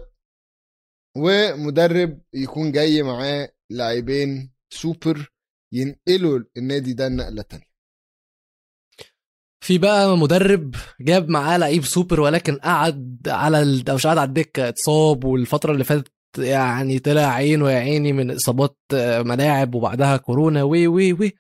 ومدرب 1.18 2.22
يكون 2.34 2.72
جاي 2.72 3.04
معاه 3.04 3.50
لاعبين 3.70 4.54
سوبر 4.74 5.32
ينقلوا 5.74 6.40
النادي 6.58 6.94
ده 6.94 7.08
نقلة 7.08 7.42
تانية. 7.42 7.74
في 9.64 9.78
بقى 9.78 10.18
مدرب 10.18 10.76
جاب 11.02 11.30
معاه 11.30 11.58
لعيب 11.58 11.86
سوبر 11.86 12.20
ولكن 12.20 12.56
قعد 12.58 13.22
على 13.28 13.62
ال... 13.62 13.84
مش 13.96 14.08
قعد 14.08 14.18
على 14.18 14.28
الدكة 14.28 14.70
اتصاب 14.70 15.24
والفترة 15.24 15.72
اللي 15.74 15.84
فاتت 15.84 16.13
يعني 16.38 17.00
طلع 17.00 17.22
عينه 17.22 17.72
يا 17.72 17.78
عيني 17.80 18.14
من 18.14 18.32
إصابات 18.32 18.78
آه، 18.94 19.22
ملاعب 19.22 19.76
وبعدها 19.76 20.18
كورونا 20.18 20.64
و 20.64 20.88
و 20.88 21.14
و. 21.14 21.32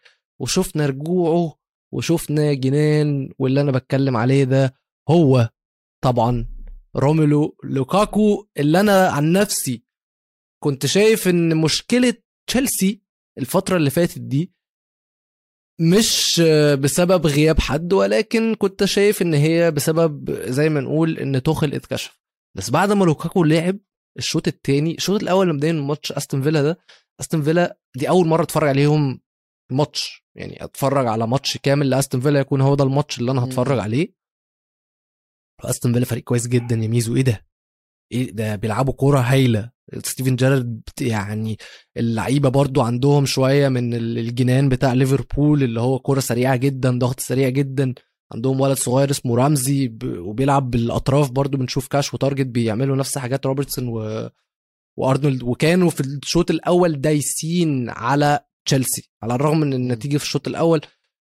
وشفنا 0.42 0.86
رجوعه 0.86 1.56
وشفنا 1.94 2.54
جنان 2.54 3.30
واللي 3.40 3.62
أنا 3.62 3.72
بتكلم 3.72 4.18
عليه 4.18 4.44
ده 4.44 4.74
هو 5.10 5.50
طبعا 6.04 6.48
روميلو 6.96 7.58
لوكاكو 7.64 8.48
اللي 8.58 8.80
أنا 8.80 9.08
عن 9.10 9.32
نفسي 9.32 9.84
كنت 10.64 10.86
شايف 10.86 11.28
إن 11.28 11.58
مشكلة 11.58 12.14
تشيلسي 12.50 13.02
الفترة 13.38 13.78
اللي 13.78 13.90
فاتت 13.90 14.20
دي 14.20 14.54
مش 15.82 16.42
بسبب 16.80 17.28
غياب 17.28 17.60
حد 17.60 17.94
ولكن 17.94 18.56
كنت 18.56 18.84
شايف 18.86 19.22
إن 19.22 19.34
هي 19.34 19.72
بسبب 19.72 20.32
زي 20.32 20.70
ما 20.70 20.82
نقول 20.82 21.18
إن 21.20 21.44
توخل 21.44 21.74
اتكشف. 21.74 22.20
بس 22.58 22.70
بعد 22.70 22.92
ما 22.92 23.06
لوكاكو 23.06 23.44
لعب 23.44 23.78
الشوط 24.18 24.48
الثاني 24.48 24.96
الشوط 24.96 25.22
الأول 25.22 25.48
لما 25.48 25.58
بدأنا 25.58 25.82
ماتش 25.82 26.12
أستون 26.12 26.42
فيلا 26.42 26.62
ده 26.62 26.78
أستون 27.20 27.42
فيلا 27.42 27.78
دي 27.98 28.10
أول 28.10 28.28
مرة 28.28 28.44
أتفرج 28.44 28.68
عليهم 28.70 29.20
ماتش 29.72 30.24
يعني 30.38 30.64
أتفرج 30.64 31.08
على 31.08 31.28
ماتش 31.28 31.58
كامل 31.58 31.90
لأستون 31.90 32.22
فيلا 32.22 32.40
يكون 32.40 32.62
هو 32.62 32.76
ده 32.76 32.84
الماتش 32.84 33.20
اللي 33.20 33.32
أنا 33.32 33.44
هتفرج. 33.44 33.80
عليه. 33.80 34.14
أستون 35.66 35.94
فيلا 35.94 36.06
فريق 36.06 36.24
كويس 36.24 36.48
جدا 36.48 36.76
يا 36.76 36.88
ميزو 36.88 37.16
إيه 37.16 37.22
ده؟ 37.24 37.46
إيه 38.12 38.32
ده؟ 38.32 38.56
بيلعبوا 38.56 38.94
كورة 38.94 39.20
هايلة. 39.20 39.72
ستيفن 40.04 40.36
جيرارد 40.36 40.82
يعني 41.02 41.58
اللعيبة 41.98 42.50
برضو 42.50 42.82
عندهم 42.82 43.26
شوية 43.26 43.70
من 43.70 43.94
ال- 43.94 44.18
الجنان 44.18 44.70
بتاع 44.70 44.94
ليفربول 44.94 45.64
اللي 45.64 45.82
هو 45.82 46.00
كورة 46.00 46.20
سريعة 46.20 46.56
جدا 46.56 47.00
ضغط 47.00 47.20
سريع 47.20 47.50
جدا. 47.50 47.94
عندهم 48.32 48.62
ولد 48.62 48.78
صغير 48.78 49.10
اسمه 49.12 49.36
رمزي 49.36 49.88
ب- 49.88 50.18
وبيلعب 50.18 50.72
بالأطراف 50.72 51.32
برضو 51.32 51.58
بنشوف 51.58 51.88
كاش 51.88 52.14
وتارجت 52.14 52.46
بيعملوا 52.48 52.96
نفس 52.96 53.18
حاجات 53.18 53.46
روبرتسون 53.46 53.88
و... 53.88 54.30
وأرنولد. 54.98 55.44
وكانوا 55.44 55.90
في 55.90 56.02
الشوط 56.02 56.52
الأول 56.52 57.02
دايسين 57.02 57.90
على 57.90 58.40
تشيلسي 58.66 59.10
على 59.24 59.36
الرغم 59.36 59.60
من 59.60 59.74
النتيجة 59.74 60.18
في 60.18 60.24
الشوط 60.24 60.48
الأول 60.48 60.82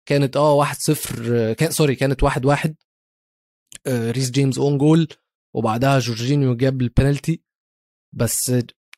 كانت 0.06 0.38
آه 0.38 0.66
1-0 0.66 1.54
كان 1.54 1.72
sorry 1.72 1.96
كانت 1.96 2.26
1-1 2.26 2.74
آه، 3.88 4.12
ريس 4.12 4.32
جيمس 4.32 4.58
own 4.58 4.78
goal 4.78 5.08
وبعدها 5.56 6.00
جورجينيو 6.00 6.56
جاب 6.56 6.82
البنالتي. 6.82 7.42
بس 8.16 8.54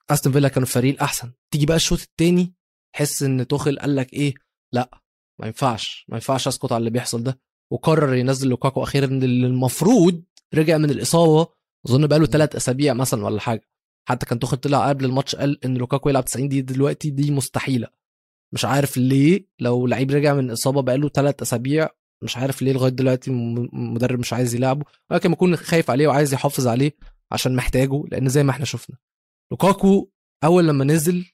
أستون 0.10 0.34
فيلا 0.34 0.48
كانوا 0.48 0.68
الفريق 0.68 0.94
الأحسن. 0.94 1.32
تيجي 1.54 1.66
بقى 1.66 1.76
الشوط 1.78 2.00
الثاني 2.00 2.54
تحس 2.96 3.24
إن 3.24 3.48
توخل 3.48 3.80
قال 3.80 3.96
لك 3.96 4.14
إيه؟ 4.14 4.34
لأ 4.74 5.02
ما 5.40 5.48
ينفعش 5.48 6.06
ما 6.10 6.16
ينفعش 6.18 6.48
اسكت 6.48 6.72
على 6.72 6.78
اللي 6.80 6.90
بيحصل 6.90 7.24
ده. 7.24 7.40
وقرر 7.72 8.14
ينزل 8.16 8.50
لوكاكو 8.50 8.84
أخيرا 8.84 9.06
اللي 9.06 9.48
المفروض 9.48 10.24
رجع 10.54 10.78
من 10.78 10.90
الإصابة. 10.90 11.48
أظن 11.88 12.08
بقى 12.08 12.20
له 12.20 12.26
ثلاث 12.26 12.56
أسابيع 12.56 12.94
مثلا 12.94 13.26
ولا 13.26 13.40
حاجة. 13.40 13.70
حتى 14.10 14.26
كان 14.26 14.40
توخل 14.40 14.58
طلع 14.58 14.90
قبل 14.90 15.06
الماتش 15.06 15.36
قال 15.36 15.66
إن 15.66 15.78
لوكاكو 15.78 16.10
يلعب 16.10 16.26
90 16.26 16.50
دقيقة 16.50 16.66
دلوقتي 16.66 17.10
دي 17.10 17.32
مستحيلة. 17.32 17.88
مش 18.54 18.66
عارف 18.66 18.98
ليه 18.98 19.48
لو 19.60 19.88
لعيب 19.88 20.12
رجع 20.12 20.34
من 20.34 20.46
الاصابه 20.46 20.82
بقى 20.82 20.98
له 20.98 21.10
ثلاث 21.10 21.42
أسابيع 21.42 21.90
مش 22.24 22.38
عارف 22.38 22.62
ليه 22.62 22.74
لغاية 22.74 22.92
دلوقتي 22.92 23.32
م- 23.32 23.70
مدرب 23.94 24.20
مش 24.20 24.34
عايز 24.34 24.56
يلعبه. 24.56 24.86
ولكن 25.12 25.30
بيكون 25.30 25.56
خايف 25.56 25.90
عليه 25.92 26.08
وعايز 26.08 26.34
يحافظ 26.34 26.68
عليه 26.68 26.92
عشان 27.32 27.56
محتاجه 27.56 28.04
لأن 28.12 28.30
زي 28.30 28.44
ما 28.44 28.52
إحنا 28.52 28.66
شفنا 28.66 28.98
لوكاكو 29.52 30.10
أول 30.44 30.68
لما 30.68 30.86
نزل 30.86 31.26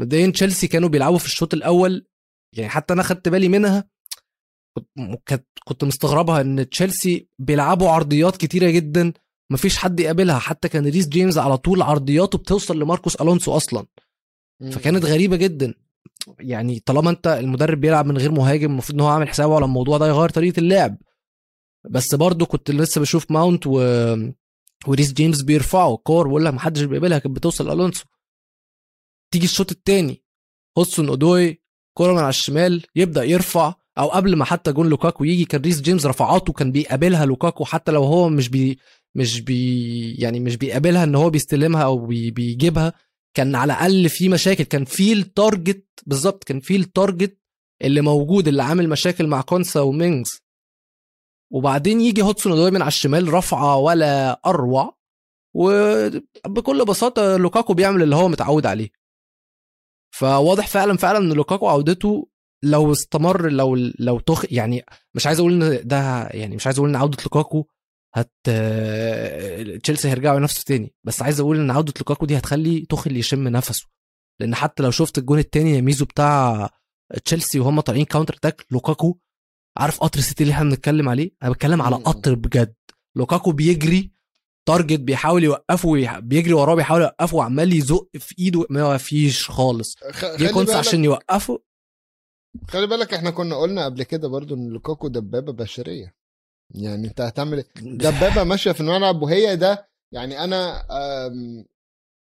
مبدئيا 0.00 0.30
تشيلسي 0.30 0.68
كانوا 0.68 0.88
بيلعبوا 0.88 1.18
في 1.18 1.26
الشوط 1.26 1.54
الأول 1.54 2.06
يعني 2.56 2.68
حتى 2.70 2.94
أنا 2.94 3.02
خدت 3.02 3.28
بالي 3.28 3.48
منها 3.48 3.88
كنت- 5.64 5.84
مستغربها 5.84 6.40
إن 6.40 6.68
تشيلسي 6.68 7.28
بيلعبوا 7.38 7.90
عرضيات 7.90 8.36
كتيرة 8.36 8.70
جدا 8.70 9.12
مفيش 9.50 9.76
حد 9.76 10.00
يقابلها. 10.00 10.38
حتى 10.38 10.68
كان 10.68 10.86
ريس 10.86 11.08
جيمس 11.08 11.38
على 11.38 11.56
طول 11.56 11.82
عرضياته 11.82 12.38
بتوصل 12.38 12.78
لماركوس 12.80 13.16
ألونسو 13.16 13.56
أصلا. 13.56 13.86
فكانت 14.72 15.04
غريبة 15.04 15.36
جدا. 15.36 15.74
يعني 16.38 16.80
طالما 16.80 17.10
أنت 17.10 17.26
المدرب 17.26 17.80
بيلعب 17.80 18.06
من 18.06 18.18
غير 18.18 18.30
مهاجم 18.32 18.70
المفروض 18.70 18.94
إن 18.94 19.00
هو 19.00 19.08
عامل 19.08 19.28
حسابه 19.28 19.54
على 19.56 19.64
الموضوع 19.64 19.98
ده 19.98 20.06
يغير 20.08 20.28
طريقة 20.28 20.60
اللعب. 20.60 20.96
بس 21.90 22.14
برضو 22.14 22.46
كنت 22.46 22.70
لسه 22.70 23.00
بشوف 23.00 23.30
ماونت 23.30 23.66
و... 23.66 23.72
وريس 24.86 25.12
جيمس 25.12 25.42
بيرفعوا 25.42 25.96
كور 25.96 26.28
ولا 26.28 26.50
محدش 26.50 26.82
بيقبلها 26.82 27.18
كانت 27.18 27.36
بتوصل 27.36 27.66
لألونسو. 27.68 28.04
تيجي 29.32 29.44
الشوط 29.44 29.70
الثاني 29.70 30.22
هدسون 30.78 31.08
أودوي 31.08 31.62
كورة 31.96 32.12
من 32.12 32.18
على 32.18 32.28
الشمال 32.28 32.86
يبدأ 32.96 33.24
يرفع. 33.24 33.74
أو 33.98 34.08
قبل 34.08 34.36
ما 34.36 34.44
حتى 34.44 34.72
جون 34.72 34.88
لوكاكو 34.88 35.24
يجي 35.24 35.44
كان 35.44 35.60
ريس 35.62 35.80
جيمس 35.80 36.06
رفعاته 36.06 36.52
كان 36.52 36.72
بيقابلها 36.72 37.26
لوكاكو 37.26 37.64
حتى 37.64 37.92
لو 37.92 38.04
هو 38.04 38.28
مش 38.28 38.48
بي 38.48 38.78
مش 39.14 39.40
بي 39.40 40.14
يعني 40.14 40.40
مش 40.40 40.56
بيقابلها 40.56 41.04
إن 41.04 41.14
هو 41.14 41.30
بيستلمها 41.30 41.82
أو 41.84 42.06
بي 42.06 42.30
بيجيبها 42.30 42.92
كان 43.34 43.54
على 43.54 43.72
الأقل 43.72 44.08
في 44.08 44.28
مشاكل 44.28 44.64
كان 44.64 44.84
في 44.84 45.12
التارجت 45.12 45.86
بالظبط 46.06 46.44
كان 46.44 46.60
في 46.60 46.76
التارجت 46.76 47.38
اللي 47.82 48.00
موجود 48.00 48.48
اللي 48.48 48.62
عامل 48.62 48.88
مشاكل 48.88 49.26
مع 49.26 49.40
كونسا 49.40 49.80
ومينجز 49.80 50.42
وبعدين 51.52 52.00
يجي 52.00 52.22
هودسون 52.22 52.52
اودوي 52.52 52.70
من 52.70 52.82
على 52.82 52.88
الشمال 52.88 53.34
رفعة 53.34 53.76
ولا 53.76 54.40
أروع 54.46 54.98
وبكل 55.54 56.84
بساطة 56.84 57.36
لوكاكو 57.36 57.74
بيعمل 57.74 58.02
اللي 58.02 58.16
هو 58.16 58.28
متعود 58.28 58.66
عليه. 58.66 58.90
فواضح 60.10 60.66
فعلا 60.66 60.96
فعلا 60.96 61.18
إن 61.18 61.32
لوكاكو 61.32 61.68
عودته 61.68 62.28
لو 62.64 62.92
استمر 62.92 63.48
لو 63.50 63.74
لو 63.98 64.18
تخ 64.20 64.44
يعني 64.50 64.84
مش 65.14 65.26
عايز 65.26 65.38
أقول 65.38 65.62
إن 65.62 65.88
ده 65.88 66.26
يعني 66.28 66.56
مش 66.56 66.66
عايز 66.66 66.78
أقول 66.78 66.88
إن 66.90 66.96
عودة 66.96 67.16
لوكاكو 67.22 67.66
هت 68.14 68.32
تشيلسي 69.82 70.08
هيرجعوا 70.08 70.36
ينافسوا 70.36 70.62
تاني 70.66 70.94
بس 71.04 71.22
عايز 71.22 71.40
أقول 71.40 71.60
إن 71.60 71.70
عودة 71.70 71.92
لوكاكو 71.98 72.26
دي 72.26 72.38
هتخلي 72.38 72.80
توخل 72.80 73.16
يشم 73.16 73.48
نفسه 73.48 73.86
لأن 74.40 74.54
حتى 74.54 74.82
لو 74.82 74.90
شفت 74.90 75.18
الجون 75.18 75.38
التاني 75.38 75.82
ميزو 75.82 76.04
بتاع 76.04 76.68
تشيلسي 77.24 77.60
وهم 77.60 77.80
طالعين 77.80 78.04
counter 78.04 78.34
attack 78.34 78.66
لوكاكو 78.70 79.18
عارف 79.78 80.00
قطر 80.00 80.18
السيتي 80.18 80.42
اللي 80.42 80.52
إحنا 80.54 80.64
بنتكلم 80.70 81.08
عليه؟ 81.08 81.30
أنا 81.42 81.50
بتكلم 81.50 81.82
على. 81.82 81.96
قطر 81.96 82.34
بجد. 82.34 82.74
لوكاكو 83.16 83.52
بيجري 83.52 84.10
تارجت 84.68 85.00
بيحاول 85.00 85.44
يوقفه 85.44 85.88
ويح- 85.88 86.18
بيجري 86.18 86.52
وراه 86.52 86.74
بيحاول 86.74 87.00
يوقفه 87.02 87.36
وعمال 87.36 87.72
يزق 87.72 88.08
في 88.18 88.34
إيده 88.38 88.66
ما 88.70 88.96
فيش 88.96 89.50
خالص. 89.50 89.96
خ- 90.10 90.24
جه 90.36 90.52
بالك 90.54 90.70
عشان 90.70 91.04
يوقفه. 91.04 91.58
خلي 92.68 92.86
بالك 92.86 93.14
إحنا 93.14 93.30
كنا 93.30 93.56
قلنا 93.56 93.84
قبل 93.84 94.02
كده 94.02 94.28
برضو 94.28 94.54
إن 94.54 94.68
لوكاكو 94.68 95.08
دبابة 95.08 95.52
بشرية. 95.52 96.14
يعني 96.74 97.08
انت 97.08 97.20
هتعمل؟ 97.20 97.64
دبابة 97.82 98.44
ماشية 98.44 98.72
في 98.72 98.80
الملعب 98.80 99.22
وهي 99.22 99.56
ده 99.56 99.88
يعني 100.14 100.44
أنا 100.44 100.84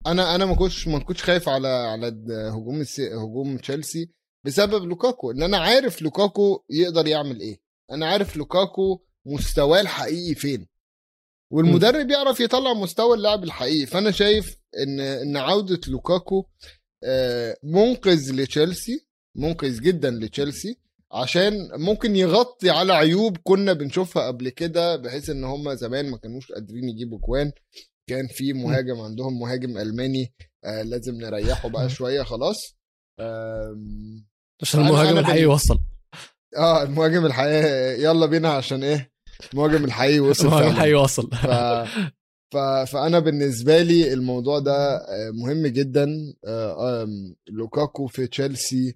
أنا 0.08 0.36
أنا 0.36 0.46
ما 0.46 0.56
كنتش 0.56 0.88
ما 0.88 1.00
كنتش 1.00 1.24
خايف 1.24 1.50
على 1.50 1.68
على 1.68 2.08
هجوم 2.54 2.84
هجوم 3.00 3.58
تشيلسي 3.58 4.12
بسبب 4.46 4.84
لوكاكو. 4.84 5.32
إن 5.32 5.44
أنا 5.44 5.58
عارف 5.58 6.02
لوكاكو 6.02 6.64
يقدر 6.70 7.08
يعمل 7.08 7.40
إيه. 7.40 7.62
أنا 7.92 8.06
عارف 8.10 8.38
لوكاكو 8.38 9.00
مستواه 9.26 9.82
الحقيقي 9.82 10.36
فين. 10.36 10.68
والمدرب 11.54 12.10
يعرف 12.12 12.40
يطلع 12.40 12.74
مستوى 12.74 13.18
اللاعب 13.18 13.44
الحقيقي. 13.44 13.86
فأنا 13.86 14.12
شايف 14.12 14.58
إن 14.84 15.00
إن 15.00 15.38
عودة 15.38 15.80
لوكاكو 15.88 16.46
آه، 17.04 17.58
منقذ 17.64 18.34
لتشيلسي. 18.36 19.08
منقذ 19.38 19.82
جدا 19.82 20.10
لتشيلسي 20.12 20.78
عشان 21.12 21.54
ممكن 21.74 22.16
يغطي 22.16 22.70
على 22.70 22.94
عيوب 22.94 23.38
كنا 23.44 23.74
بنشوفها 23.74 24.28
قبل 24.28 24.50
كده 24.50 24.96
بحيث 24.96 25.30
إن 25.30 25.44
هم 25.44 25.74
زمان 25.74 26.10
ما 26.10 26.18
كانوش 26.18 26.52
قادرين 26.52 26.90
يجيبوا 26.90 27.20
كوان 27.20 27.52
كان 28.10 28.28
في 28.28 28.54
مهاجم 28.54 29.00
عندهم 29.02 29.40
مهاجم 29.40 29.78
ألماني 29.78 30.34
آه 30.66 30.82
لازم 30.82 31.16
نريحه 31.16 31.70
بقى 31.70 31.90
شوية 31.90 32.24
خلاص. 32.24 32.76
عشان 34.62 34.80
المهاجم 34.82 35.18
الحقيقي 35.18 35.46
وصل. 35.46 35.80
آه 36.58 36.84
المهاجم 36.84 37.26
الحقيقي 37.26 38.02
يلا 38.04 38.26
بينا 38.26 38.50
عشان 38.50 38.84
إيه؟ 38.84 39.12
المهاجم 39.54 39.86
الحقيقي 39.86 40.20
وصل 40.20 40.46
المهاجم 40.46 40.68
الحقيقي 40.72 40.94
وصل. 40.94 41.30
ف... 41.32 41.46
فأنا 42.86 43.20
بالنسبة 43.20 43.82
لي 43.82 44.14
الموضوع 44.14 44.60
ده 44.60 44.96
آه، 44.96 45.32
مهم 45.32 45.68
جدا 45.68 46.34
آه، 46.48 47.08
لوكاكو 47.50 48.08
في 48.08 48.28
تشيلسي 48.28 48.96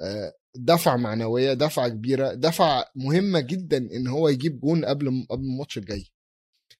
آه، 0.00 0.32
دفعة 0.56 0.96
معنوية 0.96 1.52
دفعة 1.52 1.88
كبيرة 1.88 2.34
دفعة 2.34 2.84
مهمة 2.96 3.40
جدا 3.40 3.76
إن 3.76 4.06
هو 4.06 4.28
يجيب 4.28 4.60
جون 4.60 4.84
قبل 4.84 5.26
قبل 5.30 5.44
الماتش 5.44 5.78
الجاي 5.78 6.04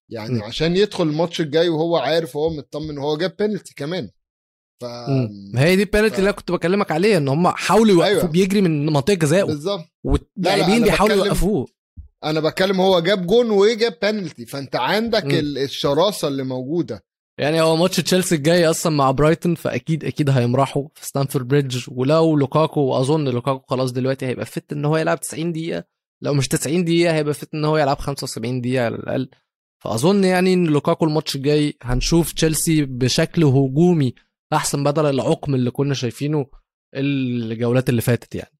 يعني 0.08 0.38
م. 0.38 0.42
عشان 0.42 0.76
يدخل 0.76 1.04
الماتش 1.04 1.40
الجاي 1.40 1.68
وهو 1.68 1.96
عارف 1.96 2.36
وهو 2.36 2.50
مطمن 2.50 2.98
وهو 2.98 3.16
جاب 3.16 3.36
بينالتي 3.38 3.74
كمان 3.74 4.10
ف. 4.80 4.84
ما 5.54 5.64
هي 5.64 5.76
دي 5.76 5.82
البينالتي 5.82 6.14
ف- 6.14 6.18
اللي 6.18 6.28
أنا 6.30 6.36
كنت 6.36 6.52
بكلمك 6.52 6.90
عليها 6.90 7.16
إن 7.18 7.28
هم 7.28 7.48
حاولوا 7.48 7.94
يوقفوه 7.94 8.06
أيوة. 8.20 8.26
بيجري 8.26 8.60
من 8.60 8.86
منطقة 8.86 9.14
جزائه 9.14 9.44
بالظبط 9.44 9.84
واللاعبين 10.04 10.82
بيحاولوا 10.82 11.16
يوقفوه 11.16 11.66
أنا 12.24 12.40
بتكلم 12.40 12.80
هو 12.80 13.00
جاب 13.00 13.26
جون 13.26 13.50
وجاب 13.50 13.94
بينالتي 14.02 14.46
فانت 14.46 14.76
عندك 14.76 15.24
م. 15.24 15.30
ال- 15.30 15.58
الشراسة 15.58 16.28
اللي 16.28 16.42
موجودة. 16.42 17.04
يعني 17.40 17.60
هو 17.62 17.76
ماتش 17.76 17.96
تشيلسي 17.96 18.34
الجاي 18.34 18.66
أصلا 18.66 18.92
مع 18.96 19.10
برايتون 19.10 19.54
فأكيد 19.54 20.04
أكيد 20.04 20.30
هيمرحوا 20.30 20.88
في 20.94 21.06
ستامفورد 21.06 21.48
بريدج 21.48 21.84
ولو 21.88 22.36
لوكاكو 22.36 22.80
وأظن 22.80 23.28
لوكاكو 23.28 23.64
خلاص 23.68 23.92
دلوقتي 23.92 24.26
هيبقى 24.26 24.46
fit 24.46 24.72
إن 24.72 24.84
هو 24.84 24.96
يلعب 24.96 25.20
90 25.20 25.52
دقيقة. 25.52 25.84
لو 26.22 26.34
مش 26.34 26.48
90 26.48 26.84
دقيقة 26.84 27.14
هيبقى 27.14 27.34
fit 27.34 27.54
إن 27.54 27.64
هو 27.64 27.78
يلعب 27.78 27.98
75 27.98 28.60
دقيقة 28.60 28.84
على 28.84 28.94
الأقل. 28.94 29.30
فأظن 29.84 30.24
يعني 30.24 30.52
إن 30.54 30.64
لوكاكو 30.66 31.04
الماتش 31.04 31.36
الجاي 31.36 31.74
هنشوف 31.82 32.32
تشيلسي 32.32 32.84
بشكل 32.84 33.44
هجومي 33.44 34.14
أحسن 34.52 34.84
بدل 34.84 35.06
العقم 35.06 35.54
اللي 35.54 35.70
كنا 35.70 35.94
شايفينه 35.94 36.46
الجولات 36.94 37.88
اللي 37.88 38.00
فاتت 38.00 38.34
يعني. 38.34 38.51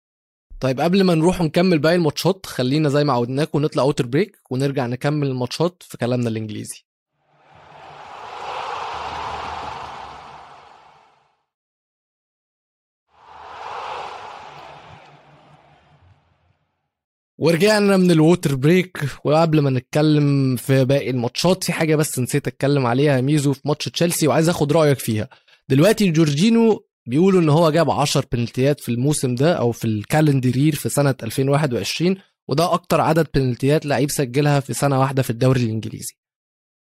طيب 0.62 0.81
قبل 0.81 1.05
ما 1.05 1.14
نروح 1.14 1.40
ونكمل 1.40 1.79
باقي 1.79 1.94
الماتشات 1.94 2.46
خلينا 2.46 2.88
زي 2.88 3.05
ما 3.05 3.12
عودناكم 3.12 3.62
نطلع 3.62 3.83
water 3.83 4.07
break 4.07 4.38
ونرجع 4.51 4.87
نكمل 4.87 5.27
الماتشات 5.27 5.83
في 5.83 5.98
كلامنا 5.98 6.29
الإنجليزي. 6.29 6.85
ورجعنا 17.38 17.96
من 17.96 18.11
ال 18.11 18.18
water 18.18 18.55
break 18.55 18.99
وقبل 19.25 19.61
ما 19.61 19.70
نتكلم 19.70 20.57
في 20.57 20.85
باقي 20.85 21.11
الماتشات 21.11 21.64
في 21.64 21.72
حاجة 21.72 21.96
بس 21.96 22.18
نسيت 22.18 22.46
أتكلم 22.48 22.87
عليها 22.87 23.20
ميزو 23.20 23.53
في 23.53 23.61
ماتش 23.64 23.85
تشيلسي 23.85 24.29
وعايز 24.29 24.48
أخد 24.48 24.72
رأيك 24.72 24.98
فيها. 24.98 25.29
دلوقتي 25.68 26.11
جورجينو 26.11 26.87
بيقولوا 27.09 27.41
إن 27.41 27.49
هو 27.49 27.71
جاب 27.71 27.91
10 27.91 28.27
بنالتيات 28.33 28.81
في 28.81 28.88
الموسم 28.88 29.35
ده 29.35 29.53
أو 29.55 29.73
في 29.73 29.85
ال 29.85 29.91
calendar 29.91 30.47
year 30.47 30.75
في 30.75 30.88
سنة 30.88 31.15
2021 31.23 32.17
وده 32.49 32.75
أكتر 32.75 33.01
عدد 33.01 33.27
بنالتيات 33.35 33.87
لعيب 33.87 34.11
سجلها 34.11 34.61
في 34.61 34.75
سنة 34.75 35.01
واحدة 35.01 35.23
في 35.23 35.31
الدوري 35.31 35.62
الإنجليزي. 35.62 36.15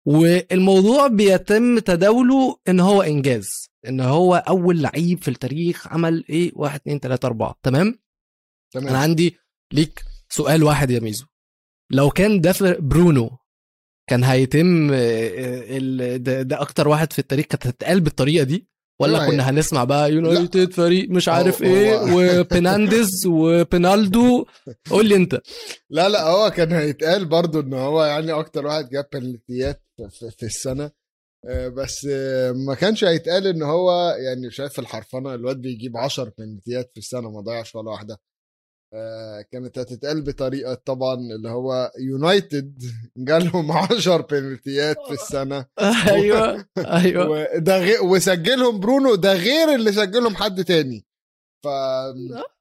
والموضوع 0.06 1.06
بيتم 1.06 1.78
تداوله 1.78 2.58
إن 2.68 2.80
هو 2.80 3.02
إنجاز 3.02 3.68
إن 3.88 4.00
هو 4.00 4.34
أول 4.34 4.82
لعيب 4.82 5.22
في 5.22 5.28
التاريخ 5.28 5.88
عمل 5.88 6.24
إيه؟ 6.30 6.52
1 6.54 6.80
2 6.80 6.98
3 7.00 7.26
4 7.26 7.58
تمام؟ 7.62 7.98
تمام. 8.74 8.88
أنا 8.88 8.98
عندي 8.98 9.36
ليك 9.72 10.04
سؤال 10.28 10.64
واحد 10.64 10.90
يا 10.90 11.00
ميزو. 11.00 11.26
لو 11.90 12.10
كان 12.10 12.40
ده 12.40 12.54
برونو 12.78 13.38
كان 14.10 14.24
هيتم 14.24 14.90
آه، 14.92 15.78
آه، 15.78 16.16
ده 16.42 16.60
أكتر 16.60 16.88
واحد 16.88 17.12
في 17.12 17.18
التاريخ 17.18 17.46
كانت 17.46 17.66
هتتقال 17.66 18.00
بالطريقة 18.00 18.44
دي؟ 18.44 18.68
ولا 19.00 19.26
كنا 19.26 19.50
هنسمع 19.50 19.84
بقى 19.84 20.12
يونايتد 20.12 20.72
فريق 20.72 21.10
مش 21.10 21.28
عارف 21.28 21.62
إيه 21.62 22.14
وبينانديز 22.14 23.26
وبينالدو 23.26 24.46
قول 24.90 25.08
لي 25.08 25.16
أنت. 25.16 25.40
لا 25.90 26.08
لا 26.08 26.28
هو 26.28 26.50
كان 26.50 26.72
هيتقال 26.72 27.24
برضو 27.24 27.60
إن 27.60 27.74
هو 27.74 28.04
يعني 28.04 28.32
أكتر 28.32 28.66
واحد 28.66 28.88
جاب 28.88 29.06
بنالتيات 29.12 29.82
في, 30.36 30.42
السنة. 30.46 30.90
آه، 31.48 31.68
بس 31.68 32.06
آه، 32.10 32.52
ما 32.52 32.74
كانش 32.74 33.04
هيتقال 33.04 33.46
إن 33.46 33.62
هو 33.62 34.16
يعني 34.18 34.50
شايف 34.50 34.78
الحرفنة 34.78 35.34
الواد 35.34 35.56
بيجيب 35.56 35.96
10 35.96 36.32
بنالتيات 36.38 36.90
في 36.92 36.98
السنة 36.98 37.30
ما 37.30 37.40
ضيعش 37.40 37.74
ولا 37.74 37.90
واحدة. 37.90 38.20
كانت 39.52 39.78
هتتقال 39.78 40.22
بطريقة 40.22 40.74
طبعا 40.74 41.14
اللي 41.14 41.48
هو 41.50 41.92
يونايتد 42.00 42.82
جالهم 43.16 43.72
10 43.92 44.16
بنالتيات 44.26 44.96
في 45.06 45.12
السنة. 45.12 45.66
أيوه 46.10 46.66
أيوه. 46.78 47.28
وده 47.56 47.78
غير 47.78 48.04
وسجلهم 48.04 48.80
برونو 48.80 49.14
ده 49.14 49.32
غير 49.32 49.74
اللي 49.74 49.92
سجلهم 49.92 50.36
حد 50.36 50.64
تاني. 50.64 51.04
ف 51.64 51.68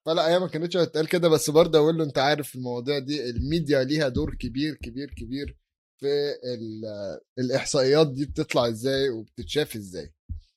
فلا 0.05 0.27
هي 0.29 0.39
ما 0.39 0.47
كانتش 0.47 0.77
هتتقال 0.77 1.07
كده 1.07 1.29
بس 1.29 1.49
برضه 1.49 1.79
أقول 1.79 1.97
له 1.97 2.03
أنت 2.03 2.17
عارف 2.17 2.55
المواضيع 2.55 2.99
دي 2.99 3.29
الميديا 3.29 3.83
ليها 3.83 4.07
دور 4.07 4.35
كبير 4.35 4.75
كبير 4.75 5.13
كبير 5.17 5.57
في 5.99 6.07
ال- 6.55 7.19
الإحصائيات 7.39 8.07
دي 8.11 8.25
بتطلع 8.25 8.67
إزاي 8.67 9.09
وبتتشاف 9.09 9.75
إزاي. 9.75 10.13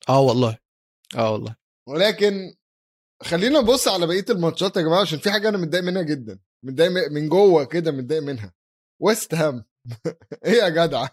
آه 0.09 0.19
والله. 0.21 0.57
آه 1.15 1.31
والله. 1.31 1.55
ولكن 1.89 2.53
خلينا 3.23 3.59
نبص 3.59 3.87
على 3.87 4.07
بقية 4.07 4.25
الماتشات 4.29 4.77
يا 4.77 4.81
جماعة 4.81 5.01
عشان 5.01 5.19
في 5.19 5.31
حاجة 5.31 5.49
أنا 5.49 5.57
متضايق 5.57 5.83
منها 5.83 6.01
جدا. 6.01 6.39
متضايق 6.65 7.11
من 7.11 7.29
جوه 7.29 7.63
كده 7.63 7.91
متضايق 7.91 8.21
منها. 8.23 8.53
ويست 9.01 9.33
هام 9.35 9.65
إيه 10.45 10.51
يا 10.53 10.69
جدع؟ 10.69 11.07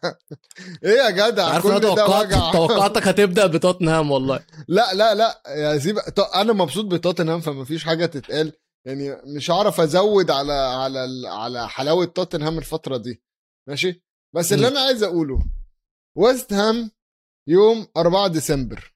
إيه 0.85 0.91
يا 0.99 1.11
جدع؟ 1.11 1.45
عارف 1.47 1.63
كل 1.63 1.71
أنا 1.71 1.79
ده 1.79 1.95
توقعت 1.95 2.27
وجع. 2.27 2.53
توقعتك 2.53 3.09
هتبدأ 3.09 3.47
بتوتنهام 3.47 4.11
والله. 4.11 4.47
لا 4.69 4.95
لا 4.95 5.15
لا 5.15 5.43
يا 5.49 5.77
زيب 5.77 5.99
أنا 6.35 6.53
مبسوط 6.53 6.85
بتوتنهام 6.85 7.41
فما 7.41 7.65
فيش 7.65 7.85
حاجة 7.85 8.07
تتقال. 8.07 8.53
يعني 8.87 9.17
مش 9.37 9.51
هعرف 9.51 9.81
أزود 9.81 10.31
على 10.31 10.53
على 10.53 11.29
على 11.29 11.69
حلاوة 11.69 12.05
توتنهام 12.05 12.59
الفترة 12.59 12.97
دي. 12.97 13.23
ماشي؟ 13.69 14.03
بس 14.35 14.53
اللي 14.53 14.67
مم. 14.71 14.77
أنا 14.77 14.87
عايز 14.87 15.03
أقوله 15.03 15.47
ويست 16.17 16.53
هام 16.53 16.91
يوم 17.49 17.87
4 17.97 18.29
ديسمبر. 18.29 18.95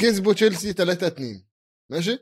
كسبوا 0.00 0.32
تشيلسي 0.32 0.72
3 0.72 1.06
2 1.06 1.44
ماشي؟ 1.90 2.18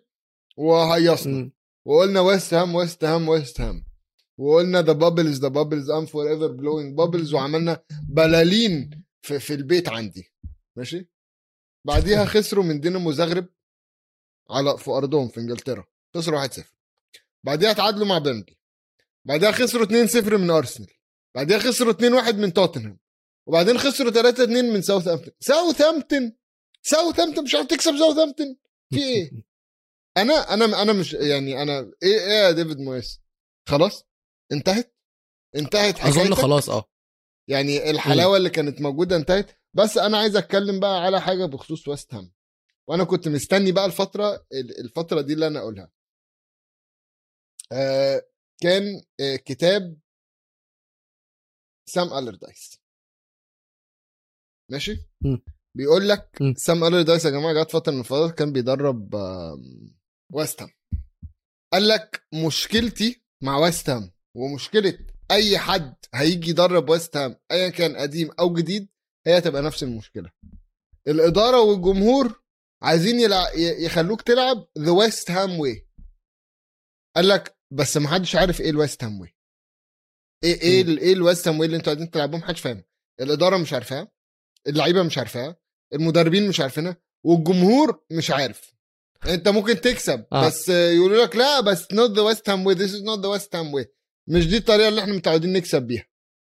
وهيصنا. 0.61 1.51
وقلنا 1.85 2.21
ويست 2.21 2.55
هام 2.55 2.75
ويست 2.75 3.05
هام 3.05 3.29
ويست 3.29 3.61
هام 3.61 3.85
وقلنا 4.39 4.83
the 4.83 4.93
bubbles 4.93 5.41
the 5.41 5.49
bubbles 5.49 5.91
I'm 5.91 6.07
forever 6.07 6.47
blowing 6.47 6.97
bubbles 6.97 7.35
وعملنا 7.35 7.83
بلالين 8.09 9.05
في, 9.23 9.39
في 9.41 9.55
البيت 9.55 9.89
عندي. 9.89 10.33
ماشي؟ 10.77 11.09
بعديها 11.85 12.25
خسروا 12.35 12.65
من 12.65 12.81
دينامو 12.81 13.13
زغرب 13.13 13.47
على 14.51 14.79
في 14.79 14.91
أرضهم 14.91 15.29
في 15.29 15.41
إنجلترا. 15.41 15.85
خسروا 16.17 16.47
1-0 16.47 16.61
بعديها 17.45 17.73
تعادلوا 17.73 18.07
مع 18.07 18.19
بيرنلي. 18.19 18.57
بعديها 19.25 19.53
خسروا 19.53 19.87
2-0 19.87 20.33
من 20.33 20.51
أرسنال. 20.51 20.91
بعديها 21.35 21.59
خسروا 21.59 21.93
2-1 21.93 22.35
من 22.35 22.53
توتنهام. 22.53 22.99
وبعدين 23.47 23.79
خسروا 23.79 24.11
3-2 24.11 24.49
من 24.49 24.83
ساوثهامبتون. 24.83 25.33
ساوثهامبتون؟ 25.41 26.33
ساوثهامبتون؟ 26.83 27.45
مش 27.45 27.55
عارف 27.55 27.67
تكسب 27.67 27.97
ساوثهامبتون. 27.97 28.57
في 28.91 29.03
إيه؟ 29.03 29.31
أنا 30.23 30.55
أنا 30.55 30.83
أنا 30.83 30.93
مش 30.93 31.13
يعني 31.13 31.63
أنا 31.63 31.79
إيه 32.03 32.19
إيه 32.21 32.47
يا 32.47 32.51
ديفيد 32.51 32.79
مويس؟ 32.81 33.21
خلاص؟ 33.69 34.05
انتهت؟ 34.53 34.95
انتهت 35.57 36.01
أظن 36.01 36.11
حكايتك؟ 36.21 36.35
خلاص 36.35 36.69
آه. 36.71 36.85
يعني 37.49 37.91
الحلاوة 37.91 38.37
اللي 38.37 38.51
كانت 38.51 38.81
موجودة 38.81 39.17
انتهت. 39.17 39.51
بس 39.75 39.99
أنا 39.99 40.19
عايز 40.19 40.37
أتكلم 40.37 40.81
بقى 40.81 41.03
على 41.03 41.21
حاجة 41.21 41.45
بخصوص 41.47 41.89
ويست 41.89 42.15
هام. 42.15 42.33
وأنا 42.89 43.05
كنت 43.05 43.29
مستني 43.29 43.73
بقى 43.73 43.87
الفترة 43.87 44.47
الفترة 44.85 45.21
دي 45.21 45.33
اللي 45.33 45.47
أنا 45.47 45.59
أقولها. 45.61 45.91
آه 47.73 48.23
كان 48.63 49.03
آه 49.21 49.37
كتاب 49.37 49.99
سام 51.89 52.13
ألردايس. 52.13 52.81
ماشي؟ 54.71 54.97
مم. 55.21 55.43
بيقول 55.77 56.09
لك. 56.09 56.39
سام 56.57 56.85
ألردايس 56.85 57.25
يا 57.25 57.31
جماعة 57.31 57.63
جت 57.65 57.71
فترة 57.71 57.93
من 57.93 58.01
الفترات 58.01 58.39
كان 58.39 58.53
بيدرب 58.53 59.15
آم، 59.17 59.95
ويست 60.33 60.63
هام 60.63 60.71
قال 61.73 61.89
لك 61.89 62.23
مشكلتي 62.47 63.23
مع 63.43 63.57
ويست 63.59 63.91
هام 63.91 64.13
ومشكلة 64.37 64.99
أي 65.31 65.59
حد 65.59 65.95
هيجي 66.15 66.51
يدرب 66.51 66.89
ويست 66.89 67.17
هام 67.17 67.37
ايا 67.51 67.69
كان 67.69 67.97
قديم 67.97 68.31
أو 68.41 68.55
جديد 68.55 68.89
هي 69.27 69.39
هتبقى 69.39 69.63
نفس 69.63 69.83
المشكلة. 69.83 70.31
الإدارة 71.09 71.61
والجمهور 71.61 72.43
عايزين 72.83 73.21
يلع... 73.21 73.53
يخلوك 73.57 74.23
تلعب 74.23 74.69
the 74.79 74.91
West 74.91 75.31
Ham 75.31 75.61
way 75.61 75.87
قال 77.17 77.29
لك 77.29 77.59
بس 77.71 77.97
ما 77.97 78.09
حدش 78.09 78.37
عارف 78.37 78.61
إيه 78.61 78.71
ال 78.71 78.77
West 78.77 79.05
Ham 79.05 79.21
way 79.21 79.37
إيه 80.45 80.61
إيه 80.61 80.83
ال- 80.83 80.99
إيه 80.99 81.13
ال 81.13 81.20
West 81.20 81.49
Ham 81.49 81.59
way 81.59 81.67
اللي 81.67 81.77
أنتوا 81.77 81.93
عايزين 81.93 82.11
تلعبوه 82.11 82.41
محدش 82.41 82.61
فاهم. 82.61 82.85
الإدارة 83.21 83.57
مش 83.59 83.73
عارفاها 83.73 84.09
اللعيبة 84.67 85.03
مش 85.03 85.19
عارفاها 85.19 85.57
المدربين 85.93 86.49
مش 86.49 86.61
عارفينها 86.61 86.97
والجمهور 87.27 88.05
مش 88.13 88.31
عارف. 88.31 88.75
انت 89.29 89.49
ممكن 89.49 89.81
تكسب. 89.81 90.25
آه. 90.33 90.47
بس 90.47 90.69
يقولوا 90.69 91.25
لك 91.25 91.37
لا 91.37 91.61
بس 91.61 91.93
not 91.93 92.11
the 92.11 92.23
West 92.23 92.49
Ham 92.51 92.67
way 92.67 92.75
this 92.75 92.95
is 92.95 93.03
not 93.03 93.19
the 93.21 93.29
West 93.29 93.57
Ham 93.57 93.75
way 93.75 93.87
مش 94.29 94.47
دي 94.47 94.57
الطريقة 94.57 94.89
اللي 94.89 95.01
إحنا 95.01 95.15
متعودين 95.15 95.53
نكسب 95.53 95.83
بيها. 95.83 96.07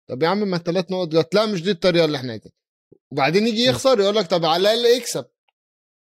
طب 0.08 0.22
يا 0.22 0.28
عم 0.28 0.38
ما 0.48 0.56
الثلاث 0.56 0.90
نقط 0.90 1.08
جت. 1.08 1.34
لا 1.34 1.46
مش 1.46 1.62
دي 1.62 1.70
الطريقة 1.70 2.04
اللي 2.04 2.16
إحنا 2.18 2.30
عايزينها 2.32 2.54
وبعدين 3.12 3.46
يجي 3.46 3.64
يخسر 3.64 4.00
يقول 4.00 4.16
لك 4.16 4.26
طب 4.26 4.44
على 4.44 4.60
الأقل 4.72 4.96
يكسب. 4.96 5.24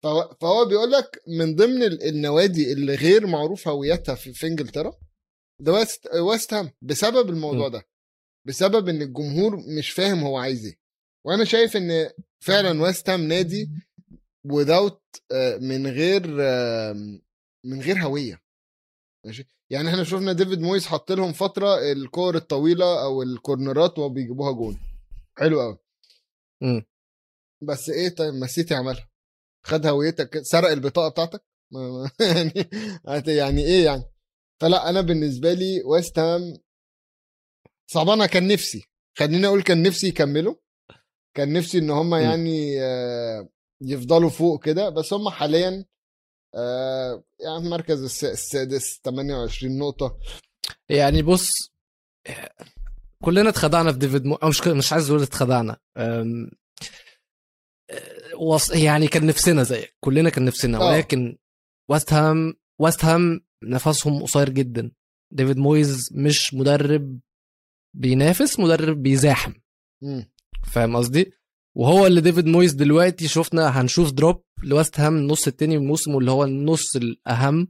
فهو, 0.03 0.37
فهو 0.41 0.65
بيقول 0.65 0.91
لك 0.93 1.23
من 1.39 1.55
ضمن 1.57 1.83
ال- 1.83 2.03
النوادي 2.03 2.73
اللي 2.73 2.95
غير 2.95 3.27
معروف 3.27 3.69
هويتها 3.69 4.15
في, 4.15 4.33
في 4.33 4.47
إنجلترا 4.47 4.99
ده 5.61 5.73
ويست 5.73 6.15
ويست 6.15 6.55
هام 6.55 6.71
بسبب 6.83 7.31
الموضوع 7.31 7.69
ده. 7.69 7.89
بسبب 8.47 8.89
إن 8.89 9.03
الجمهور 9.03 9.57
مش 9.79 9.91
فاهم 9.91 10.21
هو 10.23 10.37
عايز 10.39 10.67
إيه. 10.67 10.79
وأنا 11.27 11.45
شايف 11.45 11.77
إن 11.77 12.11
فعلا 12.45 12.83
ويست 12.83 13.11
هام 13.11 13.21
نادي 13.29 13.71
without 14.49 15.01
آه، 15.33 15.57
من 15.57 15.87
غير 15.87 16.27
من 17.65 17.81
غير 17.81 17.99
هوية. 17.99 18.43
ماشي؟ 19.27 19.47
يعني 19.71 19.89
إحنا 19.89 20.05
شفنا 20.05 20.33
ديفيد 20.33 20.61
مويس 20.61 20.87
حط 20.87 21.13
لهم 21.13 21.33
فترة 21.33 21.93
الكور 21.93 22.37
الطويلة 22.37 23.03
أو 23.05 23.23
الكورنرات 23.23 23.99
وبيجيبوها 23.99 24.53
جون. 24.53 24.79
حلو 25.39 25.61
قوي 25.61 25.79
مم. 26.63 26.85
بس 27.63 27.91
إيه 27.91 28.09
طيب 28.09 28.35
ما 28.35 28.45
السيتي 28.45 28.75
عملها. 28.75 29.09
خد 29.67 29.87
هويتك 29.87 30.43
سرق 30.43 30.69
البطاقة 30.69 31.09
بتاعتك؟ 31.11 31.45
يعني 32.21 32.69
يعني 33.27 33.65
إيه 33.65 33.85
يعني؟ 33.85 34.03
فلا 34.61 34.91
أنا 34.91 35.01
بالنسبة 35.01 35.53
لي 35.53 35.83
ويست 35.83 36.19
هام 36.19 36.41
صعبانة. 37.91 38.27
كان 38.27 38.49
نفسي 38.49 38.85
خليني 39.19 39.47
أقول 39.47 39.63
كان 39.63 39.83
نفسي 39.83 40.09
يكملوا. 40.09 40.55
كان 41.37 41.53
نفسي 41.53 41.79
إن 41.79 41.91
هم 41.91 42.15
يعني 42.15 42.83
آه، 42.83 43.49
يفضلوا 43.83 44.31
فوق 44.31 44.65
كده 44.65 44.89
بس 44.89 45.13
هم 45.13 45.29
حاليا 45.29 45.85
آه، 46.55 47.25
يعني 47.41 47.57
المركز 47.67 48.03
الس- 48.05 48.25
السادس 48.25 49.01
28 49.05 49.79
نقطة 49.79 50.19
يعني 50.89 51.23
بص 51.23 51.49
كلنا 53.25 53.49
اتخدعنا 53.49 53.93
في 53.93 53.99
ديفيد 53.99 54.25
مو... 54.25 54.39
مش 54.45 54.67
مش 54.67 54.93
عايز 54.93 55.11
أقول 55.11 55.23
اتخدعنا 55.23 55.77
أم... 55.97 56.51
أه، 57.91 58.37
وص... 58.37 58.71
يعني 58.71 59.09
كان 59.09 59.27
نفسنا 59.27 59.63
زيك 59.63 59.97
كلنا 60.01 60.31
كان 60.31 60.45
نفسنا 60.45 60.79
آه. 60.79 60.91
ولكن 60.91 61.39
ويست 61.91 62.13
هام 62.13 62.55
ويست 62.81 63.05
هام 63.05 63.41
نفسهم 63.63 64.23
قصير 64.23 64.49
جدا 64.51 64.93
ديفيد 65.33 65.57
مويز 65.57 66.09
مش 66.13 66.55
مدرب 66.55 67.21
بينافس 67.97 68.61
مدرب 68.61 69.03
بيزاحم. 69.03 69.53
فاهم 70.73 70.97
قصدي 70.97 71.33
وهو 71.81 72.07
اللي 72.07 72.21
ديفيد 72.21 72.47
مويز 72.47 72.73
دلوقتي 72.73 73.29
شفنا 73.29 73.81
هنشوف 73.81 74.11
drop 74.13 74.43
لويست 74.63 75.01
هام 75.01 75.17
النص 75.17 75.47
التاني 75.47 75.77
من 75.79 75.83
الموسم 75.83 76.15
واللي 76.15 76.31
هو 76.31 76.45
النص 76.45 76.97
الأهم. 76.97 77.69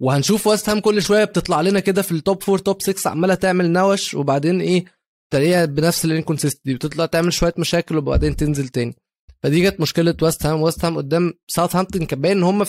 وهنشوف 0.00 0.46
ويست 0.46 0.68
هام 0.68 0.80
كل 0.80 1.02
شوية 1.02 1.24
بتطلع 1.24 1.60
لنا 1.60 1.80
كده 1.80 2.02
في 2.02 2.12
ال 2.12 2.19
top 2.19 2.42
four 2.42 2.58
top 2.58 2.82
6 2.82 3.10
عمالة 3.10 3.34
تعمل 3.34 3.70
noise 3.72 4.14
وبعدين 4.14 4.60
إيه 4.60 4.84
تلاقيها 5.32 5.64
بنفس 5.64 6.04
ال 6.04 6.09
inconsistent 6.09 6.74
بتطلع 6.74 7.06
تعمل 7.06 7.32
شوية 7.32 7.54
مشاكل 7.58 7.96
وبعدين 7.98 8.36
تنزل 8.36 8.68
تاني. 8.68 8.96
فدي 9.42 9.62
كانت 9.62 9.80
مشكلة 9.80 10.16
ويست 10.22 10.46
هام 10.46 10.62
ويست 10.62 10.84
هام 10.84 10.96
قدام 10.96 11.32
ساوثهامبتون 11.48 12.06
كان 12.06 12.20
باين 12.20 12.36
إن 12.36 12.42
هم. 12.42 12.64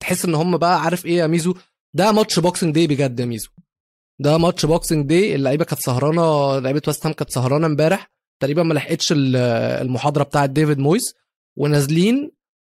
تحس 0.00 0.24
إن 0.24 0.34
هم 0.34 0.56
بقى 0.56 0.82
عارف 0.82 1.06
إيه 1.06 1.16
يا 1.16 1.26
ميزو؟ 1.26 1.54
ده 1.94 2.12
ماتش 2.12 2.38
Boxing 2.38 2.74
Day 2.74 2.86
بجد 2.86 3.20
يا 3.20 3.24
ميزو. 3.24 3.48
ده 4.20 4.38
ماتش 4.38 4.66
Boxing 4.66 5.06
Day 5.08 5.34
اللعيبة 5.34 5.64
كانت 5.64 5.80
سهرانة 5.82 6.58
لعيبة 6.58 6.82
ويست 6.86 7.06
هام 7.06 7.12
كانت 7.12 7.30
سهرانة 7.30 7.66
امبارح. 7.66 8.10
تقريبا 8.40 8.62
ما 8.62 8.74
لحقتش 8.74 9.12
ال- 9.12 9.36
المحاضرة 9.82 10.22
بتاعة 10.24 10.46
ديفيد 10.46 10.78
مويس 10.78 11.14
ونازلين 11.56 12.30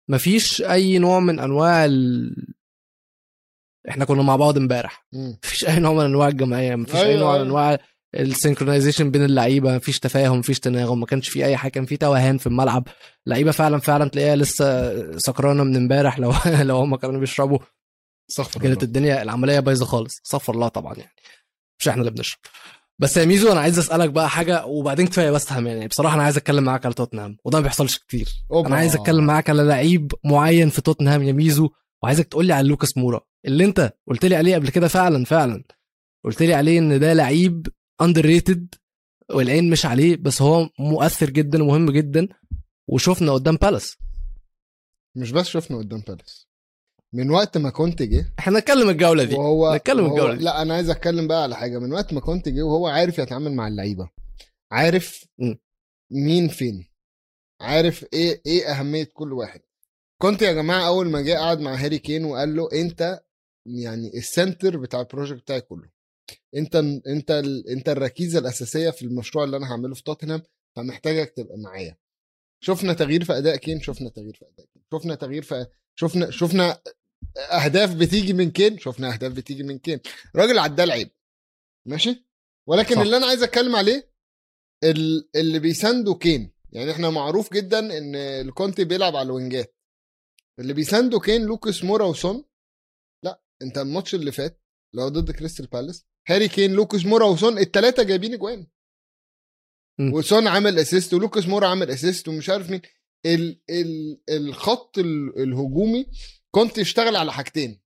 مفيش 0.09 0.61
أي 0.61 0.97
نوع 0.97 1.19
من 1.19 1.39
أنواع 1.39 1.85
ال... 1.85 2.35
إحنا 3.89 4.05
كنا 4.05 4.23
مع 4.23 4.35
بعض 4.35 4.57
امبارح. 4.57 5.05
مفيش 5.13 5.65
أي 5.67 5.79
نوع 5.79 5.93
من 5.93 6.03
أنواع 6.05 6.27
الجمعيه 6.27 6.75
مفيش 6.75 6.95
أي 6.95 7.01
أيوة، 7.05 7.19
نوع 7.19 7.29
من 7.31 7.35
أيوة. 7.35 7.45
أنواع 7.47 7.77
ال 8.15 8.21
synchronization 8.21 9.11
بين 9.11 9.23
اللعيبة 9.25 9.75
مفيش 9.75 9.99
تفاهم 9.99 10.39
مفيش 10.39 10.59
تناغم 10.59 10.99
ما 10.99 11.05
كانش 11.05 11.29
في 11.29 11.45
أي 11.45 11.57
حاجة 11.57 11.71
كان 11.71 11.85
في 11.85 11.97
توهان 11.97 12.37
في 12.37 12.47
الملعب. 12.47 12.87
لعيبة 13.25 13.51
فعلا 13.51 13.79
فعلا 13.79 14.09
تلاقيها 14.09 14.35
لسه 14.35 15.17
سكرانة 15.17 15.63
من 15.63 15.75
امبارح 15.75 16.19
لو 16.19 16.33
لو 16.69 16.77
هم 16.77 16.95
كانوا 16.95 17.19
بيشربوا. 17.19 17.59
استغفر 18.29 18.59
كانت 18.61 18.83
الدنيا 18.83 19.21
العملية 19.21 19.59
بايظة 19.59 19.85
خالص. 19.85 20.19
صفر 20.23 20.53
الله 20.53 20.67
طبعا 20.67 20.95
يعني. 20.95 21.11
مش 21.79 21.87
إحنا 21.87 22.01
اللي 22.01 22.11
بنشرب. 22.11 22.39
بس 22.99 23.17
يا 23.17 23.25
ميزو 23.25 23.51
أنا 23.51 23.59
عايز 23.59 23.79
أسألك 23.79 24.09
بقى 24.09 24.29
حاجة 24.29 24.65
وبعدين 24.65 25.07
كفاية 25.07 25.31
ويست 25.31 25.51
هام 25.51 25.67
يعني. 25.67 25.87
بصراحة 25.87 26.15
أنا 26.15 26.23
عايز 26.23 26.37
أتكلم 26.37 26.63
معاك 26.63 26.85
على 26.85 26.93
توتنهام 26.95 27.37
وده 27.45 27.57
ما 27.57 27.63
بيحصلش 27.63 27.97
كتير. 27.97 28.29
أوبا. 28.51 28.67
أنا 28.67 28.75
عايز 28.75 28.95
أتكلم 28.95 29.25
معاك 29.25 29.49
على 29.49 29.63
لعيب 29.63 30.11
معين 30.25 30.69
في 30.69 30.81
توتنهام 30.81 31.23
يا 31.23 31.31
ميزو 31.31 31.69
وعايزك 32.03 32.27
تقول 32.27 32.45
لي 32.45 32.53
على 32.53 32.67
لوكاس 32.67 32.97
مورا. 32.97 33.21
اللي 33.45 33.65
أنت 33.65 33.93
قلت 34.07 34.25
لي 34.25 34.35
عليه 34.35 34.55
قبل 34.55 34.69
كده 34.69 34.87
فعلا 34.87 35.25
فعلا. 35.25 35.63
قلت 36.25 36.41
لي 36.43 36.53
عليه 36.53 36.79
إن 36.79 36.99
ده 36.99 37.13
لعيب 37.13 37.67
underrated 38.01 38.75
والعين 39.31 39.69
مش 39.69 39.85
عليه 39.85 40.15
بس 40.17 40.41
هو 40.41 40.69
مؤثر 40.79 41.29
جدا 41.29 41.63
ومهم 41.63 41.91
جدا 41.91 42.27
وشفنا 42.87 43.31
قدام 43.31 43.55
بالاس 43.55 43.97
مش 45.15 45.31
بس 45.31 45.47
شفنا 45.47 45.77
قدام 45.77 46.03
بالاس 46.07 46.48
من 47.13 47.29
وقت 47.31 47.57
ما 47.57 47.69
كنت 47.69 48.01
جه 48.01 48.33
إحنا 48.39 48.59
نتكلم 48.59 48.89
الجولة 48.89 49.23
دي. 49.23 49.35
وهو 49.35 49.75
نتكلم 49.75 50.03
وهو- 50.05 50.15
الجولة 50.15 50.35
دي. 50.35 50.43
لا 50.43 50.61
أنا 50.61 50.73
عايز 50.73 50.89
أتكلم 50.89 51.27
بقى 51.27 51.43
على 51.43 51.55
حاجة. 51.55 51.77
من 51.79 51.93
وقت 51.93 52.13
ما 52.13 52.19
كونتي 52.19 52.49
جه 52.49 52.61
وهو 52.61 52.87
عارف 52.87 53.19
يتعامل 53.19 53.53
مع 53.53 53.67
اللعيبة. 53.67 54.09
عارف 54.71 55.25
م. 55.39 55.53
مين 56.11 56.47
فين. 56.47 56.89
عارف 57.61 58.05
إيه 58.13 58.41
إيه 58.45 58.71
أهمية 58.71 59.03
كل 59.13 59.33
واحد. 59.33 59.61
كونتي 60.21 60.41
يا 60.41 60.51
جماعة 60.53 60.87
أول 60.87 61.09
ما 61.09 61.21
جه 61.21 61.37
قعد 61.37 61.59
مع 61.59 61.75
هاري 61.75 61.99
كين 61.99 62.25
وقال 62.25 62.55
له 62.55 62.69
أنت 62.73 63.21
يعني 63.65 64.17
ال 64.17 64.26
center 64.26 64.77
بتاع 64.77 64.99
ال 65.01 65.06
project 65.06 65.41
بتاعي 65.41 65.61
كله. 65.61 65.89
أنت 66.55 66.75
أنت 67.07 67.31
ال- 67.31 67.69
أنت 67.69 67.89
الركيزة 67.89 68.39
الأساسية 68.39 68.89
في 68.89 69.01
المشروع 69.05 69.43
اللي 69.43 69.57
أنا 69.57 69.71
هعمله 69.71 69.95
في 69.95 70.03
توتنهام 70.03 70.41
فمحتاجك 70.75 71.29
تبقى 71.37 71.57
معايا. 71.57 71.97
شفنا 72.63 72.93
تغيير 72.93 73.23
في 73.23 73.37
أداء 73.37 73.55
كين 73.55 73.81
شفنا 73.81 74.09
تغيير 74.09 74.33
في 74.33 74.45
أداء 74.45 74.65
كين. 74.73 74.81
شفنا 74.93 75.15
تغيير 75.15 75.43
في 75.43 75.65
شفنا 75.95 76.29
شفنا 76.31 76.81
أهداف 77.37 77.95
بتيجي 77.95 78.33
من 78.33 78.51
كين؟ 78.51 78.77
شفنا 78.79 79.13
أهداف 79.13 79.33
بتيجي 79.33 79.63
من 79.63 79.79
كين. 79.79 79.99
راجل 80.35 80.59
عداه 80.59 80.83
العيب 80.83 81.11
ماشي؟ 81.87 82.25
ولكن 82.67 82.95
صح. 82.95 83.01
اللي 83.01 83.17
أنا 83.17 83.25
عايز 83.25 83.43
أتكلم 83.43 83.75
عليه 83.75 84.11
ال- 84.83 85.29
اللي 85.35 85.59
بيساندوا 85.59 86.17
كين. 86.17 86.53
يعني 86.71 86.91
إحنا 86.91 87.09
معروف 87.09 87.53
جدا 87.53 87.79
إن 87.97 88.15
الكونتي 88.15 88.83
بيلعب 88.83 89.15
على 89.15 89.25
الوينجات. 89.25 89.75
اللي 90.59 90.73
بيساندوا 90.73 91.19
كين 91.19 91.41
لوكاس 91.45 91.83
مورا 91.83 92.05
وسون. 92.05 92.45
لأ 93.25 93.43
أنت 93.61 93.77
الماتش 93.77 94.15
اللي 94.15 94.31
فات 94.31 94.61
اللي 94.93 95.03
هو 95.05 95.09
ضد 95.09 95.31
كريستال 95.31 95.65
بالاس 95.67 96.05
هاري 96.27 96.47
كين 96.47 96.71
لوكاس 96.73 97.05
مورا 97.05 97.25
وسون 97.25 97.57
الثلاثه 97.57 98.03
جايبين 98.03 98.33
إجوان. 98.33 98.67
وسون 100.13 100.47
عامل 100.47 100.79
assist 100.79 101.13
ولوكاس 101.13 101.47
مورا 101.47 101.67
عامل 101.67 101.91
assist 101.91 102.27
ومش 102.27 102.49
عارف 102.49 102.69
مين. 102.69 102.81
ال 103.25 103.61
ال 103.69 104.19
الخط 104.29 104.97
ال- 104.97 105.43
الهجومي 105.43 106.05
كونتي 106.55 106.77
يشتغل 106.77 107.15
على 107.15 107.33
حاجتين 107.33 107.81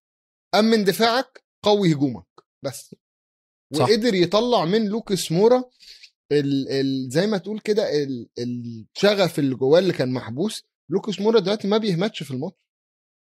أمن 0.55 0.84
دفاعك 0.84 1.43
قوي 1.66 1.93
هجومك 1.93 2.26
بس. 2.64 2.95
صح. 3.74 3.82
وقدر 3.89 4.14
يطلع 4.16 4.66
من 4.66 4.86
لوكاس 4.86 5.32
مورا 5.32 5.64
ال 6.32 6.70
ال 6.70 7.09
زي 7.09 7.28
ما 7.28 7.38
تقول 7.38 7.59
كده 7.59 8.03
ال- 8.03 8.30
الشغف 8.39 9.39
اللي 9.39 9.55
جواه 9.55 9.80
اللي 9.80 9.93
كان 9.93 10.14
محبوس. 10.14 10.64
لوكاس 10.91 11.20
مورا 11.22 11.39
دلوقتي 11.39 11.68
ما 11.68 11.78
بيهمدش 11.78 12.24
في 12.24 12.32
الماتش. 12.32 12.55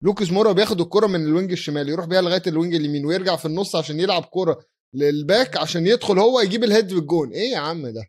لوكاس 0.05 0.31
مورا 0.33 0.53
بياخد 0.53 0.81
الكرة 0.81 1.07
من 1.07 1.23
ال 1.27 1.32
wing 1.32 1.53
الشمال 1.53 1.89
يروح 1.89 2.07
بيها 2.07 2.21
لغاية 2.23 2.43
ال 2.47 2.52
wing 2.52 2.75
اليمين 2.75 3.07
ويرجع 3.07 3.37
في 3.37 3.47
النص 3.47 3.77
عشان 3.77 4.01
يلعب 4.01 4.25
كرة 4.31 4.65
لل 4.95 5.15
back 5.15 5.57
عشان 5.57 5.87
يدخل 5.87 6.19
هو 6.19 6.41
يجيب 6.41 6.65
ال 6.65 6.70
head 6.70 6.89
في 6.89 6.95
الجون 6.99 7.33
إيه 7.33 7.51
يا 7.53 7.59
عم 7.59 7.87
ده؟ 7.89 8.07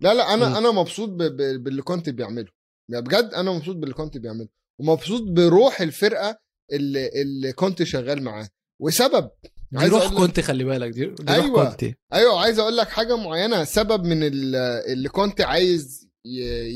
لا 0.00 0.14
لا 0.14 0.34
أنا 0.34 0.48
مم. 0.48 0.54
أنا 0.56 0.70
مبسوط 0.70 1.08
باللي 1.08 1.82
كونتي 1.82 2.08
بيعمله. 2.08 2.48
بجد 2.90 3.30
أنا 3.34 3.52
مبسوط 3.52 3.76
باللي 3.76 3.94
كونتي 3.94 4.18
بيعمله. 4.18 4.48
ومبسوط 4.80 5.22
بروح 5.22 5.80
الفرقة 5.80 6.38
اللي 6.72 7.08
اللي 7.22 7.52
كنت 7.52 7.82
شغال 7.82 8.22
معاه. 8.22 8.48
وسبب 8.82 9.30
دي 9.72 9.78
عايز 9.78 9.92
روح 9.92 10.14
كنت 10.14 10.40
خلي 10.40 10.64
بالك. 10.64 10.90
دي, 10.90 11.06
دي 11.06 11.32
أيوة. 11.32 11.62
روح 11.64 11.70
كنت 11.74 11.94
أيوه 12.12 12.40
عايز 12.40 12.58
أقول 12.58 12.76
لك 12.76 12.88
حاجة 12.88 13.16
معينة. 13.16 13.64
سبب 13.64 14.04
من 14.04 14.22
ال- 14.22 14.56
اللي 14.92 15.08
كنت 15.08 15.40
عايز 15.40 16.08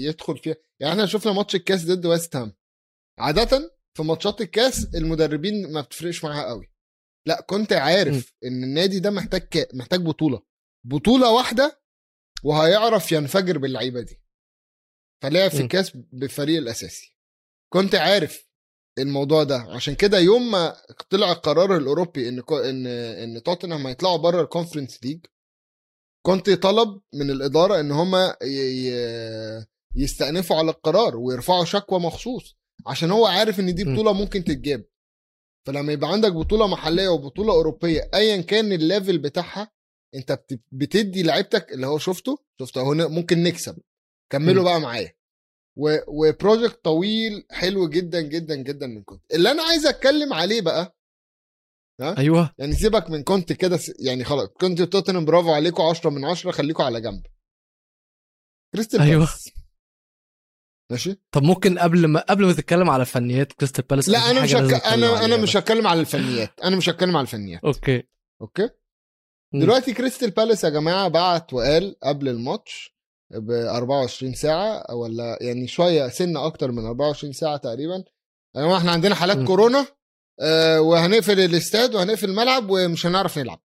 يدخل 0.04 0.38
فيها. 0.38 0.56
يعني 0.80 0.92
إحنا 0.92 1.06
شفنا 1.06 1.32
ماتش 1.32 1.54
الكاس 1.54 1.84
ضد 1.84 2.06
ويست 2.06 2.36
هام. 2.36 2.52
عادة 3.18 3.76
في 3.96 4.02
ماتشات 4.02 4.40
الكاس 4.40 4.94
المدربين 4.94 5.72
ما 5.72 5.80
بتفرقش 5.80 6.24
معاها 6.24 6.48
قوي. 6.48 6.70
لا 7.26 7.40
كنت 7.40 7.72
عارف 7.72 8.32
إن 8.44 8.64
النادي 8.64 9.00
ده 9.00 9.10
محتاج 9.10 9.48
محتاج 9.74 10.00
بطولة. 10.00 10.42
بطولة 10.86 11.32
واحدة 11.32 11.80
وهيعرف 12.44 13.12
ينفجر 13.12 13.58
باللعيبة 13.58 14.00
دي. 14.00 14.20
فلعب 15.22 15.50
في 15.50 15.58
م. 15.58 15.60
الكاس 15.60 15.90
بالفريق 15.96 16.58
الأساسي. 16.58 17.14
كونتي 17.72 17.94
عارف 17.94 18.48
الموضوع 18.98 19.42
ده 19.42 19.56
عشان 19.56 19.94
كده 19.94 20.18
يوم 20.18 20.50
ما 20.50 20.76
طلع 21.10 21.32
القرار 21.32 21.76
الأوروبي 21.76 22.28
إن 22.28 22.42
إن 22.52 22.86
إن 23.36 23.42
توتنهام 23.42 23.86
هيطلعوا 23.86 24.16
بره 24.16 24.42
الكونفرنس 24.42 25.04
ليج 25.04 25.26
كونتي 26.26 26.50
طلب 26.50 27.00
من 27.14 27.30
الإدارة 27.30 27.80
إن 27.80 27.90
هم 27.90 28.14
يستأنفوا 29.96 30.56
على 30.56 30.70
القرار 30.70 31.16
ويرفعوا 31.16 31.64
شكوى 31.64 31.98
مخصوص 32.00 32.56
عشان 32.86 33.10
هو 33.10 33.26
عارف 33.26 33.60
إن 33.60 33.74
دي. 33.74 33.84
بطولة 33.84 34.12
ممكن 34.12 34.44
تتجاب 34.44 34.84
فلما 35.66 35.92
يبقى 35.92 36.12
عندك 36.12 36.32
بطولة 36.32 36.66
محلية 36.66 37.08
وبطولة 37.08 37.52
أوروبية 37.52 38.10
ايا 38.14 38.40
كان 38.42 38.72
ال 38.72 38.80
level 38.80 39.18
بتاعها 39.18 39.70
أنت 40.14 40.32
بت- 40.32 40.60
بتدي 40.72 41.22
لعيبتك 41.22 41.72
اللي 41.72 41.86
هو 41.86 41.98
شفته 41.98 42.38
شفته 42.60 42.94
ن- 42.94 43.10
ممكن 43.12 43.42
نكسب 43.42 43.78
كملوا. 44.32 44.64
بقى 44.64 44.80
معايا 44.80 45.14
و 46.08 46.18
project 46.18 46.84
طويل 46.84 47.46
حلو 47.50 47.88
جدا 47.88 48.20
جدا 48.20 48.54
جدا 48.54 48.86
من 48.86 49.02
كونتي 49.02 49.22
اللي 49.34 49.50
أنا 49.50 49.62
عايز 49.62 49.86
أتكلم 49.86 50.32
عليه 50.32 50.60
بقى 50.60 50.96
أيوه. 52.18 52.54
يعني 52.58 52.72
سيبك 52.72 53.10
من 53.10 53.22
كونتي 53.22 53.52
كده 53.52 53.76
س- 53.76 53.92
يعني 54.00 54.24
خلاص 54.24 54.48
كونتي 54.48 54.82
توتنهام 54.82 55.24
برافو 55.24 55.52
عليكم 55.52 55.82
10 55.82 56.10
من 56.10 56.24
10 56.24 56.50
خليكم 56.50 56.82
على 56.82 57.00
جنب. 57.00 57.26
كريستال 58.74 59.00
أيوة. 59.00 59.14
بالاس. 59.18 59.50
ماشي؟ 60.90 61.20
طب 61.34 61.42
ممكن 61.42 61.78
قبل 61.78 62.06
ما 62.06 62.20
قبل 62.20 62.46
ما 62.46 62.52
تتكلم 62.52 62.90
على 62.90 63.04
فنيات 63.04 63.52
كريستال 63.52 63.84
بالاس 63.84 64.08
لا 64.08 64.18
أنا 64.30 64.42
مش 64.44 64.54
هك... 64.54 64.72
أتكلم 64.72 65.04
أنا 65.04 65.24
أنا 65.24 65.36
مش. 65.36 65.56
هتكلم 65.56 65.86
على 65.86 66.00
الفنيات. 66.00 66.60
أنا 66.60 66.76
مش 66.76 66.88
هتكلم 66.88 67.16
على 67.16 67.22
الفنيات. 67.24 67.64
Okay. 67.64 68.02
Okay. 68.40 68.70
دلوقتي 69.54 69.94
كريستال 69.94 70.30
بالاس 70.30 70.64
يا 70.64 70.68
جماعة 70.68 71.08
بعت 71.08 71.52
وقال 71.52 71.96
قبل 72.02 72.28
الماتش 72.28 72.97
ب 73.30 73.50
24 73.50 74.34
ساعة 74.34 74.94
ولا 74.94 75.38
يعني 75.40 75.66
شوية 75.66 76.08
سنة 76.08 76.46
أكتر 76.46 76.72
من 76.72 76.84
24 76.86 77.32
ساعة 77.32 77.56
تقريبا. 77.56 78.04
يا 78.56 78.62
جماعة 78.62 78.78
إحنا 78.78 78.92
عندنا 78.92 79.14
حالات 79.14 79.36
م. 79.36 79.46
كورونا 79.46 79.86
آه 80.40 80.80
وهنقفل 80.80 81.40
الاستاد 81.40 81.94
وهنقفل 81.94 82.30
الملعب 82.30 82.70
ومش 82.70 83.06
هنعرف 83.06 83.38
نلعب. 83.38 83.60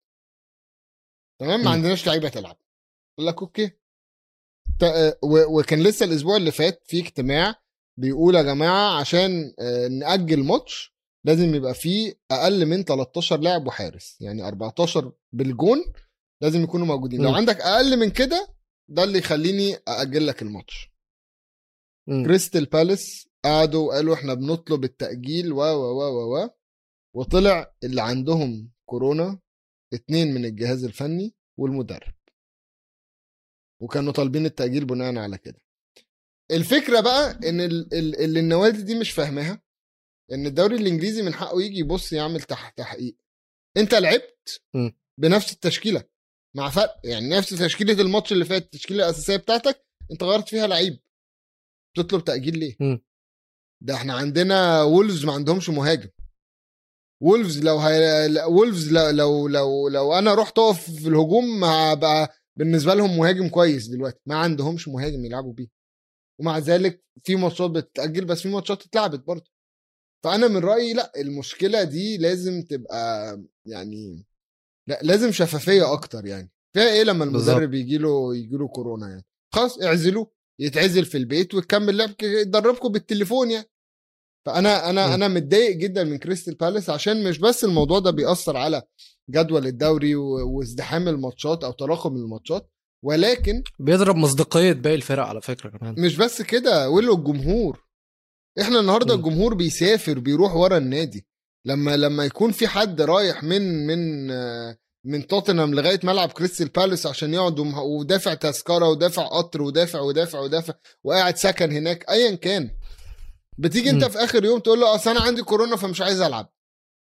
تمام. 1.39 1.63
ما 1.63 1.69
عندناش 1.69 2.07
لعيبة 2.07 2.29
تلعب. 2.29 2.57
قال 3.17 3.27
لك 3.27 3.41
okay. 3.41 3.71
آه، 4.83 5.17
وكان 5.23 5.83
لسه 5.83 6.05
الأسبوع 6.05 6.35
اللي 6.37 6.51
فات 6.51 6.83
في 6.85 6.99
اجتماع 6.99 7.55
بيقول 7.99 8.35
يا 8.35 8.41
جماعة 8.41 8.99
عشان 8.99 9.53
آه، 9.59 9.87
نأجل 9.87 10.43
ماتش 10.43 10.93
لازم 11.25 11.55
يبقى 11.55 11.73
فيه 11.73 12.13
أقل 12.31 12.65
من 12.65 12.83
13 12.83 13.39
لاعب 13.39 13.67
وحارس. 13.67 14.17
يعني 14.21 14.47
14 14.47 15.11
بالجون 15.33 15.93
لازم 16.41 16.63
يكونوا 16.63 16.85
موجودين. 16.87 17.21
لو. 17.21 17.33
عندك 17.35 17.61
أقل 17.61 17.99
من 17.99 18.09
كده 18.09 18.47
ده 18.89 19.03
اللي 19.03 19.19
يخليني 19.19 19.75
ااجل 19.87 20.27
لك 20.27 20.41
الماتش. 20.41 20.91
كريستال 22.25 22.65
بالاس 22.65 23.27
قعدوا 23.45 23.87
وقالوا 23.87 24.15
إحنا 24.15 24.33
بنطلب 24.33 24.83
التأجيل 24.83 25.51
و 25.53 25.57
و 25.61 25.99
و 25.99 26.01
و 26.03 26.37
و. 26.43 26.49
وطلع 27.15 27.75
اللي 27.83 28.01
عندهم 28.01 28.71
كورونا 28.89 29.39
اتنين 29.93 30.33
من 30.33 30.45
الجهاز 30.45 30.83
الفني 30.83 31.35
والمدرب. 31.59 32.13
وكانوا 33.81 34.13
طالبين 34.13 34.45
التأجيل 34.45 34.85
بناء 34.85 35.15
على 35.17 35.37
كده. 35.37 35.61
الفكرة 36.51 36.99
بقى 37.01 37.31
إن 37.49 37.61
ال- 37.61 37.93
ال- 37.93 38.15
اللي 38.23 38.39
النوادي 38.39 38.81
دي 38.81 38.99
مش 38.99 39.11
فاهماها 39.11 39.61
إن 40.31 40.45
الدوري 40.45 40.75
الإنجليزي 40.75 41.21
من 41.21 41.33
حقه 41.33 41.61
يجي 41.61 41.79
يبص 41.79 42.13
يعمل 42.13 42.41
تح 42.41 42.69
تحقيق. 42.69 43.17
أنت 43.77 43.93
لعبت. 43.95 44.61
بنفس 45.19 45.53
التشكيلة. 45.53 46.03
مع 46.55 46.69
فرق. 46.69 46.99
يعني 47.03 47.29
نفس 47.29 47.49
تشكيلة 47.49 48.01
الماتش 48.01 48.31
اللي 48.31 48.45
فات 48.45 48.63
التشكيلة 48.63 49.03
الأساسية 49.03 49.35
بتاعتك 49.37 49.85
أنت 50.11 50.23
غيرت 50.23 50.49
فيها 50.49 50.67
لعيب. 50.67 50.99
تطلب 51.97 52.23
تأجيل 52.23 52.57
ليه؟ 52.59 52.75
م. 52.79 52.97
ده 53.83 53.93
إحنا 53.93 54.13
عندنا 54.13 54.83
وولفز 54.83 55.25
ما 55.25 55.33
عندهمش 55.33 55.69
مهاجم. 55.69 56.09
وولفز 57.21 57.63
لو 57.63 57.77
هي... 57.77 58.27
وولفز 58.45 58.91
لو 58.93 59.09
لو 59.11 59.47
لو, 59.47 59.87
لو 59.87 60.13
أنا 60.13 60.33
رحت 60.35 60.59
أقف 60.59 60.91
في 60.91 61.07
الهجوم 61.07 61.63
هبقى 61.63 62.33
بالنسبة 62.59 62.93
لهم 62.93 63.17
مهاجم 63.17 63.49
كويس 63.49 63.87
دلوقتي. 63.87 64.19
ما 64.25 64.35
عندهمش 64.35 64.87
مهاجم 64.87 65.25
يلعبوا 65.25 65.53
بيه. 65.53 65.67
ومع 66.39 66.57
ذلك 66.57 67.03
في 67.23 67.35
ماتشات 67.35 67.71
بتتأجل 67.71 68.25
بس 68.25 68.41
في 68.41 68.49
ماتشات 68.49 68.85
اتلعبت 68.85 69.19
برضه. 69.27 69.51
فأنا 70.23 70.47
من 70.47 70.57
رأيي 70.57 70.93
لأ 70.93 71.11
المشكلة 71.17 71.83
دي 71.83 72.17
لازم 72.17 72.61
تبقى 72.61 73.37
يعني 73.65 74.25
لا 74.87 74.99
لازم 75.03 75.31
شفافية 75.31 75.93
أكتر 75.93 76.25
يعني. 76.25 76.51
فيها 76.73 76.89
إيه 76.93 77.03
لما 77.03 77.23
المدرب 77.23 77.73
يجي 77.73 77.97
له 77.97 78.35
يجي 78.35 78.57
له 78.57 78.67
كورونا 78.67 79.09
يعني؟ 79.09 79.25
خلاص 79.53 79.81
اعزلوه 79.81 80.31
يتعزل 80.59 81.05
في 81.05 81.17
البيت 81.17 81.53
ويكمل 81.53 81.97
لعب 81.97 82.09
يدربكم 82.21 82.89
بالتليفون 82.89 83.51
يعني. 83.51 83.69
فأنا 84.45 84.89
أنا 84.89 85.07
م. 85.07 85.11
أنا 85.11 85.27
متضايق 85.27 85.77
جدا 85.77 86.03
من 86.03 86.17
كريستال 86.17 86.55
بالاس 86.55 86.89
عشان 86.89 87.23
مش 87.23 87.39
بس 87.39 87.63
الموضوع 87.63 87.99
ده 87.99 88.11
بيأثر 88.11 88.57
على 88.57 88.81
جدول 89.29 89.67
الدوري 89.67 90.15
وازدحام 90.15 91.07
الماتشات 91.07 91.63
أو 91.63 91.71
تراكم 91.71 92.15
الماتشات 92.15 92.69
ولكن 93.03 93.63
بيضرب 93.79 94.15
مصداقية 94.15 94.73
باقي 94.73 94.95
الفرق 94.95 95.23
على 95.23 95.41
فكرة 95.41 95.69
كمان. 95.69 95.95
مش 95.97 96.17
بس 96.17 96.41
كده 96.41 96.89
ولو 96.89 97.13
الجمهور. 97.15 97.83
إحنا 98.61 98.79
النهارده 98.79 99.15
م. 99.15 99.17
الجمهور 99.17 99.53
بيسافر 99.53 100.19
بيروح 100.19 100.55
ورا 100.55 100.77
النادي. 100.77 101.27
لما 101.65 101.97
لما 101.97 102.25
يكون 102.25 102.51
في 102.51 102.67
حد 102.67 103.01
رايح 103.01 103.43
من 103.43 103.87
من 103.87 104.27
من 105.05 105.27
توتنهام 105.27 105.73
لغاية 105.73 105.99
ملعب 106.03 106.31
كريستال 106.31 106.67
بالاس 106.67 107.05
عشان 107.05 107.33
يقعد 107.33 107.59
ودافع 107.59 108.33
تذكرة 108.33 108.89
ودافع 108.89 109.27
قطر 109.27 109.61
ودافع 109.61 109.99
ودافع 109.99 110.39
ودافع 110.39 110.73
وقاعد 111.03 111.37
سكن 111.37 111.71
هناك 111.71 112.09
ايا 112.09 112.35
كان 112.35 112.69
بتيجي 113.57 113.89
أنت. 113.89 114.05
في 114.05 114.17
آخر 114.23 114.45
يوم 114.45 114.59
تقول 114.59 114.79
له 114.79 114.95
أصل 114.95 115.09
أنا 115.09 115.21
عندي 115.21 115.41
كورونا 115.43 115.75
فمش 115.75 116.01
عايز 116.01 116.21
ألعب 116.21 116.53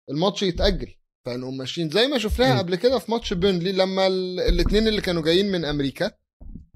الماتش 0.09 0.43
يتأجل 0.43 0.93
فنقوم 1.25 1.57
ماشيين 1.57 1.89
زي 1.89 2.07
ما 2.07 2.17
شفناها. 2.17 2.57
قبل 2.57 2.75
كده 2.75 2.99
في 2.99 3.11
ماتش 3.11 3.33
بيرنلي 3.33 3.71
لما 3.71 4.07
الاثنين 4.07 4.87
اللي 4.87 5.01
كانوا 5.01 5.21
جايين 5.23 5.51
من 5.51 5.65
أمريكا 5.65 6.11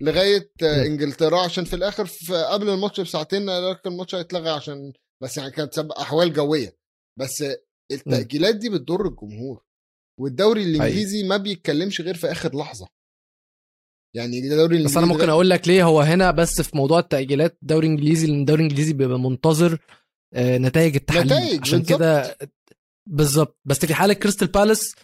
لغاية. 0.02 0.52
إنجلترا 0.64 1.40
عشان 1.40 1.66
في 1.66 1.76
الآخر 1.76 2.06
في 2.06 2.36
قبل 2.44 2.70
الماتش 2.70 3.00
بساعتين 3.02 3.50
قال 3.50 3.70
لك 3.72 3.88
الماتش 3.88 4.16
هيتلغى 4.16 4.50
عشان 4.50 4.94
بس 5.24 5.38
يعني 5.38 5.52
كانت 5.52 5.80
أحوال 5.80 6.34
جوية 6.34 6.83
بس 7.20 7.44
التأجيلات 7.92 8.56
دي 8.56 8.70
بتضر 8.70 9.08
الجمهور 9.08 9.64
والدوري 10.20 10.64
الإنجليزي 10.64 11.24
ما 11.24 11.38
بيتكلمش 11.38 12.02
غير 12.02 12.16
في 12.18 12.32
آخر 12.32 12.58
لحظة. 12.58 12.88
يعني 14.16 14.40
الدوري 14.40 14.56
الانجليزي 14.66 14.86
بس 14.86 14.98
أنا 14.98 15.06
ممكن 15.06 15.30
أقول 15.30 15.50
لك 15.50 15.68
ليه 15.68 15.84
هو 15.84 16.02
هنا 16.02 16.32
بس 16.32 16.62
في 16.62 16.78
موضوع 16.78 17.00
التأجيلات 17.00 17.58
الدوري 17.62 17.88
الانجليزي 17.88 18.28
لأن 18.28 18.40
الدوري 18.40 18.64
الانجليزي 18.64 18.94
بيبقى 18.94 19.20
منتظر 19.20 19.80
آه، 20.34 20.58
نتائج 20.58 20.96
التحليل. 20.96 21.26
نتائج، 21.26 21.62
عشان. 21.62 21.84
كده 21.84 22.38
بالظبط. 23.10 23.60
بس 23.66 23.86
في 23.86 23.94
حالة 23.94 24.14
كريستال 24.14 24.48
بالاس 24.48 24.96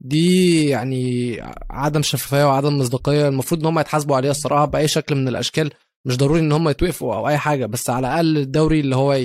دي 0.00 0.66
يعني 0.68 1.36
عدم 1.70 2.02
شفافية 2.02 2.44
وعدم 2.44 2.78
مصداقية 2.78 3.28
المفروض 3.28 3.60
إن 3.60 3.66
هم 3.66 3.78
يتحاسبوا 3.78 4.16
عليها 4.16 4.30
الصراحة 4.30 4.64
بأي 4.64 4.88
شكل 4.88 5.14
من 5.14 5.28
الأشكال. 5.28 5.70
مش 6.04 6.16
ضروري 6.16 6.40
إن 6.40 6.52
هم 6.52 6.68
يتوقفوا 6.68 7.14
أو 7.14 7.28
أي 7.28 7.38
حاجة 7.38 7.66
بس 7.66 7.90
على 7.90 8.08
الأقل 8.08 8.36
الدوري 8.36 8.80
اللي 8.80 8.96
هو 8.96 9.18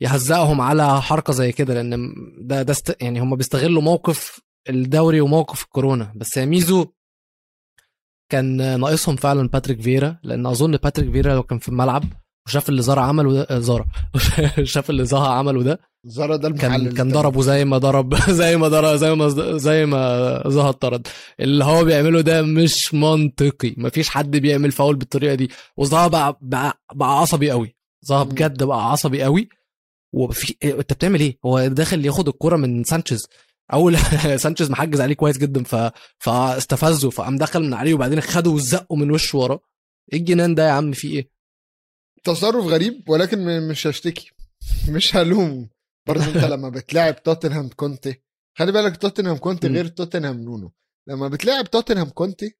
يهزقهم 0.00 0.60
على 0.60 1.02
حركة 1.02 1.32
زي 1.32 1.52
كده 1.52 1.74
لأن 1.74 2.14
ده 2.38 2.62
ده 2.62 2.72
است... 2.72 2.96
يعني 3.02 3.20
هم 3.20 3.36
بيستغلوا 3.36 3.82
موقف 3.82 4.40
الدوري 4.68 5.20
وموقف 5.20 5.62
الكورونا. 5.62 6.12
بس 6.16 6.36
يا 6.36 6.44
ميزو 6.44 6.86
كان 8.32 8.56
ناقصهم 8.80 9.16
فعلا 9.16 9.48
باتريك 9.48 9.80
فيرا 9.80 10.18
لأن 10.22 10.46
أظن 10.46 10.76
باتريك 10.76 11.12
فيرا 11.12 11.34
لو 11.34 11.42
كان 11.42 11.58
في 11.58 11.68
الملعب 11.68 12.04
وشاف 12.46 12.68
اللي 12.68 12.82
زها 12.82 13.00
عمله 13.00 13.32
ده 13.32 13.42
آه، 13.50 13.58
زها 13.58 13.86
شاف 14.62 14.90
اللي 14.90 15.04
زها 15.04 15.28
عمله 15.28 15.62
ده. 15.62 15.80
زها 16.04 16.36
ده 16.36 16.50
كان 16.50 16.92
كان. 16.94 17.08
ضربه 17.12 17.42
زي 17.42 17.64
ما 17.64 17.78
ضرب 17.78 18.14
زي 18.30 18.56
ما 18.56 18.68
ضرب 18.68 18.96
زي 18.96 19.14
ما 19.14 19.28
زي 19.58 19.86
ما 19.86 20.42
زها 20.46 20.70
اتطرد 20.70 21.06
اللي 21.40 21.64
هو 21.64 21.84
بيعمله 21.84 22.20
ده 22.20 22.42
مش 22.42 22.94
منطقي. 22.94 23.74
مفيش 23.76 24.08
حد 24.08 24.36
بيعمل 24.36 24.72
فاول 24.72 24.96
بالطريقة 24.96 25.34
دي. 25.34 25.50
وزها 25.76 26.06
بقى 26.08 26.38
بقى, 26.42 26.80
بقى 26.94 27.18
عصبي 27.20 27.50
قوي. 27.50 27.76
زها. 28.02 28.22
بجد 28.22 28.62
بقى 28.62 28.90
عصبي 28.90 29.22
قوي. 29.22 29.48
وفي 30.14 30.54
انت 30.64 30.92
بتعمل 30.92 31.20
إيه؟ 31.20 31.38
هو 31.46 31.66
داخل 31.66 32.04
ياخد 32.06 32.28
الكرة 32.28 32.56
من 32.56 32.84
سانشيز. 32.84 33.26
أول 33.72 33.98
سانشيز 34.42 34.70
محجز 34.70 35.00
عليه 35.00 35.14
كويس 35.14 35.38
جدا 35.38 35.62
ف... 35.64 35.90
فاستفزه 36.18 37.10
فقام 37.10 37.36
دخل 37.36 37.62
من 37.62 37.74
عليه 37.74 37.94
وبعدين 37.94 38.20
خده 38.20 38.50
وزقه 38.50 38.96
من 38.96 39.10
وشه 39.10 39.38
ورا 39.38 39.58
إيه 40.12 40.18
الجنان 40.18 40.54
ده 40.54 40.66
يا 40.66 40.70
عم؟ 40.72 40.92
في 40.92 41.08
إيه؟ 41.08 41.35
تصرف 42.26 42.64
غريب 42.64 43.08
ولكن 43.08 43.68
مش 43.68 43.86
هشتكي. 43.86 44.30
مش 44.88 45.16
هلوم. 45.16 45.68
برضه 46.08 46.24
انت 46.24 46.36
لما 46.54 46.68
بتلاعب 46.68 47.22
توتنهام 47.22 47.68
كونتي 47.68 48.22
خلي 48.58 48.72
بالك 48.72 48.96
توتنهام 48.96 49.36
كونتي. 49.36 49.66
غير 49.68 49.86
توتنهام 49.86 50.40
نونو. 50.40 50.72
لما 51.08 51.28
بتلاعب 51.28 51.70
توتنهام 51.70 52.08
كونتي 52.08 52.56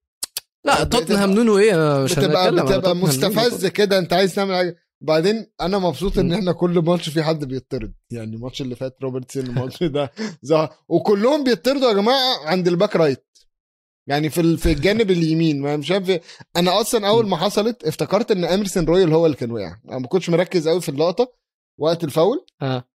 لا 0.65 0.83
توتنهام 0.83 1.31
نونو 1.31 1.57
إيه؟ 1.57 2.03
مش 2.03 2.13
بتبقى 2.15 2.51
بتبقى. 2.51 2.95
مستفز 2.95 3.65
كده 3.65 3.97
انت 3.97 4.13
عايز 4.13 4.35
تعمل 4.35 4.55
حاجة. 4.55 4.75
بعدين 5.03 5.47
أنا 5.61 5.77
مبسوط 5.79 6.17
ان. 6.19 6.33
إحنا 6.33 6.51
كل 6.51 6.79
ماتش 6.79 7.09
في 7.09 7.23
حد 7.23 7.45
بيطرد. 7.45 7.93
يعني 8.11 8.35
الماتش 8.35 8.61
اللي 8.61 8.75
فات 8.75 8.97
روبرتسون 9.03 9.45
الماتش 9.45 9.83
ده 9.83 10.11
زه... 10.41 10.69
وكلهم 10.89 11.43
بيطردوا 11.43 11.89
يا 11.89 11.93
جماعة 11.93 12.45
عند 12.45 12.67
ال 12.67 12.73
back 12.73 12.95
right. 12.95 13.26
يعني 14.07 14.29
في 14.29 14.57
في 14.57 14.71
الجانب 14.71 15.11
اليمين 15.11 15.61
ما 15.61 15.77
مش 15.77 15.91
عارف 15.91 16.19
أنا 16.57 16.81
أصلا 16.81 17.07
أول 17.07 17.27
ما 17.27 17.37
حصلت 17.37 17.83
افتكرت 17.83 18.31
إن 18.31 18.45
أميرسون 18.45 18.85
رويال 18.85 19.13
هو 19.13 19.25
اللي 19.25 19.37
كان 19.37 19.51
وقع 19.51 19.77
أنا 19.89 19.99
ما 19.99 20.07
كنتش 20.07 20.29
مركز 20.29 20.67
قوي 20.67 20.81
في 20.81 20.89
اللقطة 20.89 21.33
وقت 21.79 22.03
الفاول. 22.03 22.45
آه. 22.61 22.87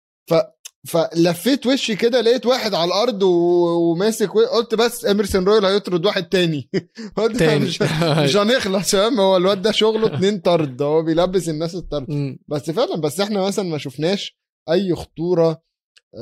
فلفيت 0.88 1.68
وشي 1.68 1.96
كده 1.96 2.22
لقيت 2.22 2.46
واحد 2.46 2.74
على 2.74 2.88
الأرض 2.88 3.24
وماسك 3.24 4.36
و- 4.36 4.46
قلت 4.46 4.76
بس 4.76 5.06
أميرسون 5.06 5.44
رويال 5.46 5.66
هيطرد 5.66 6.06
واحد 6.06 6.30
تاني. 6.30 6.70
قلت 7.18 7.44
مش 7.66 7.82
مش 8.24 8.38
هنخلص 8.38 8.92
فاهم 8.92 9.20
هو 9.20 9.38
الواد 9.38 9.62
ده 9.62 9.72
شغله 9.72 10.16
اتنين 10.16 10.40
طرد 10.40 10.82
هو 10.82 11.02
بيلبس 11.04 11.50
الناس 11.50 11.76
الطرد. 11.76 12.06
بس 12.48 12.72
فعلا 12.72 12.96
بس 12.96 13.20
إحنا 13.20 13.42
مثلا 13.42 13.66
ما 13.66 13.78
شفناش 13.78 14.38
أي 14.70 14.96
خطورة 14.96 15.62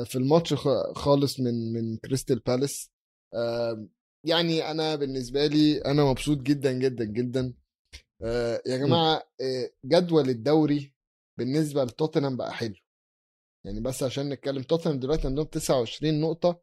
في 0.04 0.16
الماتش 0.16 0.54
خالص 0.94 1.40
من 1.40 1.72
من 1.72 1.96
كريستال 1.96 2.38
بالاس. 2.38 2.90
يعني 4.26 4.70
أنا 4.70 4.94
بالنسبة 4.96 5.46
لي 5.46 5.78
أنا 5.84 6.04
مبسوط 6.04 6.38
جدا 6.38 6.72
جدا 6.72 7.04
جدا. 7.04 7.54
آه، 8.22 8.62
يا 8.66 8.76
جماعة 8.76 9.22
آه، 9.40 9.70
جدول 9.84 10.28
الدوري 10.28 10.92
بالنسبة 11.38 11.84
لتوتنهام 11.84 12.36
بقى 12.36 12.52
حلو. 12.54 12.74
يعني 13.66 13.80
بس 13.80 14.02
عشان 14.02 14.28
نتكلم 14.28 14.62
توتنهام 14.62 14.98
دلوقتي 15.00 15.26
عندهم 15.28 15.46
29 15.46 16.20
نقطة 16.20 16.62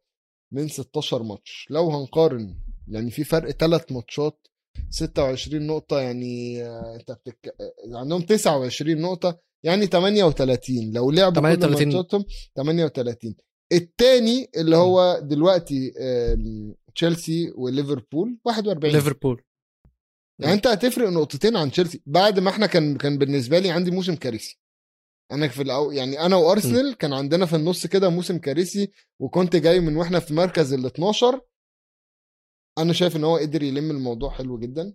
من 0.53 0.67
16 0.67 1.23
ماتش. 1.23 1.67
لو 1.69 1.89
هنقارن 1.91 2.55
يعني 2.87 3.11
في 3.11 3.23
فرق 3.23 3.51
ثلاث 3.51 3.91
ماتشات 3.91 4.47
26 4.89 5.67
نقطة 5.67 5.99
يعني 5.99 6.63
آه، 6.63 6.95
أنت 6.95 7.11
بتك... 7.11 7.55
آه، 7.61 7.97
عندهم 7.97 8.21
29 8.21 9.01
نقطة 9.01 9.39
يعني 9.65 9.85
38 9.85 10.91
لو 10.93 11.11
لعبوا 11.11 11.41
38. 11.41 11.77
كل 11.91 11.95
ماتشاتهم 11.97 12.25
38 12.55 13.35
التاني 13.71 14.49
اللي 14.57 14.75
هو 14.77 15.19
دلوقتي 15.23 15.93
آم، 15.99 16.75
تشيلسي 16.97 17.51
وليفربول 17.55 18.39
41 18.45 18.93
ليفربول. 18.93 19.41
يعني 20.39 20.53
انت 20.53 20.67
هتفرق 20.67 21.09
نقطتين 21.09 21.57
عن 21.57 21.71
تشيلسي. 21.71 22.01
بعد 22.05 22.39
ما 22.39 22.49
إحنا 22.49 22.65
كان 22.67 22.97
كان 22.97 23.17
بالنسبة 23.17 23.59
لي 23.59 23.71
عندي 23.71 23.91
موسم 23.91 24.15
كارثي. 24.15 24.59
أنا 25.31 25.47
في 25.47 25.61
الأو... 25.61 25.91
يعني 25.91 26.19
أنا 26.25 26.35
وأرسنال 26.35 26.97
كان 26.97 27.13
عندنا 27.13 27.45
في 27.45 27.55
النص 27.55 27.87
كده 27.87 28.09
موسم 28.09 28.37
كارثي 28.37 28.91
وكنت 29.19 29.55
جاي 29.55 29.79
من 29.79 29.95
وإحنا 29.95 30.19
في 30.19 30.33
مركز 30.33 30.73
ال 30.73 30.85
12 30.85 31.41
أنا 32.77 32.93
شايف 32.93 33.15
ان 33.15 33.23
هو 33.23 33.37
قدر 33.37 33.63
يلم 33.63 33.91
الموضوع 33.91 34.29
حلو 34.29 34.59
جدا. 34.59 34.93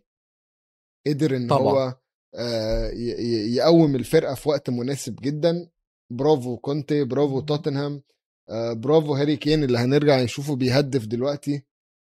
قدر 1.06 1.36
ان 1.36 1.48
طبعا. 1.48 1.60
هو 1.72 1.98
آه، 2.34 2.90
ي- 2.90 3.22
ي- 3.22 3.54
يقوم 3.56 3.94
الفرقة 3.96 4.34
في 4.34 4.48
وقت 4.48 4.70
مناسب 4.70 5.16
جدا. 5.22 5.68
برافو 6.12 6.56
كونتي 6.56 7.04
برافو 7.04 7.40
توتنهام 7.40 8.02
آه، 8.50 8.72
برافو 8.72 9.14
هاري 9.14 9.36
كين 9.36 9.64
اللي 9.64 9.78
هنرجع 9.78 10.22
نشوفه 10.22 10.56
بيهدف 10.56 11.06
دلوقتي. 11.06 11.62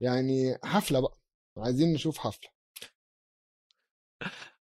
يعني 0.02 0.58
حفلة 0.64 1.00
بقى 1.00 1.18
عايزين 1.58 1.94
نشوف 1.94 2.18
حفلة. 2.18 2.50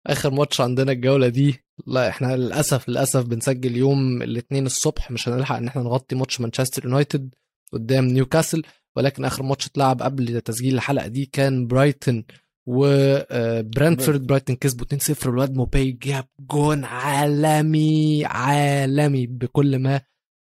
آخر 0.07 0.31
ماتش 0.31 0.61
عندنا 0.61 0.93
الجولة 0.93 1.29
دي 1.29 1.65
لا 1.87 2.09
إحنا 2.09 2.37
للأسف 2.37 2.89
للأسف 2.89 3.25
بنسجل 3.27 3.77
يوم 3.77 4.23
الاثنين 4.23 4.67
الصبح 4.67 5.11
مش 5.11 5.29
هنلحق 5.29 5.57
إن 5.57 5.69
إحنا 5.69 5.83
نغطي 5.83 6.15
ماتش 6.17 6.41
مانشستر 6.41 6.85
يونايتد 6.85 7.35
قدام 7.73 8.05
نيوكاسل 8.07 8.63
ولكن 8.97 9.25
آخر 9.25 9.43
ماتش 9.43 9.67
اتلعب 9.67 10.03
قبل 10.03 10.41
تسجيل 10.41 10.75
الحلقة 10.75 11.07
دي 11.07 11.27
كان 11.27 11.67
برايتون 11.67 12.25
وبرانتفورد 12.69 14.27
برايتون 14.27 14.57
كسبوا 14.57 14.87
2-0 14.87 15.27
والواد 15.27 15.55
موباي 15.55 15.91
جاب 15.93 16.29
جون 16.41 16.85
عالمي 16.85 18.25
عالمي 18.25 19.27
بكل 19.27 19.79
ما. 19.79 20.01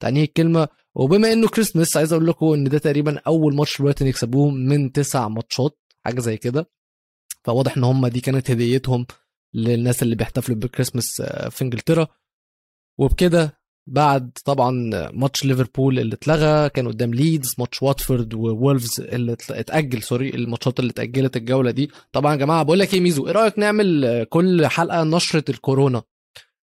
تعنيه 0.02 0.24
الكلمة 0.24 0.68
وبما 0.96 1.32
إنه 1.32 1.48
كريسمس 1.48 1.96
عايز 1.96 2.12
أقول 2.12 2.26
لكم 2.26 2.52
إن 2.52 2.64
ده 2.64 2.78
تقريبا 2.78 3.18
أول 3.26 3.54
ماتش 3.54 3.82
برايتون 3.82 4.08
يكسبوه 4.08 4.50
من 4.50 4.92
تسع 4.92 5.28
ماتشات 5.28 5.78
حاجة 6.04 6.20
زي 6.20 6.36
كده. 6.36 6.70
فواضح 7.44 7.76
إن 7.76 7.84
هم 7.84 8.06
دي 8.06 8.20
كانت 8.20 8.50
هديتهم 8.50 9.06
للناس 9.54 10.02
اللي 10.02 10.14
بيحتفلوا 10.14 10.58
بالكريسماس 10.58 11.20
آه، 11.20 11.48
في 11.48 11.64
إنجلترا. 11.64 12.06
وبكده 12.98 13.60
بعد 13.86 14.30
طبعا 14.44 14.70
ماتش 15.12 15.44
ليفربول 15.44 15.98
اللي 15.98 16.14
اتلغى 16.14 16.68
كان 16.68 16.88
قدام 16.88 17.14
ليدز 17.14 17.54
ماتش 17.58 17.82
واتفورد 17.82 18.34
وولفز 18.34 19.00
اللي 19.00 19.32
اتأجل 19.50 20.02
sorry 20.02 20.30
الماتشات 20.30 20.80
اللي 20.80 20.90
اتأجلت 20.90 21.36
الجولة 21.36 21.70
دي. 21.70 21.90
طبعا 22.12 22.32
يا 22.32 22.38
جماعة 22.38 22.62
بقول 22.62 22.78
لك 22.78 22.94
إيه 22.94 23.00
ميزو 23.00 23.26
إيه 23.26 23.32
رأيك 23.32 23.58
نعمل 23.58 24.24
كل 24.30 24.66
حلقة 24.66 25.04
نشرة 25.04 25.44
الكورونا؟ 25.50 26.02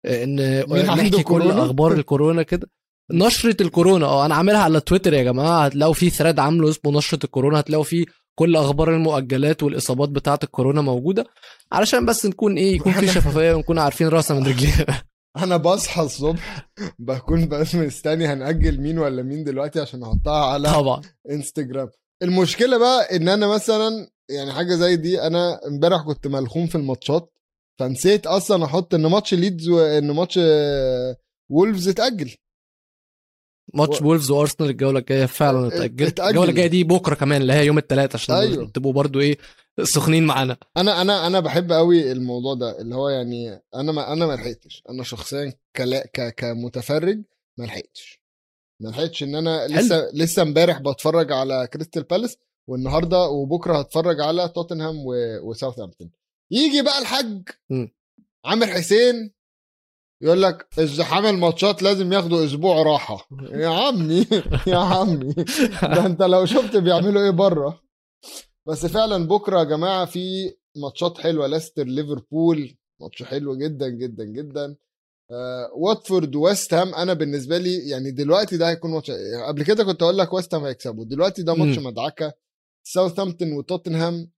آه، 0.06 0.24
إن 0.24 0.40
آه، 0.40 0.64
نحكي 0.66 1.24
كل؟ 1.24 1.42
أخبار 1.52 1.94
الكورونا 2.00 2.44
كده. 2.44 2.70
نشرة 3.12 3.62
الكورونا 3.62 4.06
آه 4.06 4.26
أنا 4.26 4.36
عاملها 4.36 4.60
على 4.64 4.80
تويتر 4.80 5.14
يا 5.14 5.24
جماعة 5.24 5.66
هتلاقوا 5.66 5.94
في 5.94 6.10
ثريد 6.10 6.40
عامله 6.40 6.70
اسمه 6.70 6.92
نشرة 6.98 7.20
الكورونا 7.24 7.60
هتلاقوا 7.60 7.84
فيه 7.84 8.06
كل 8.36 8.56
أخبار 8.56 8.96
المؤجلات 8.96 9.64
والإصابات 9.64 10.10
بتاعة 10.10 10.40
الكورونا 10.44 10.82
موجودة 10.82 11.26
علشان 11.72 12.06
بس 12.06 12.26
نكون 12.26 12.58
إيه 12.58 12.76
يكون 12.76 12.92
في 12.94 13.08
شفافية 13.08 13.54
ونكون 13.54 13.80
عارفين 13.80 14.08
رأسنا 14.08 14.40
من 14.40 14.48
رجلينا. 14.48 15.02
أنا 15.44 15.58
بصحى 15.58 16.02
الصبح 16.02 16.70
بكون 17.00 17.48
بس 17.48 17.76
مستني 17.76 18.26
هنأجل 18.28 18.82
مين 18.82 19.00
ولا 19.00 19.24
مين 19.24 19.44
دلوقتي 19.44 19.80
عشان 19.80 20.04
أحطها 20.04 20.46
على 20.46 20.72
طبعا. 20.72 21.02
انستجرام 21.32 21.90
المشكلة 22.24 22.78
بقى 22.78 23.16
إن 23.16 23.30
أنا 23.30 23.48
مثلا 23.48 24.10
يعني 24.30 24.54
حاجة 24.54 24.76
زي 24.76 24.96
دي 24.96 25.22
أنا 25.22 25.60
امبارح 25.68 26.02
كنت 26.02 26.28
ملخوم 26.28 26.68
في 26.68 26.76
الماتشات 26.76 27.34
فنسيت 27.80 28.28
أصلا 28.28 28.66
أحط 28.66 28.94
إن 28.94 29.06
ماتش 29.06 29.34
ليدز 29.34 29.70
وان 29.70 30.12
ماتش 30.12 30.40
وولفز 31.50 31.88
اتأجل. 31.88 32.36
ماتش 33.74 34.02
و- 34.02 34.06
وولفز 34.06 34.32
وأرسنال 34.32 34.70
الجولة 34.70 35.00
الجاية 35.00 35.26
فعلا 35.26 35.68
ات- 35.68 35.74
اتاجلت 35.74 36.10
اتأجل. 36.12 36.30
الجولة 36.30 36.50
الجاية 36.50 36.68
دي 36.68 36.84
بكرة 36.84 37.16
كمان 37.16 37.42
اللي 37.42 37.54
هي 37.54 37.66
يوم 37.66 37.78
الثلاثاء 37.78 38.16
عشان 38.16 38.36
أيوة. 38.36 38.68
تبقوا 38.74 38.94
برضو 38.94 39.20
إيه 39.20 39.38
سخنين 39.84 40.26
معانا 40.26 40.58
أنا 40.78 41.02
أنا 41.02 41.28
أنا 41.28 41.40
بحب 41.40 41.72
قوي 41.72 42.12
الموضوع 42.12 42.54
ده 42.54 42.82
اللي 42.82 42.96
هو 42.96 43.10
يعني 43.10 43.62
أنا 43.76 43.92
ما 43.92 44.14
أنا 44.14 44.26
ما 44.28 44.34
لحقتش 44.34 44.84
أنا 44.90 45.04
شخصيا 45.04 45.54
كلا 45.76 46.08
ك 46.14 46.36
كمتفرج 46.36 47.22
ما 47.58 47.66
لحقتش 47.66 48.22
ما 48.82 48.90
لحقتش 48.90 49.24
إن 49.24 49.36
أنا 49.36 49.68
لسه 49.68 50.10
لسه 50.14 50.42
امبارح 50.42 50.80
بتفرج 50.80 51.32
على 51.32 51.68
كريستال 51.74 52.04
بالاس 52.04 52.38
والنهاردة 52.68 53.28
وبكرة 53.28 53.80
هتفرج 53.80 54.22
على 54.22 54.50
توتنهام 54.50 54.96
و- 55.06 55.40
وساوثهامبتون 55.50 56.10
يجي 56.52 56.82
بقى 56.82 57.00
الحاج. 57.02 57.42
عامر 58.46 58.68
حسين 58.68 59.32
يقول 60.22 60.42
لك 60.42 60.68
ازدحام 60.80 61.26
الماتشات 61.26 61.84
لازم 61.84 62.14
ياخدوا 62.14 62.46
أسبوع 62.46 62.82
راحة. 62.82 63.28
يا 63.64 63.68
عمي 63.68 64.28
يا 64.68 64.78
عمي. 64.78 65.34
ده 65.82 66.06
أنت 66.06 66.22
لو 66.22 66.46
شفت 66.46 66.76
بيعملوا 66.78 67.22
إيه 67.24 67.30
بره. 67.30 67.82
بس 68.68 68.86
فعلا 68.86 69.28
بكرة 69.28 69.60
يا 69.60 69.64
جماعة 69.64 70.06
في 70.06 70.54
ماتشات 70.78 71.18
حلوة. 71.18 71.48
ليستر 71.48 71.84
ليفربول. 71.84 72.78
ماتش 73.02 73.24
حلو 73.24 73.56
جدا 73.56 73.90
جدا 73.90 74.24
جدا. 74.24 74.76
آه 75.32 75.70
واتفورد 75.76 76.36
ويست 76.36 76.74
هام. 76.74 76.96
أنا 76.96 77.14
بالنسبة 77.14 77.58
لي 77.58 77.90
يعني 77.90 78.12
دلوقتي 78.12 78.58
ده 78.58 78.70
هيكون 78.70 78.92
ماتش. 78.92 79.12
قبل 79.48 79.64
كده 79.64 79.84
كنت 79.84 80.04
أقول 80.04 80.18
لك 80.18 80.34
ويست 80.34 80.54
هام 80.54 80.64
هيكسبوا. 80.66 81.06
دلوقتي 81.06 81.44
ده 81.44 81.54
ماتش. 81.54 81.80
مدعكة. 81.80 82.34
ساوثهامبتون 82.84 83.54
وتوتنهام. 83.54 84.32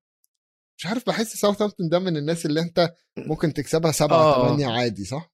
مش 0.78 0.86
عارف 0.86 1.06
بحس 1.08 1.36
ساوثهامبتون 1.36 1.90
ده 1.90 2.00
من 2.00 2.18
الناس 2.18 2.46
اللي 2.46 2.60
أنت 2.62 2.94
ممكن 3.18 3.54
تكسبها 3.54 3.92
سبعة 3.92 4.18
آه. 4.18 4.48
ثمانية 4.48 4.68
عادي 4.68 5.06
صح؟ 5.06 5.32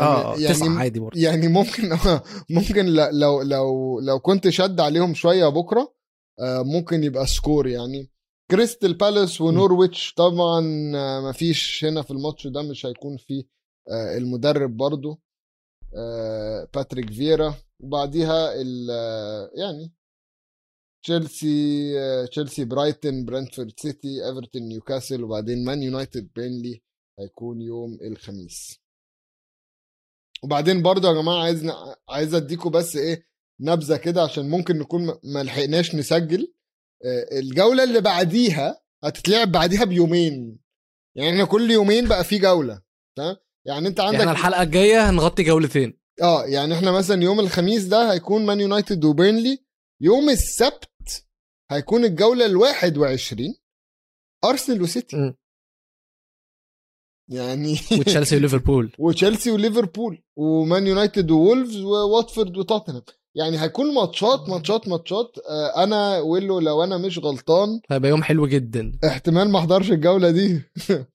آه 0.00 0.36
يعني 0.36 0.54
تسعه 0.54 0.78
عادي 0.78 1.00
برضه. 1.00 1.20
يعني 1.20 1.48
ممكن 1.48 1.82
ممكن 2.56 2.86
ل- 2.86 3.18
لو 3.20 3.42
لو 3.42 4.00
لو 4.00 4.18
كنت 4.20 4.48
شد 4.48 4.80
عليهم 4.80 5.14
شوية 5.14 5.48
بكرة 5.48 5.94
آه، 6.40 6.62
ممكن 6.62 7.04
يبقى 7.04 7.26
score 7.26 7.66
يعني. 7.66 8.10
كريستال 8.50 8.94
بالاس 8.94 9.40
ونورويتش 9.40 10.14
طبعا 10.14 10.62
آه، 10.96 11.20
مفيش 11.28 11.84
هنا 11.84 12.02
في 12.02 12.10
الماتش 12.10 12.46
ده 12.46 12.62
مش 12.62 12.86
هيكون 12.86 13.16
فيه 13.16 13.44
آه، 13.90 14.16
المدرب 14.16 14.76
برضو 14.76 15.20
آه، 15.96 16.68
باتريك 16.74 17.10
فيرا 17.12 17.54
وبعديها 17.82 18.54
ال- 18.54 18.90
آه، 18.90 19.50
يعني 19.54 19.92
تشيلسي 21.04 21.92
آه، 22.00 22.24
تشيلسي 22.26 22.64
برايتون 22.64 23.24
برنتفورد 23.24 23.72
سيتي 23.80 24.26
إيفرتون 24.28 24.62
نيوكاسل 24.62 25.24
وبعدين 25.24 25.64
مان 25.64 25.82
يونايتد 25.82 26.28
بيرنلي 26.36 26.82
هيكون 27.18 27.60
يوم 27.62 27.98
الخميس. 28.02 28.80
وبعدين 30.42 30.82
برضو 30.82 31.08
يا 31.08 31.12
جماعة 31.22 31.42
عايز 31.42 31.70
عايز 32.08 32.34
اديكم 32.34 32.70
بس 32.70 32.96
إيه 32.96 33.26
نبذة 33.60 33.96
كده 33.96 34.22
عشان 34.22 34.50
ممكن 34.50 34.78
نكون 34.78 35.06
ما- 35.24 35.42
لحقناش 35.42 35.94
نسجل. 35.94 36.54
آه، 37.04 37.38
الجولة 37.38 37.84
اللي 37.84 38.00
بعديها 38.00 38.80
هتتلعب 39.04 39.52
بعديها 39.52 39.84
بيومين. 39.84 40.58
يعني 41.16 41.30
إحنا 41.32 41.44
كل 41.44 41.70
يومين 41.70 42.08
بقى 42.08 42.24
في 42.24 42.38
جولة 42.38 42.82
تمام؟ 43.16 43.36
يعني 43.66 43.88
أنت 43.88 44.00
عندك 44.00 44.18
إحنا 44.18 44.32
الحلقة 44.32 44.62
الجاية 44.62 45.10
هنغطي 45.10 45.42
جولتين. 45.42 45.98
آه 46.22 46.44
يعني 46.46 46.74
إحنا 46.74 46.92
مثلا 46.92 47.22
يوم 47.22 47.40
الخميس 47.40 47.84
ده 47.84 48.12
هيكون 48.12 48.46
مان 48.46 48.60
يونايتد 48.60 49.04
وبيرنلي 49.04 49.64
يوم 50.02 50.28
السبت 50.30 51.24
هيكون 51.70 52.04
الجولة 52.04 52.46
ال 52.46 52.56
21 52.56 53.54
أرسنال 54.44 54.82
وسيتي. 54.82 55.34
يعني 57.28 57.78
وتشيلسي 57.98 58.36
وليفربول. 58.36 58.92
وتشيلسي 58.98 59.50
وليفربول 59.50 60.22
ومان 60.36 60.86
يونايتد 60.86 61.30
وولفز 61.30 61.76
وواتفورد 61.80 62.56
وتوتنهام. 62.56 63.02
يعني 63.34 63.62
هيكون 63.62 63.94
ماتشات 63.94 64.48
ماتشات 64.48 64.88
ماتشات. 64.88 65.32
آه، 65.50 65.84
أنا 65.84 66.18
ويلو 66.18 66.58
لو 66.60 66.84
أنا 66.84 66.98
مش 66.98 67.18
غلطان 67.18 67.80
هيبقى 67.90 68.10
يوم 68.10 68.22
حلو 68.22 68.46
جدا. 68.46 68.92
احتمال 69.04 69.48
ما 69.50 69.58
أحضرش 69.58 69.90
الجولة 69.90 70.30
دي. 70.30 70.60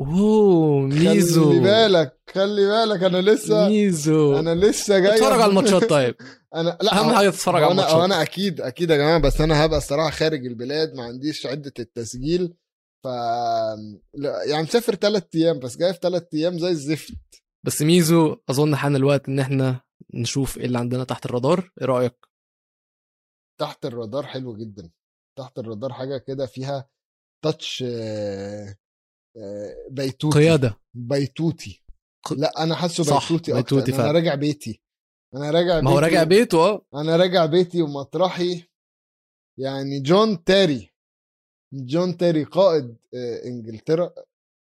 أوه 0.00 0.80
ميزو. 0.80 1.50
خلي 1.50 1.60
بالك 1.60 2.18
خلي 2.34 2.66
بالك 2.66 3.02
أنا 3.02 3.30
لسه 3.30 3.68
ميزو. 3.68 4.38
أنا 4.38 4.54
لسه 4.54 4.98
جاي 4.98 5.14
اتفرج 5.14 5.40
على 5.40 5.50
الماتشات 5.50 5.84
طيب. 5.90 6.14
أنا 6.54 6.78
لا 6.82 7.00
أهم 7.00 7.14
حاجة 7.14 7.30
تتفرج 7.30 7.62
على 7.62 7.72
الماتشات. 7.72 7.96
أنا 8.00 8.22
أكيد 8.22 8.60
أكيد 8.60 8.90
يا 8.90 8.96
جماعة 8.96 9.18
بس 9.18 9.40
أنا 9.40 9.64
هبقى 9.64 9.78
الصراحة 9.78 10.10
خارج 10.10 10.46
البلاد 10.46 10.94
ما 10.94 11.02
عنديش 11.02 11.46
عدة 11.46 11.72
التسجيل. 11.78 12.54
ف 13.04 13.06
يعني 14.50 14.62
مسافر 14.62 14.94
ثلاث 14.94 15.24
أيام 15.34 15.58
بس 15.58 15.76
جاي 15.76 15.92
في 15.92 15.98
ثلاث 16.02 16.26
أيام 16.34 16.58
زي 16.58 16.68
الزفت. 16.68 17.14
بس 17.66 17.82
ميزو 17.82 18.36
أظن 18.50 18.76
حان 18.76 18.96
الوقت 18.96 19.28
إن 19.28 19.40
إحنا 19.40 19.80
نشوف 20.14 20.58
إيه 20.58 20.64
اللي 20.64 20.78
عندنا 20.78 21.04
تحت 21.04 21.26
الرادار. 21.26 21.72
إيه 21.80 21.86
رأيك؟ 21.86 22.26
تحت 23.60 23.86
الرادار 23.86 24.26
حلو 24.26 24.56
جدا. 24.56 24.90
تحت 25.38 25.58
الرادار 25.58 25.92
حاجة 25.92 26.18
كده 26.18 26.46
فيها 26.46 26.88
touch 27.44 27.84
آه، 27.86 28.76
آه، 29.36 29.88
بيتوتي. 29.90 30.38
قيادة. 30.38 30.80
بيتوتي. 30.94 31.82
لا 32.36 32.62
أنا 32.62 32.74
حاسه 32.74 33.04
صح، 33.04 33.32
بيتوتي 33.32 33.58
أكتر. 33.58 33.76
بيتوتي 33.76 34.02
أنا. 34.02 34.12
راجع 34.12 34.34
بيتي. 34.34 34.82
أنا 35.34 35.50
راجع 35.50 35.80
ما 35.80 35.90
هو 35.90 35.98
راجع 35.98 36.22
بيته 36.22 36.58
آه. 36.58 36.86
أنا 36.94 37.16
راجع 37.16 37.46
بيتي 37.46 37.82
ومطرحي. 37.82 38.64
يعني 39.58 40.00
جون 40.00 40.44
تيري. 40.44 40.90
جون 41.72 42.16
تيري 42.16 42.44
قائد 42.44 42.96
آه، 43.14 43.44
إنجلترا 43.44 44.14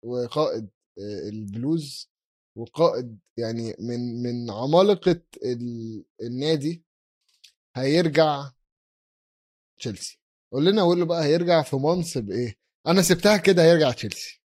وقائد 0.02 0.68
آه، 0.98 1.28
البلوز 1.28 2.10
وقائد 2.56 3.18
يعني 3.36 3.76
من 3.78 4.22
من 4.22 4.50
عمالقة 4.50 5.20
ال- 5.44 6.04
النادي 6.22 6.82
هيرجع 7.76 8.50
تشيلسي. 9.78 10.18
قول 10.52 10.64
لنا 10.66 10.82
قول 10.82 10.98
له 10.98 11.04
بقى 11.06 11.24
هيرجع 11.24 11.62
في 11.62 11.76
منصب 11.76 12.30
إيه؟ 12.30 12.56
أنا 12.86 13.02
سبتها 13.02 13.36
كده 13.36 13.62
هيرجع 13.62 13.90
تشيلسي. 13.90 14.42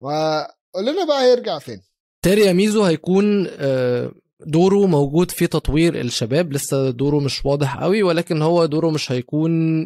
وقول 0.00 0.86
لنا 0.86 1.04
بقى 1.04 1.22
هيرجع 1.22 1.58
فين؟ 1.58 1.82
تيري 2.24 2.52
ميزو 2.52 2.84
هيكون 2.84 3.46
آه، 3.48 4.12
دوره 4.40 4.86
موجود 4.86 5.30
في 5.30 5.46
تطوير 5.46 6.00
الشباب 6.00 6.52
لسه 6.52 6.90
دوره 6.90 7.20
مش 7.20 7.44
واضح 7.44 7.76
قوي 7.80 8.02
ولكن 8.02 8.42
هو 8.42 8.66
دوره 8.66 8.90
مش 8.90 9.12
هيكون 9.12 9.84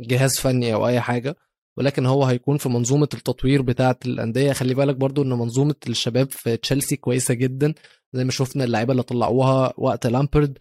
جهاز 0.00 0.38
فني 0.38 0.74
أو 0.74 0.86
أي 0.86 1.00
حاجة 1.00 1.36
ولكن 1.76 2.06
هو 2.06 2.24
هيكون 2.24 2.56
في 2.56 2.68
منظومة 2.68 3.08
التطوير 3.14 3.62
بتاعة 3.62 3.98
الأندية. 4.06 4.52
خلي 4.52 4.74
بالك 4.74 4.96
برضو 4.96 5.22
إن 5.22 5.28
منظومة 5.28 5.74
الشباب 5.88 6.30
في 6.30 6.56
تشيلسي 6.56 6.96
كويسة 6.96 7.34
جدا 7.34 7.74
زي 8.12 8.24
ما 8.24 8.30
شفنا 8.30 8.64
اللعيبة 8.64 8.92
اللي 8.92 9.02
طلعوها 9.02 9.74
وقت 9.76 10.06
لامبرد 10.06 10.58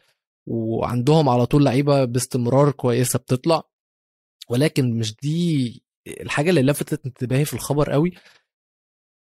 وعندهم 0.47 1.29
على 1.29 1.45
طول 1.45 1.65
لعيبة 1.65 2.05
باستمرار 2.05 2.71
كويسة 2.71 3.19
بتطلع. 3.19 3.63
ولكن 4.49 4.97
مش 4.99 5.15
دي 5.15 5.83
الحاجة 6.07 6.49
اللي 6.49 6.61
لفتت 6.61 7.05
انتباهي 7.05 7.45
في 7.45 7.53
الخبر 7.53 7.91
قوي. 7.91 8.11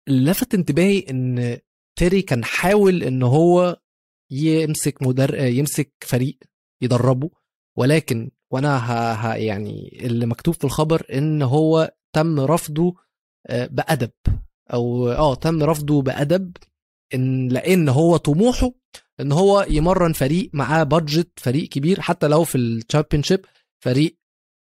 اللي 0.09 0.30
لفت 0.30 0.55
انتباهي 0.55 0.99
إن 1.11 1.59
تيري 2.03 2.23
كان 2.23 2.45
حاول 2.45 3.03
إن 3.03 3.23
هو 3.23 3.81
يمسك 4.31 5.03
مدر... 5.03 5.35
يمسك 5.35 5.93
فريق 6.01 6.39
يدربه 6.83 7.31
ولكن 7.79 8.31
وأنا 8.53 8.79
ه... 8.79 9.13
ه... 9.13 9.35
يعني 9.35 9.99
اللي 10.07 10.27
مكتوب 10.27 10.55
في 10.55 10.65
الخبر 10.65 11.07
إن 11.13 11.43
هو 11.43 11.95
تم 12.15 12.41
رفضه 12.41 12.95
آه، 13.47 13.67
بأدب 13.67 14.11
أو 14.73 15.09
آه 15.09 15.35
تم 15.35 15.63
رفضه 15.63 16.03
بأدب 16.03 16.57
إن 17.15 17.49
لأن 17.49 17.89
هو 17.89 18.17
طموحه 18.17 18.73
إن 19.21 19.33
هو 19.33 19.67
يمرن 19.71 20.13
فريق 20.13 20.51
معاه 20.53 20.83
budget 20.83 21.31
فريق 21.37 21.69
كبير 21.69 22.01
حتى 22.01 22.29
لو 22.29 22.45
في 22.45 22.59
ال 22.59 22.65
Championship 22.65 23.41
فريق 23.85 24.19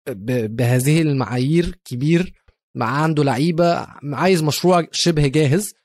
ب... 0.09 0.57
بهذه 0.57 1.03
المعايير 1.03 1.79
كبير 1.85 2.33
مع 2.77 2.87
عنده 2.87 3.25
لعيبة 3.25 3.87
عايز 4.03 4.43
مشروع 4.43 4.87
شبه 4.93 5.27
جاهز 5.27 5.80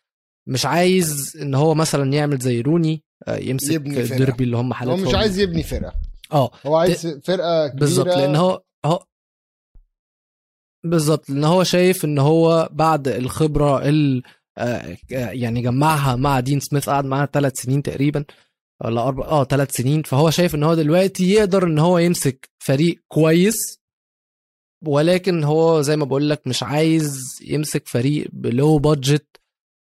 مش 0.48 0.66
عايز 0.66 1.38
إن 1.42 1.56
هو 1.56 1.74
مثلا 1.76 2.14
يعمل 2.14 2.38
زي 2.38 2.62
روني 2.62 3.04
آه، 3.28 3.38
يمسك 3.38 3.72
يبني 3.72 4.04
فرقة. 4.06 4.18
ديربي 4.18 4.44
اللي 4.44 4.58
هم 4.58 4.68
هو 4.68 4.74
حالتهم. 4.74 5.08
مش 5.08 5.16
عايز 5.16 5.40
يبني 5.40 5.64
فرقة. 5.64 5.94
آه. 6.32 6.52
هو 6.66 6.76
عايز 6.76 7.08
فرقة 7.08 7.68
كبيرة. 7.68 7.80
بالظبط 7.80 8.08
لأن 8.08 8.36
هو 8.36 8.64
هو 8.86 9.06
بالظبط 10.84 11.30
لأن 11.30 11.44
هو 11.44 11.64
شايف 11.64 12.06
إن 12.06 12.18
هو 12.20 12.70
بعد 12.72 13.08
الخبرة 13.08 13.90
ال 13.90 14.24
آه، 14.58 14.98
يعني 15.10 15.62
جمعها 15.62 16.16
مع 16.16 16.40
دين 16.40 16.60
سميث 16.60 16.90
قعد 16.90 17.06
معاها 17.06 17.26
ثلاث 17.34 17.54
سنين 17.62 17.84
تقريبا 17.84 18.26
ولا 18.84 19.02
أربع 19.08 19.26
آه 19.26 19.44
ثلاث 19.44 19.72
سنين. 19.76 20.02
فهو 20.04 20.30
شايف 20.30 20.56
إن 20.56 20.64
هو 20.64 20.74
دلوقتي 20.76 21.32
يقدر 21.32 21.64
إن 21.64 21.80
هو 21.80 21.98
يمسك 21.98 22.50
فريق 22.60 23.02
كويس 23.08 23.80
ولكن 24.86 25.44
هو 25.44 25.82
زي 25.82 25.96
ما 25.96 26.06
بقول 26.06 26.30
لك 26.30 26.48
مش 26.48 26.64
عايز 26.64 27.40
يمسك 27.48 27.88
فريق 27.88 28.28
بلو 28.34 28.78
بادجت 28.78 29.28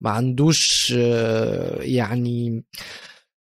ما 0.06 0.12
عندوش 0.12 0.92
يعني 1.80 2.64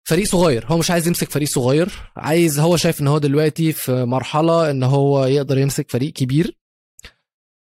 فريق 0.07 0.26
صغير. 0.26 0.66
هو 0.68 0.78
مش 0.78 0.91
عايز 0.91 1.07
يمسك 1.07 1.30
فريق 1.30 1.47
صغير. 1.47 1.89
عايز 2.16 2.59
هو 2.59 2.78
شايف 2.78 3.01
إن 3.01 3.07
هو 3.07 3.18
دلوقتي 3.18 3.72
في 3.72 4.05
مرحلة 4.05 4.72
إن 4.72 4.84
هو 4.84 5.26
يقدر 5.26 5.57
يمسك 5.57 5.91
فريق 5.91 6.14
كبير. 6.14 6.57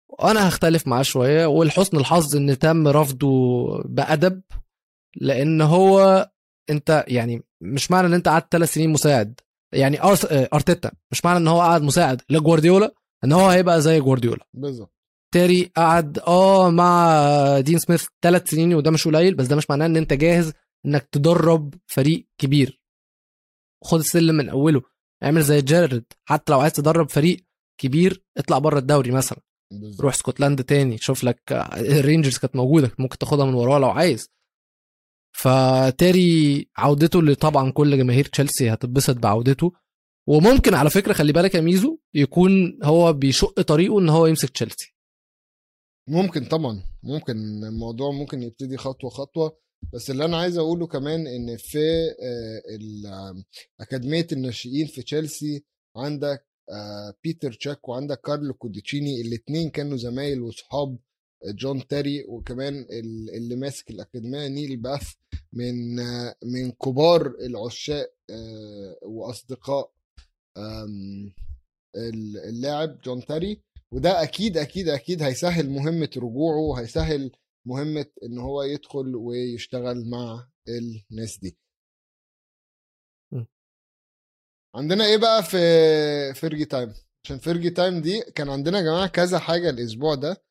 وأنا 0.09 0.49
هختلف 0.49 0.87
معاه 0.87 1.01
شوية 1.01 1.45
والحسن 1.45 1.97
الحظ 1.97 2.35
إن 2.35 2.59
تم 2.59 2.87
رفضه 2.87 3.67
بأدب 3.85 4.41
لأن 5.15 5.61
هو 5.61 6.29
أنت 6.69 7.03
يعني 7.07 7.43
مش 7.61 7.91
معنى 7.91 8.07
إن 8.07 8.13
أنت 8.13 8.27
قعدت 8.27 8.51
ثلاث 8.51 8.73
سنين 8.73 8.89
مساعد. 8.89 9.39
يعني. 9.73 10.01
آه، 10.01 10.17
أرتيتا 10.53 10.91
مش 11.11 11.25
معنى 11.25 11.37
إن 11.37 11.47
هو 11.47 11.61
قعد 11.61 11.81
مساعد 11.81 12.21
لجوارديولا 12.29 12.93
إن 13.23 13.31
هو 13.31 13.47
هيبقى 13.49 13.81
زي 13.81 13.99
جوارديولا. 13.99 14.45
بالظبط. 14.53 14.98
تيري 15.31 15.71
قعد 15.77 16.19
آه 16.19 16.69
مع 16.69 17.59
دين 17.59 17.79
سميث 17.79 18.07
ثلاث 18.21 18.49
سنين 18.49 18.73
وده 18.73 18.91
مش 18.91 19.07
قليل 19.07 19.35
بس 19.35 19.47
ده 19.47 19.55
مش 19.55 19.69
معناه 19.69 19.85
إن 19.85 19.97
أنت 19.97 20.13
جاهز 20.13 20.53
إنك 20.85 21.07
تدرب 21.11 21.73
فريق 21.87 22.27
كبير. 22.37 22.81
خد 23.83 23.99
السلم 23.99 24.35
من 24.35 24.49
أوله 24.49 24.81
اعمل 25.23 25.41
زي 25.41 25.61
جيرارد 25.61 26.03
حتى 26.25 26.51
لو 26.53 26.59
عايز 26.59 26.73
تدرب 26.73 27.09
فريق 27.09 27.45
كبير 27.81 28.23
اطلع 28.37 28.57
بره 28.57 28.79
الدوري 28.79 29.11
مثلا. 29.11 29.39
بالظبط. 29.71 30.01
روح 30.01 30.13
اسكتلندا 30.13 30.63
تاني 30.63 30.97
شوف 30.97 31.23
لك 31.23 31.51
آه، 31.51 31.79
الرينجرز 31.79 32.37
كانت 32.37 32.55
موجودة 32.55 32.91
ممكن 32.99 33.17
تاخدها 33.17 33.45
من 33.45 33.53
وراها 33.53 33.79
لو 33.79 33.89
عايز. 33.89 34.29
فتيري 35.37 36.67
عودته 36.77 37.19
اللي 37.19 37.35
طبعا 37.35 37.71
كل 37.71 37.97
جماهير 37.97 38.25
تشيلسي 38.25 38.73
هتتبسط 38.73 39.17
بعودته. 39.17 39.71
وممكن 40.27 40.73
على 40.73 40.89
فكرة 40.89 41.13
خلي 41.13 41.33
بالك 41.33 41.55
يا 41.55 41.61
ميزو 41.61 41.99
يكون 42.13 42.79
هو 42.83 43.13
بيشق 43.13 43.61
طريقه 43.61 43.99
إن 43.99 44.09
هو 44.09 44.25
يمسك 44.27 44.49
تشيلسي. 44.49 44.95
ممكن 46.09 46.45
طبعا 46.45 46.83
ممكن 47.03 47.63
الموضوع 47.63 48.11
ممكن 48.11 48.43
يبتدي 48.43 48.77
خطوة 48.77 49.09
خطوة. 49.09 49.57
بس 49.93 50.09
اللي 50.09 50.25
أنا 50.25 50.37
عايز 50.37 50.57
أقوله 50.57 50.87
كمان 50.87 51.27
إن 51.27 51.57
في 51.57 51.79
آه، 52.21 52.61
آه، 53.07 53.43
أكاديمية 53.79 54.27
الناشئين 54.31 54.87
في 54.87 55.01
تشيلسي 55.01 55.63
عندك 55.95 56.45
آه، 56.71 57.13
بيتر 57.23 57.53
تشاك 57.53 57.89
وعندك 57.89 58.21
كارلو 58.21 58.53
كوديتشيني 58.53 59.21
الاثنين 59.21 59.69
كانوا 59.69 59.97
زمايل 59.97 60.41
وصحاب 60.41 60.97
جون 61.45 61.87
تيري 61.87 62.23
وكمان 62.27 62.73
ال- 62.79 63.29
اللي 63.35 63.55
ماسك 63.55 63.89
الأكاديمية 63.89 64.47
نيل 64.47 64.77
باث 64.77 65.11
من 65.53 65.95
من 66.43 66.71
كبار 66.71 67.35
العشاق 67.45 68.13
وأصدقاء 69.05 69.91
اللاعب 71.95 73.01
جون 73.01 73.25
تيري. 73.25 73.61
وده 73.93 74.23
أكيد 74.23 74.57
أكيد 74.57 74.89
أكيد 74.89 75.21
هيسهل 75.23 75.69
مهمة 75.69 76.09
رجوعه 76.17 76.57
وهيسهل 76.59 77.31
مهمة 77.65 78.05
إن 78.23 78.37
هو 78.37 78.63
يدخل 78.63 79.15
ويشتغل 79.15 80.09
مع 80.09 80.47
الناس 80.67 81.37
دي. 81.39 81.57
م. 83.31 83.45
عندنا 84.75 85.05
إيه 85.05 85.17
بقى 85.17 85.43
في 85.43 85.57
Fergie 86.33 86.65
Time 86.65 86.93
عشان 87.25 87.37
Fergie 87.39 87.69
Time 87.69 88.01
دي 88.01 88.21
كان 88.21 88.49
عندنا 88.49 88.77
يا 88.77 88.83
جماعة 88.83 89.07
كذا 89.07 89.39
حاجة 89.39 89.69
الأسبوع 89.69 90.15
ده 90.15 90.43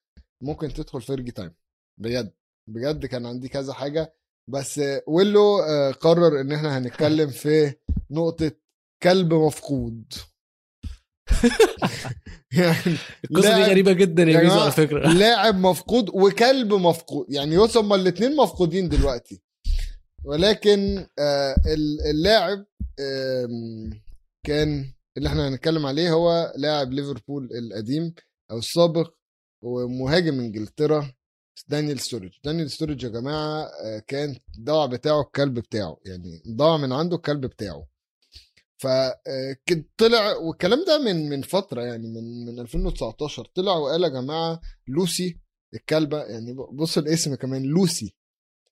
ممكن 0.43 0.68
تدخل 0.68 1.03
Fergie 1.03 1.31
Time 1.31 1.55
بجد 2.01 2.34
بجد 2.68 3.07
كان 3.07 3.26
عندي 3.26 3.49
كذا 3.49 3.72
حاجة. 3.72 4.14
بس 4.51 4.80
ويلو 5.07 5.59
آه، 5.61 5.91
قرر 5.91 6.41
إن 6.41 6.53
إحنا 6.53 6.78
هنتكلم 6.78 7.30
في 7.30 7.74
نقطة 8.11 8.53
كلب 9.03 9.34
مفقود. 9.34 10.12
يعني 12.59 12.97
القصة 13.30 13.57
دي 13.57 13.62
غريبة 13.70 13.93
جدا 13.93 14.22
يا 14.22 14.26
ميزو 14.26 14.41
جماعة، 14.43 14.62
على 14.62 14.72
فكرة. 14.72 15.09
لاعب 15.18 15.55
مفقود 15.55 16.09
وكلب 16.09 16.74
مفقود. 16.74 17.26
يعني 17.28 17.57
هما 17.57 17.97
الاثنين 17.97 18.36
مفقودين 18.36 18.89
دلوقتي. 18.89 19.43
ولكن 20.24 21.07
آه، 21.18 21.55
ال- 21.66 22.01
اللاعب 22.11 22.64
كان 24.47 24.93
اللي 25.16 25.28
إحنا 25.28 25.49
هنتكلم 25.49 25.86
عليه 25.86 26.11
هو 26.12 26.53
لاعب 26.57 26.93
ليفربول 26.93 27.49
القديم 27.59 28.14
أو 28.51 28.59
السابق 28.59 29.14
ومهاجم 29.64 30.41
إنجلترا 30.41 31.12
دانيال 31.68 32.01
ستورج 32.01 32.30
دانيال 32.45 32.70
ستورج 32.70 33.05
يا 33.05 33.09
جماعة 33.09 33.62
آه، 33.84 34.03
كان 34.07 34.36
ضاع 34.61 34.86
بتاعه 34.86 35.20
الكلب 35.20 35.55
بتاعه. 35.55 35.97
يعني 36.07 36.43
ضاع 36.57 36.76
من 36.76 36.93
عنده 36.93 37.16
الكلب 37.16 37.47
بتاعه. 37.47 37.86
فكده 38.79 39.85
طلع 39.99 40.37
والكلام 40.37 40.85
ده 40.87 40.99
من 40.99 41.29
من 41.29 41.43
فترة 41.43 41.83
يعني 41.83 42.09
من 42.09 42.47
من 42.47 42.61
2019 42.61 43.45
طلع 43.55 43.72
وقال 43.76 44.03
يا 44.05 44.09
جماعة 44.09 44.61
لوسي 44.89 45.37
الكلبة 45.74 46.22
يعني 46.22 46.55
بص 46.72 46.99
الاسم 46.99 47.35
كمان 47.35 47.62
لوسي. 47.62 48.14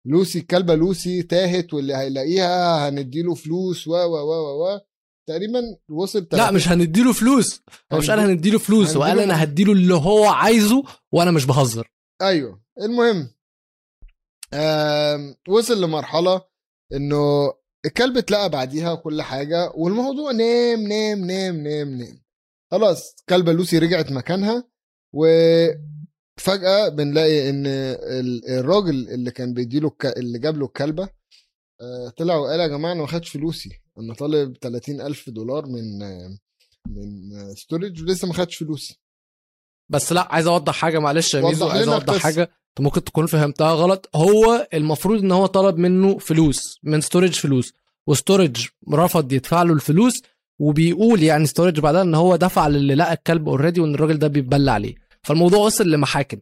لوسي 0.05 0.39
الكلبة 0.39 0.75
لوسي 0.75 1.23
تاهت 1.23 1.75
واللي 1.75 1.95
هيلاقيها 1.97 2.89
هنديله 2.89 3.35
فلوس 3.35 3.89
و 3.89 3.93
و 3.93 4.17
و 4.17 4.65
و 4.65 4.81
تقريبا 5.29 5.63
وصل 5.91 6.27
لا 6.33 6.51
مش 6.51 6.69
هنديله 6.69 7.13
فلوس. 7.13 7.63
هو 7.93 7.99
مش 7.99 8.11
قال 8.11 8.21
هنديله 8.21 8.59
فلوس 8.59 8.97
هو 8.97 9.03
قال 9.03 9.21
أنا 9.21 9.43
هديله 9.43 9.73
اللي 9.73 9.95
هو 9.95 10.25
عايزه 10.25 10.83
وأنا 11.13 11.31
مش 11.31 11.45
بهزر. 11.47 11.91
أيوه. 12.23 12.61
المهم 12.81 13.31
وصل 15.49 15.83
لمرحلة 15.83 16.43
إنه 16.93 17.53
الكلب 17.87 18.17
اتلقى 18.17 18.51
بعديها 18.51 18.93
وكل 18.93 19.23
حاجة 19.23 19.71
والموضوع 19.75 20.33
نام 20.33 20.81
نام 20.81 21.25
نام 21.25 21.57
نام 21.57 21.89
نام. 21.89 22.23
خلاص 22.71 23.15
كلبة 23.29 23.53
لوسي 23.53 23.79
رجعت 23.79 24.13
مكانها 24.13 24.69
وفجاه 25.15 26.89
بنلاقي 26.89 27.51
إن 27.51 27.65
الراجل 28.49 29.09
اللي 29.09 29.31
كان 29.31 29.55
بيديله 29.55 29.93
اللي 30.05 30.39
جاب 30.39 30.57
له 30.57 30.67
الكلبة 30.67 31.09
آه، 31.81 32.09
طلع 32.09 32.37
وقال 32.37 32.61
يا 32.61 32.67
جماعة 32.67 32.93
أنا 32.93 33.01
ما 33.01 33.07
خدتش 33.07 33.29
فلوسي 33.29 33.71
أنا 33.99 34.15
طالب 34.15 34.57
30 34.57 35.01
ألف 35.01 35.31
دولار 35.31 35.67
من 35.67 35.99
من 36.89 37.55
ستورج 37.55 38.03
ولسه 38.03 38.29
ما 38.29 38.35
خدتش 38.35 38.57
فلوسي. 38.57 39.01
بس 39.89 40.13
لأ 40.13 40.35
عايز 40.35 40.47
أوضح 40.47 40.75
حاجة 40.75 40.99
معلش 40.99 41.35
يا 41.35 41.41
ميزو 41.41 41.69
عايز 41.69 41.89
أوضح 41.89 42.17
حاجة. 42.19 42.43
انت 42.43 42.51
ممكن 42.81 43.05
تكون 43.05 43.27
فهمتها 43.27 43.73
غلط. 43.73 44.11
هو 44.15 44.69
المفروض 44.75 45.21
ان 45.23 45.33
هو 45.33 45.47
طلب 45.47 45.79
منه 45.79 46.19
فلوس 46.19 46.79
من 46.83 47.01
ستورج 47.01 47.33
فلوس 47.33 47.73
وستورج 48.07 48.67
رفض 48.93 49.33
يدفع 49.33 49.63
له 49.63 49.73
الفلوس 49.75 50.23
وبيقول 50.59 51.23
يعني 51.23 51.47
ستورج 51.47 51.81
بعدها 51.81 52.03
ان 52.03 52.15
هو 52.15 52.37
دفع 52.37 52.69
للي 52.69 52.95
لقى 52.95 53.13
الكلب 53.13 53.49
already 53.49 53.81
وان 53.81 53.95
الراجل 53.95 54.19
ده 54.19 54.29
بيتبلى 54.29 54.71
عليه. 54.71 54.95
فالموضوع 55.23 55.59
وصل 55.59 55.91
لمحاكم. 55.91 56.39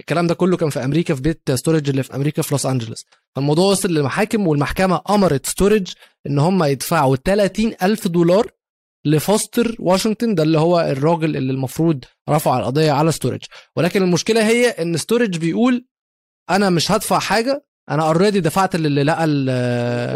الكلام 0.00 0.26
ده 0.26 0.34
كله 0.34 0.56
كان 0.56 0.70
في 0.70 0.84
أمريكا 0.84 1.14
في 1.14 1.22
بيت 1.22 1.50
ستورج 1.52 1.88
اللي 1.88 2.02
في 2.02 2.14
أمريكا 2.16 2.42
في 2.42 2.54
لوس 2.54 2.66
انجلوس 2.66 3.06
فالموضوع 3.34 3.70
وصل 3.70 3.88
للمحاكم 3.88 4.46
والمحكمة 4.46 5.00
أمرت 5.10 5.46
ستورج 5.46 5.92
إن 6.26 6.38
هم 6.38 6.64
يدفعوا 6.64 7.16
30 7.16 7.72
ألف 7.82 8.08
دولار 8.08 8.46
لفوستر 9.06 9.76
واشنطن 9.78 10.34
ده 10.34 10.42
اللي 10.42 10.58
هو 10.58 10.80
الراجل 10.80 11.36
اللي 11.36 11.52
المفروض 11.52 12.04
رفع 12.28 12.58
القضية 12.58 12.92
على 12.92 13.12
ستورج 13.12 13.44
ولكن 13.76 14.02
المشكلة 14.02 14.46
هي 14.48 14.68
إن 14.68 14.96
ستورج 14.96 15.38
بيقول 15.38 15.86
أنا 16.50 16.70
مش 16.70 16.90
هدفع 16.92 17.18
حاجة 17.18 17.66
أنا 17.90 18.06
already 18.06 18.40
دفعت 18.40 18.76
للي 18.76 19.02
لقى 19.02 19.24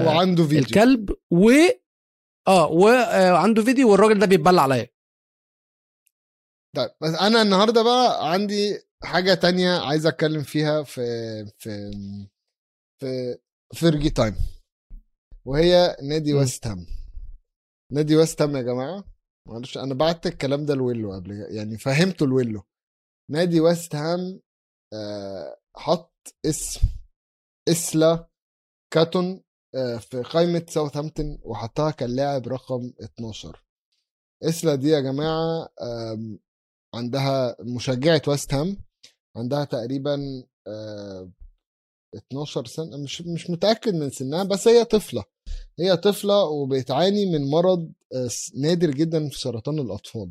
وعنده 0.06 0.42
فيديو. 0.44 0.58
الكلب 0.58 1.10
و 1.30 1.50
آه 2.48 2.66
وعنده 2.66 3.64
فيديو 3.64 3.90
والراجل 3.90 4.18
ده 4.18 4.26
بيتبلى 4.26 4.62
عليا. 4.62 4.88
طيب 6.76 6.90
بس 7.00 7.14
أنا 7.14 7.42
النهارده 7.42 7.82
بقى 7.82 8.32
عندي 8.32 8.78
حاجة 9.02 9.34
تانية 9.34 9.78
عايز 9.78 10.06
أتكلم 10.06 10.42
فيها 10.42 10.82
في 10.82 11.00
في 11.58 11.90
في 13.00 13.38
Fergie 13.74 14.10
Time 14.10 14.36
وهي 15.44 15.96
نادي 16.02 16.34
ويست 16.34 16.66
هام. 16.66 16.86
نادي 17.92 18.16
ويست 18.16 18.42
هام 18.42 18.56
يا 18.56 18.62
جماعة. 18.62 19.04
معلش 19.48 19.78
أنا 19.78 19.94
بعت 19.94 20.26
الكلام 20.26 20.66
ده 20.66 20.74
لويلو 20.74 21.12
قبل 21.12 21.30
يعني 21.50 21.78
فهمته 21.78 22.26
لويلو. 22.26 22.62
نادي 23.30 23.60
ويست 23.60 23.94
هام 23.94 24.40
آه 24.94 25.56
حط 25.76 26.14
اسم 26.46 26.80
إسلا 27.68 28.28
كاتون 28.94 29.42
آه 29.74 29.96
في 29.96 30.22
قائمة 30.22 30.66
ساوثهامبتون 30.68 31.38
وحطها 31.42 31.90
كلاعب 31.90 32.48
رقم 32.48 32.92
12 33.02 33.64
إسلا 34.44 34.74
دي 34.74 34.88
يا 34.88 35.00
جماعة 35.00 35.68
عندها 36.94 37.56
مشجعة 37.60 38.22
ويست 38.28 38.54
هام 38.54 38.76
عندها 39.36 39.64
تقريبا 39.64 40.44
12 42.16 42.64
سنة 42.66 42.96
مش 42.96 43.22
مش 43.22 43.50
متأكد 43.50 43.94
من 43.94 44.10
سنها 44.10 44.44
بس 44.44 44.68
هي 44.68 44.84
طفلة. 44.84 45.24
هي 45.78 45.96
طفلة 45.96 46.42
وبتعاني 46.44 47.26
من 47.26 47.50
مرض 47.50 47.92
نادر 48.56 48.90
جدا 48.90 49.28
في 49.28 49.38
سرطان 49.38 49.78
الأطفال. 49.78 50.30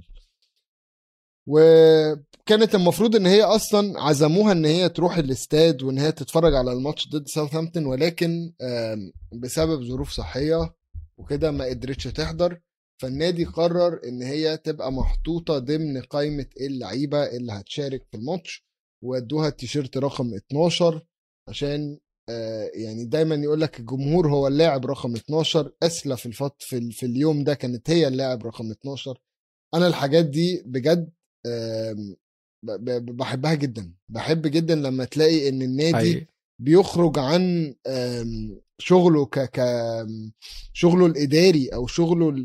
وكانت 1.47 2.75
المفروض 2.75 3.15
إن 3.15 3.25
هي 3.25 3.43
أصلا 3.43 4.01
عزموها 4.01 4.51
إن 4.51 4.65
هي 4.65 4.89
تروح 4.89 5.17
الاستاد 5.17 5.83
وإن 5.83 5.97
هي 5.97 6.11
تتفرج 6.11 6.55
على 6.55 6.71
الماتش 6.71 7.09
ضد 7.09 7.27
ساوثهامبتون 7.27 7.85
ولكن 7.85 8.53
بسبب 9.33 9.83
ظروف 9.83 10.11
صحية 10.11 10.75
وكده 11.17 11.51
ما 11.51 11.65
قدرتش 11.65 12.03
تحضر. 12.03 12.59
فالنادي 13.01 13.45
قرر 13.45 13.99
إن 14.07 14.21
هي 14.21 14.57
تبقى 14.57 14.91
محطوطة 14.91 15.57
ضمن 15.59 16.01
قائمة 16.01 16.45
اللعيبة 16.61 17.23
اللي 17.23 17.51
هتشارك 17.51 18.05
في 18.11 18.17
الماتش 18.17 18.65
وادوها 19.03 19.47
التيشيرت 19.47 19.97
رقم 19.97 20.33
12 20.33 21.05
عشان 21.47 21.91
آه، 21.91 22.08
يعني 22.73 23.05
دايما 23.05 23.35
يقول 23.35 23.61
لك 23.61 23.79
الجمهور 23.79 24.27
هو 24.29 24.47
اللاعب 24.47 24.85
رقم 24.85 25.15
12 25.15 25.71
اسلا 25.83 26.15
في 26.15 26.25
الفط 26.25 26.61
في, 26.61 26.91
في 26.91 27.05
اليوم 27.05 27.43
ده 27.43 27.53
كانت 27.53 27.89
هي 27.89 28.07
اللاعب 28.07 28.45
رقم 28.45 28.71
12 28.71 29.19
أنا 29.73 29.87
الحاجات 29.87 30.25
دي 30.25 30.63
بجد 30.65 31.09
بحبها 33.01 33.53
جدا. 33.53 33.93
بحب 34.09 34.47
جدا 34.47 34.75
لما 34.75 35.05
تلاقي 35.05 35.49
إن 35.49 35.61
النادي 35.61 35.95
حقيقي. 35.95 36.25
بيخرج 36.61 37.19
عن 37.19 37.75
شغله 38.81 39.25
ك 39.25 39.39
ك 39.39 39.59
شغله 40.73 41.05
الإداري 41.05 41.67
أو 41.67 41.87
شغله 41.87 42.35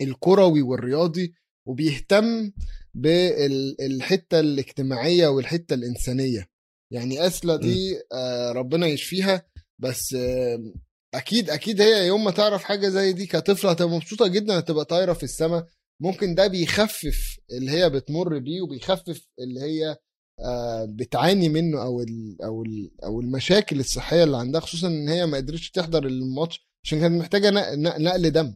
الكروي 0.00 0.62
والرياضي 0.62 1.34
وبيهتم 1.68 2.52
بالحتة 2.94 4.40
الاجتماعية 4.40 5.28
والحتة 5.28 5.74
الإنسانية. 5.74 6.48
يعني 6.92 7.26
اسلا 7.26 7.56
دي 7.56 8.00
آه 8.12 8.52
ربنا 8.52 8.86
يشفيها. 8.86 9.46
بس 9.78 10.14
آه 10.14 10.72
أكيد 11.14 11.50
أكيد 11.50 11.80
هي 11.80 12.06
يوم 12.06 12.24
ما 12.24 12.30
تعرف 12.30 12.62
حاجة 12.64 12.88
زي 12.88 13.12
دي 13.12 13.26
كطفلة 13.26 13.70
هتبقى 13.70 13.90
مبسوطة 13.96 14.26
جدا 14.26 14.58
هتبقى 14.58 14.84
طايرة 14.84 15.12
في 15.12 15.22
السماء 15.22 15.66
ممكن 16.02 16.34
ده 16.34 16.46
بيخفف 16.46 17.38
اللي 17.52 17.70
هي 17.70 17.90
بتمر 17.90 18.38
بيه 18.38 18.60
وبيخفف 18.62 19.26
اللي 19.40 19.60
هي 19.60 19.96
آه 20.40 20.84
بتعاني 20.84 21.48
منه 21.48 21.82
أو 21.82 22.00
ال 22.00 22.42
أو 22.42 22.62
ال 22.62 22.90
أو 23.04 23.20
المشاكل 23.20 23.80
الصحية 23.80 24.24
اللي 24.24 24.36
عندها 24.36 24.60
خصوصا 24.60 24.86
إن 24.88 25.08
هي 25.08 25.26
ما 25.26 25.36
قدرتش 25.36 25.70
تحضر 25.70 26.06
الماتش 26.06 26.68
عشان 26.84 27.00
كانت 27.00 27.20
محتاجة 27.20 27.50
نقل 27.76 28.30
دم. 28.30 28.54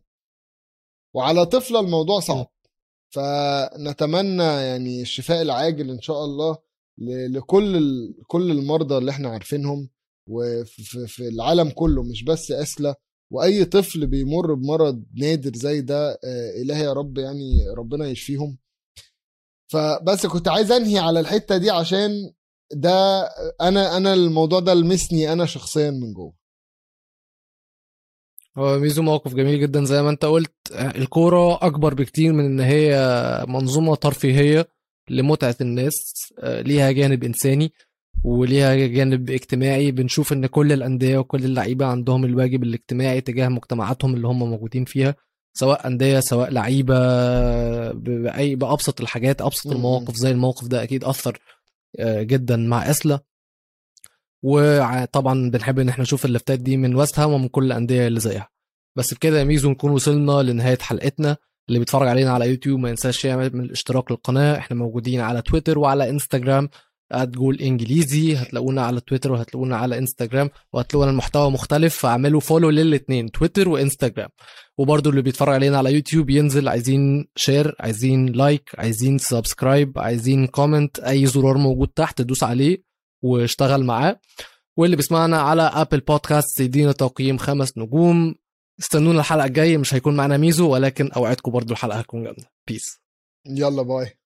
وعلى 1.14 1.46
طفلة 1.46 1.80
الموضوع 1.80 2.20
صعب. 2.20 2.50
فنتمنى 3.10 4.42
يعني 4.42 5.02
الشفاء 5.02 5.42
العاجل 5.42 5.90
إن 5.90 6.00
شاء 6.00 6.24
الله. 6.24 6.65
لكل 6.98 7.78
كل 8.26 8.50
المرضى 8.50 8.98
اللي 8.98 9.10
إحنا 9.10 9.28
عارفينهم 9.28 9.88
وفي 10.30 11.28
العالم 11.28 11.70
كله 11.70 12.02
مش 12.02 12.24
بس 12.24 12.50
أسلا. 12.50 12.94
وأي 13.32 13.64
طفل 13.64 14.06
بيمر 14.06 14.54
بمرض 14.54 15.04
نادر 15.14 15.52
زي 15.54 15.80
ده 15.80 16.10
آه، 16.10 16.62
الهي 16.62 16.84
يا 16.84 16.92
رب 16.92 17.18
يعني 17.18 17.68
ربنا 17.78 18.06
يشفيهم. 18.06 18.58
فبس 19.72 20.26
كنت 20.26 20.48
عايز 20.48 20.72
أنهي 20.72 20.98
على 20.98 21.20
الحتة 21.20 21.56
دي 21.56 21.70
عشان 21.70 22.10
ده 22.72 23.22
أنا 23.60 23.96
أنا 23.96 24.14
الموضوع 24.14 24.60
ده 24.60 24.74
لمسني 24.74 25.32
أنا 25.32 25.46
شخصيا 25.46 25.90
من 25.90 26.12
جوه. 26.12 26.34
هو 28.58 28.78
ميزو 28.78 29.02
موقف 29.02 29.34
جميل 29.34 29.60
جدا 29.60 29.84
زي 29.84 30.02
ما 30.02 30.10
أنت 30.10 30.24
قلت. 30.24 30.54
الكورة 30.72 31.66
أكبر 31.66 31.94
بكتير 31.94 32.32
من 32.32 32.44
إن 32.44 32.60
هي 32.60 32.96
منظومة 33.48 33.94
ترفيهية. 33.94 34.68
لمتعة 35.10 35.56
الناس 35.60 35.94
آه، 36.38 36.60
ليها 36.60 36.90
جانب 36.90 37.24
إنساني 37.24 37.72
وليها 38.24 38.74
جانب 38.74 39.30
اجتماعي. 39.30 39.90
بنشوف 39.90 40.32
إن 40.32 40.46
كل 40.46 40.72
الأندية 40.72 41.18
وكل 41.18 41.44
اللعيبة 41.44 41.86
عندهم 41.86 42.24
الواجب 42.24 42.62
الاجتماعي 42.62 43.20
تجاه 43.20 43.48
مجتمعاتهم 43.48 44.14
اللي 44.14 44.26
هم 44.28 44.38
موجودين 44.38 44.84
فيها 44.84 45.14
سواء 45.54 45.86
أندية 45.86 46.20
سواء 46.20 46.50
لعيبة 46.50 46.96
باي 47.92 48.54
بأبسط 48.56 49.00
الحاجات 49.00 49.42
أبسط 49.42 49.66
المواقف. 49.72 50.14
زي 50.16 50.30
الموقف 50.30 50.66
ده 50.66 50.82
أكيد 50.82 51.04
أثر 51.04 51.38
آه، 51.98 52.22
جدا 52.22 52.56
مع 52.56 52.90
إسلا. 52.90 53.20
وطبعا 54.42 55.50
بنحب 55.50 55.78
إن 55.78 55.88
إحنا 55.88 56.02
نشوف 56.02 56.24
اللفتات 56.24 56.58
دي 56.58 56.76
من 56.76 56.94
ويست 56.94 57.18
هام 57.18 57.32
ومن 57.32 57.48
كل 57.48 57.64
الأندية 57.64 58.06
اللي 58.06 58.20
زيها. 58.20 58.48
بس 58.96 59.14
بكده 59.14 59.38
يا 59.38 59.44
ميزو 59.44 59.70
نكون 59.70 59.90
وصلنا 59.90 60.42
لنهاية 60.42 60.78
حلقتنا. 60.78 61.36
اللي 61.68 61.78
بيتفرج 61.78 62.08
علينا 62.08 62.30
على 62.30 62.50
يوتيوب 62.50 62.80
ما 62.80 62.88
ينساش 62.88 63.24
يعمل 63.24 63.46
الاشتراك 63.46 64.10
للقناة. 64.10 64.58
إحنا 64.58 64.76
موجودين 64.76 65.20
على 65.20 65.42
تويتر 65.42 65.78
وعلى 65.78 66.10
إنستجرام 66.10 66.68
جول 67.14 67.60
إنجليزي. 67.60 68.36
هتلاقونا 68.36 68.82
على 68.82 69.00
تويتر 69.00 69.32
وهتلاقونا 69.32 69.76
على 69.76 69.98
إنستجرام 69.98 70.50
وهتلاقونا 70.72 71.10
المحتوى 71.10 71.50
مختلف 71.50 71.96
فاعملوا 71.96 72.40
follow 72.40 72.70
للاثنين 72.70 73.30
تويتر 73.30 73.68
وإنستجرام. 73.68 74.28
وبرضو 74.78 75.10
اللي 75.10 75.22
بيتفرج 75.22 75.54
علينا 75.54 75.78
على 75.78 75.94
يوتيوب 75.94 76.30
ينزل 76.30 76.68
عايزين 76.68 77.26
share 77.36 77.76
عايزين 77.80 78.26
like 78.26 78.70
عايزين 78.78 79.18
subscribe 79.18 79.98
عايزين 79.98 80.46
comment 80.46 80.98
أي 80.98 81.26
زرار 81.26 81.58
موجود 81.58 81.88
تحت 81.88 82.22
دوس 82.22 82.42
عليه 82.42 82.82
واشتغل 83.22 83.84
معاه. 83.84 84.20
واللي 84.76 84.96
بيسمعنا 84.96 85.38
على 85.38 85.62
Apple 85.62 86.00
Podcast 86.00 86.60
يدينا 86.60 86.92
تقييم 86.92 87.38
خمس 87.38 87.78
نجوم. 87.78 88.34
استنونا 88.80 89.20
الحلقة 89.20 89.46
الجاية 89.46 89.78
مش 89.78 89.94
هيكون 89.94 90.16
معانا 90.16 90.36
ميزو 90.36 90.70
ولكن 90.72 91.12
أوعدكم 91.12 91.50
برضو 91.52 91.72
الحلقة 91.72 91.98
هتكون 91.98 92.24
جامدة. 92.24 92.50
peace 92.68 93.00
يلا 93.46 93.82
bye. 93.82 94.18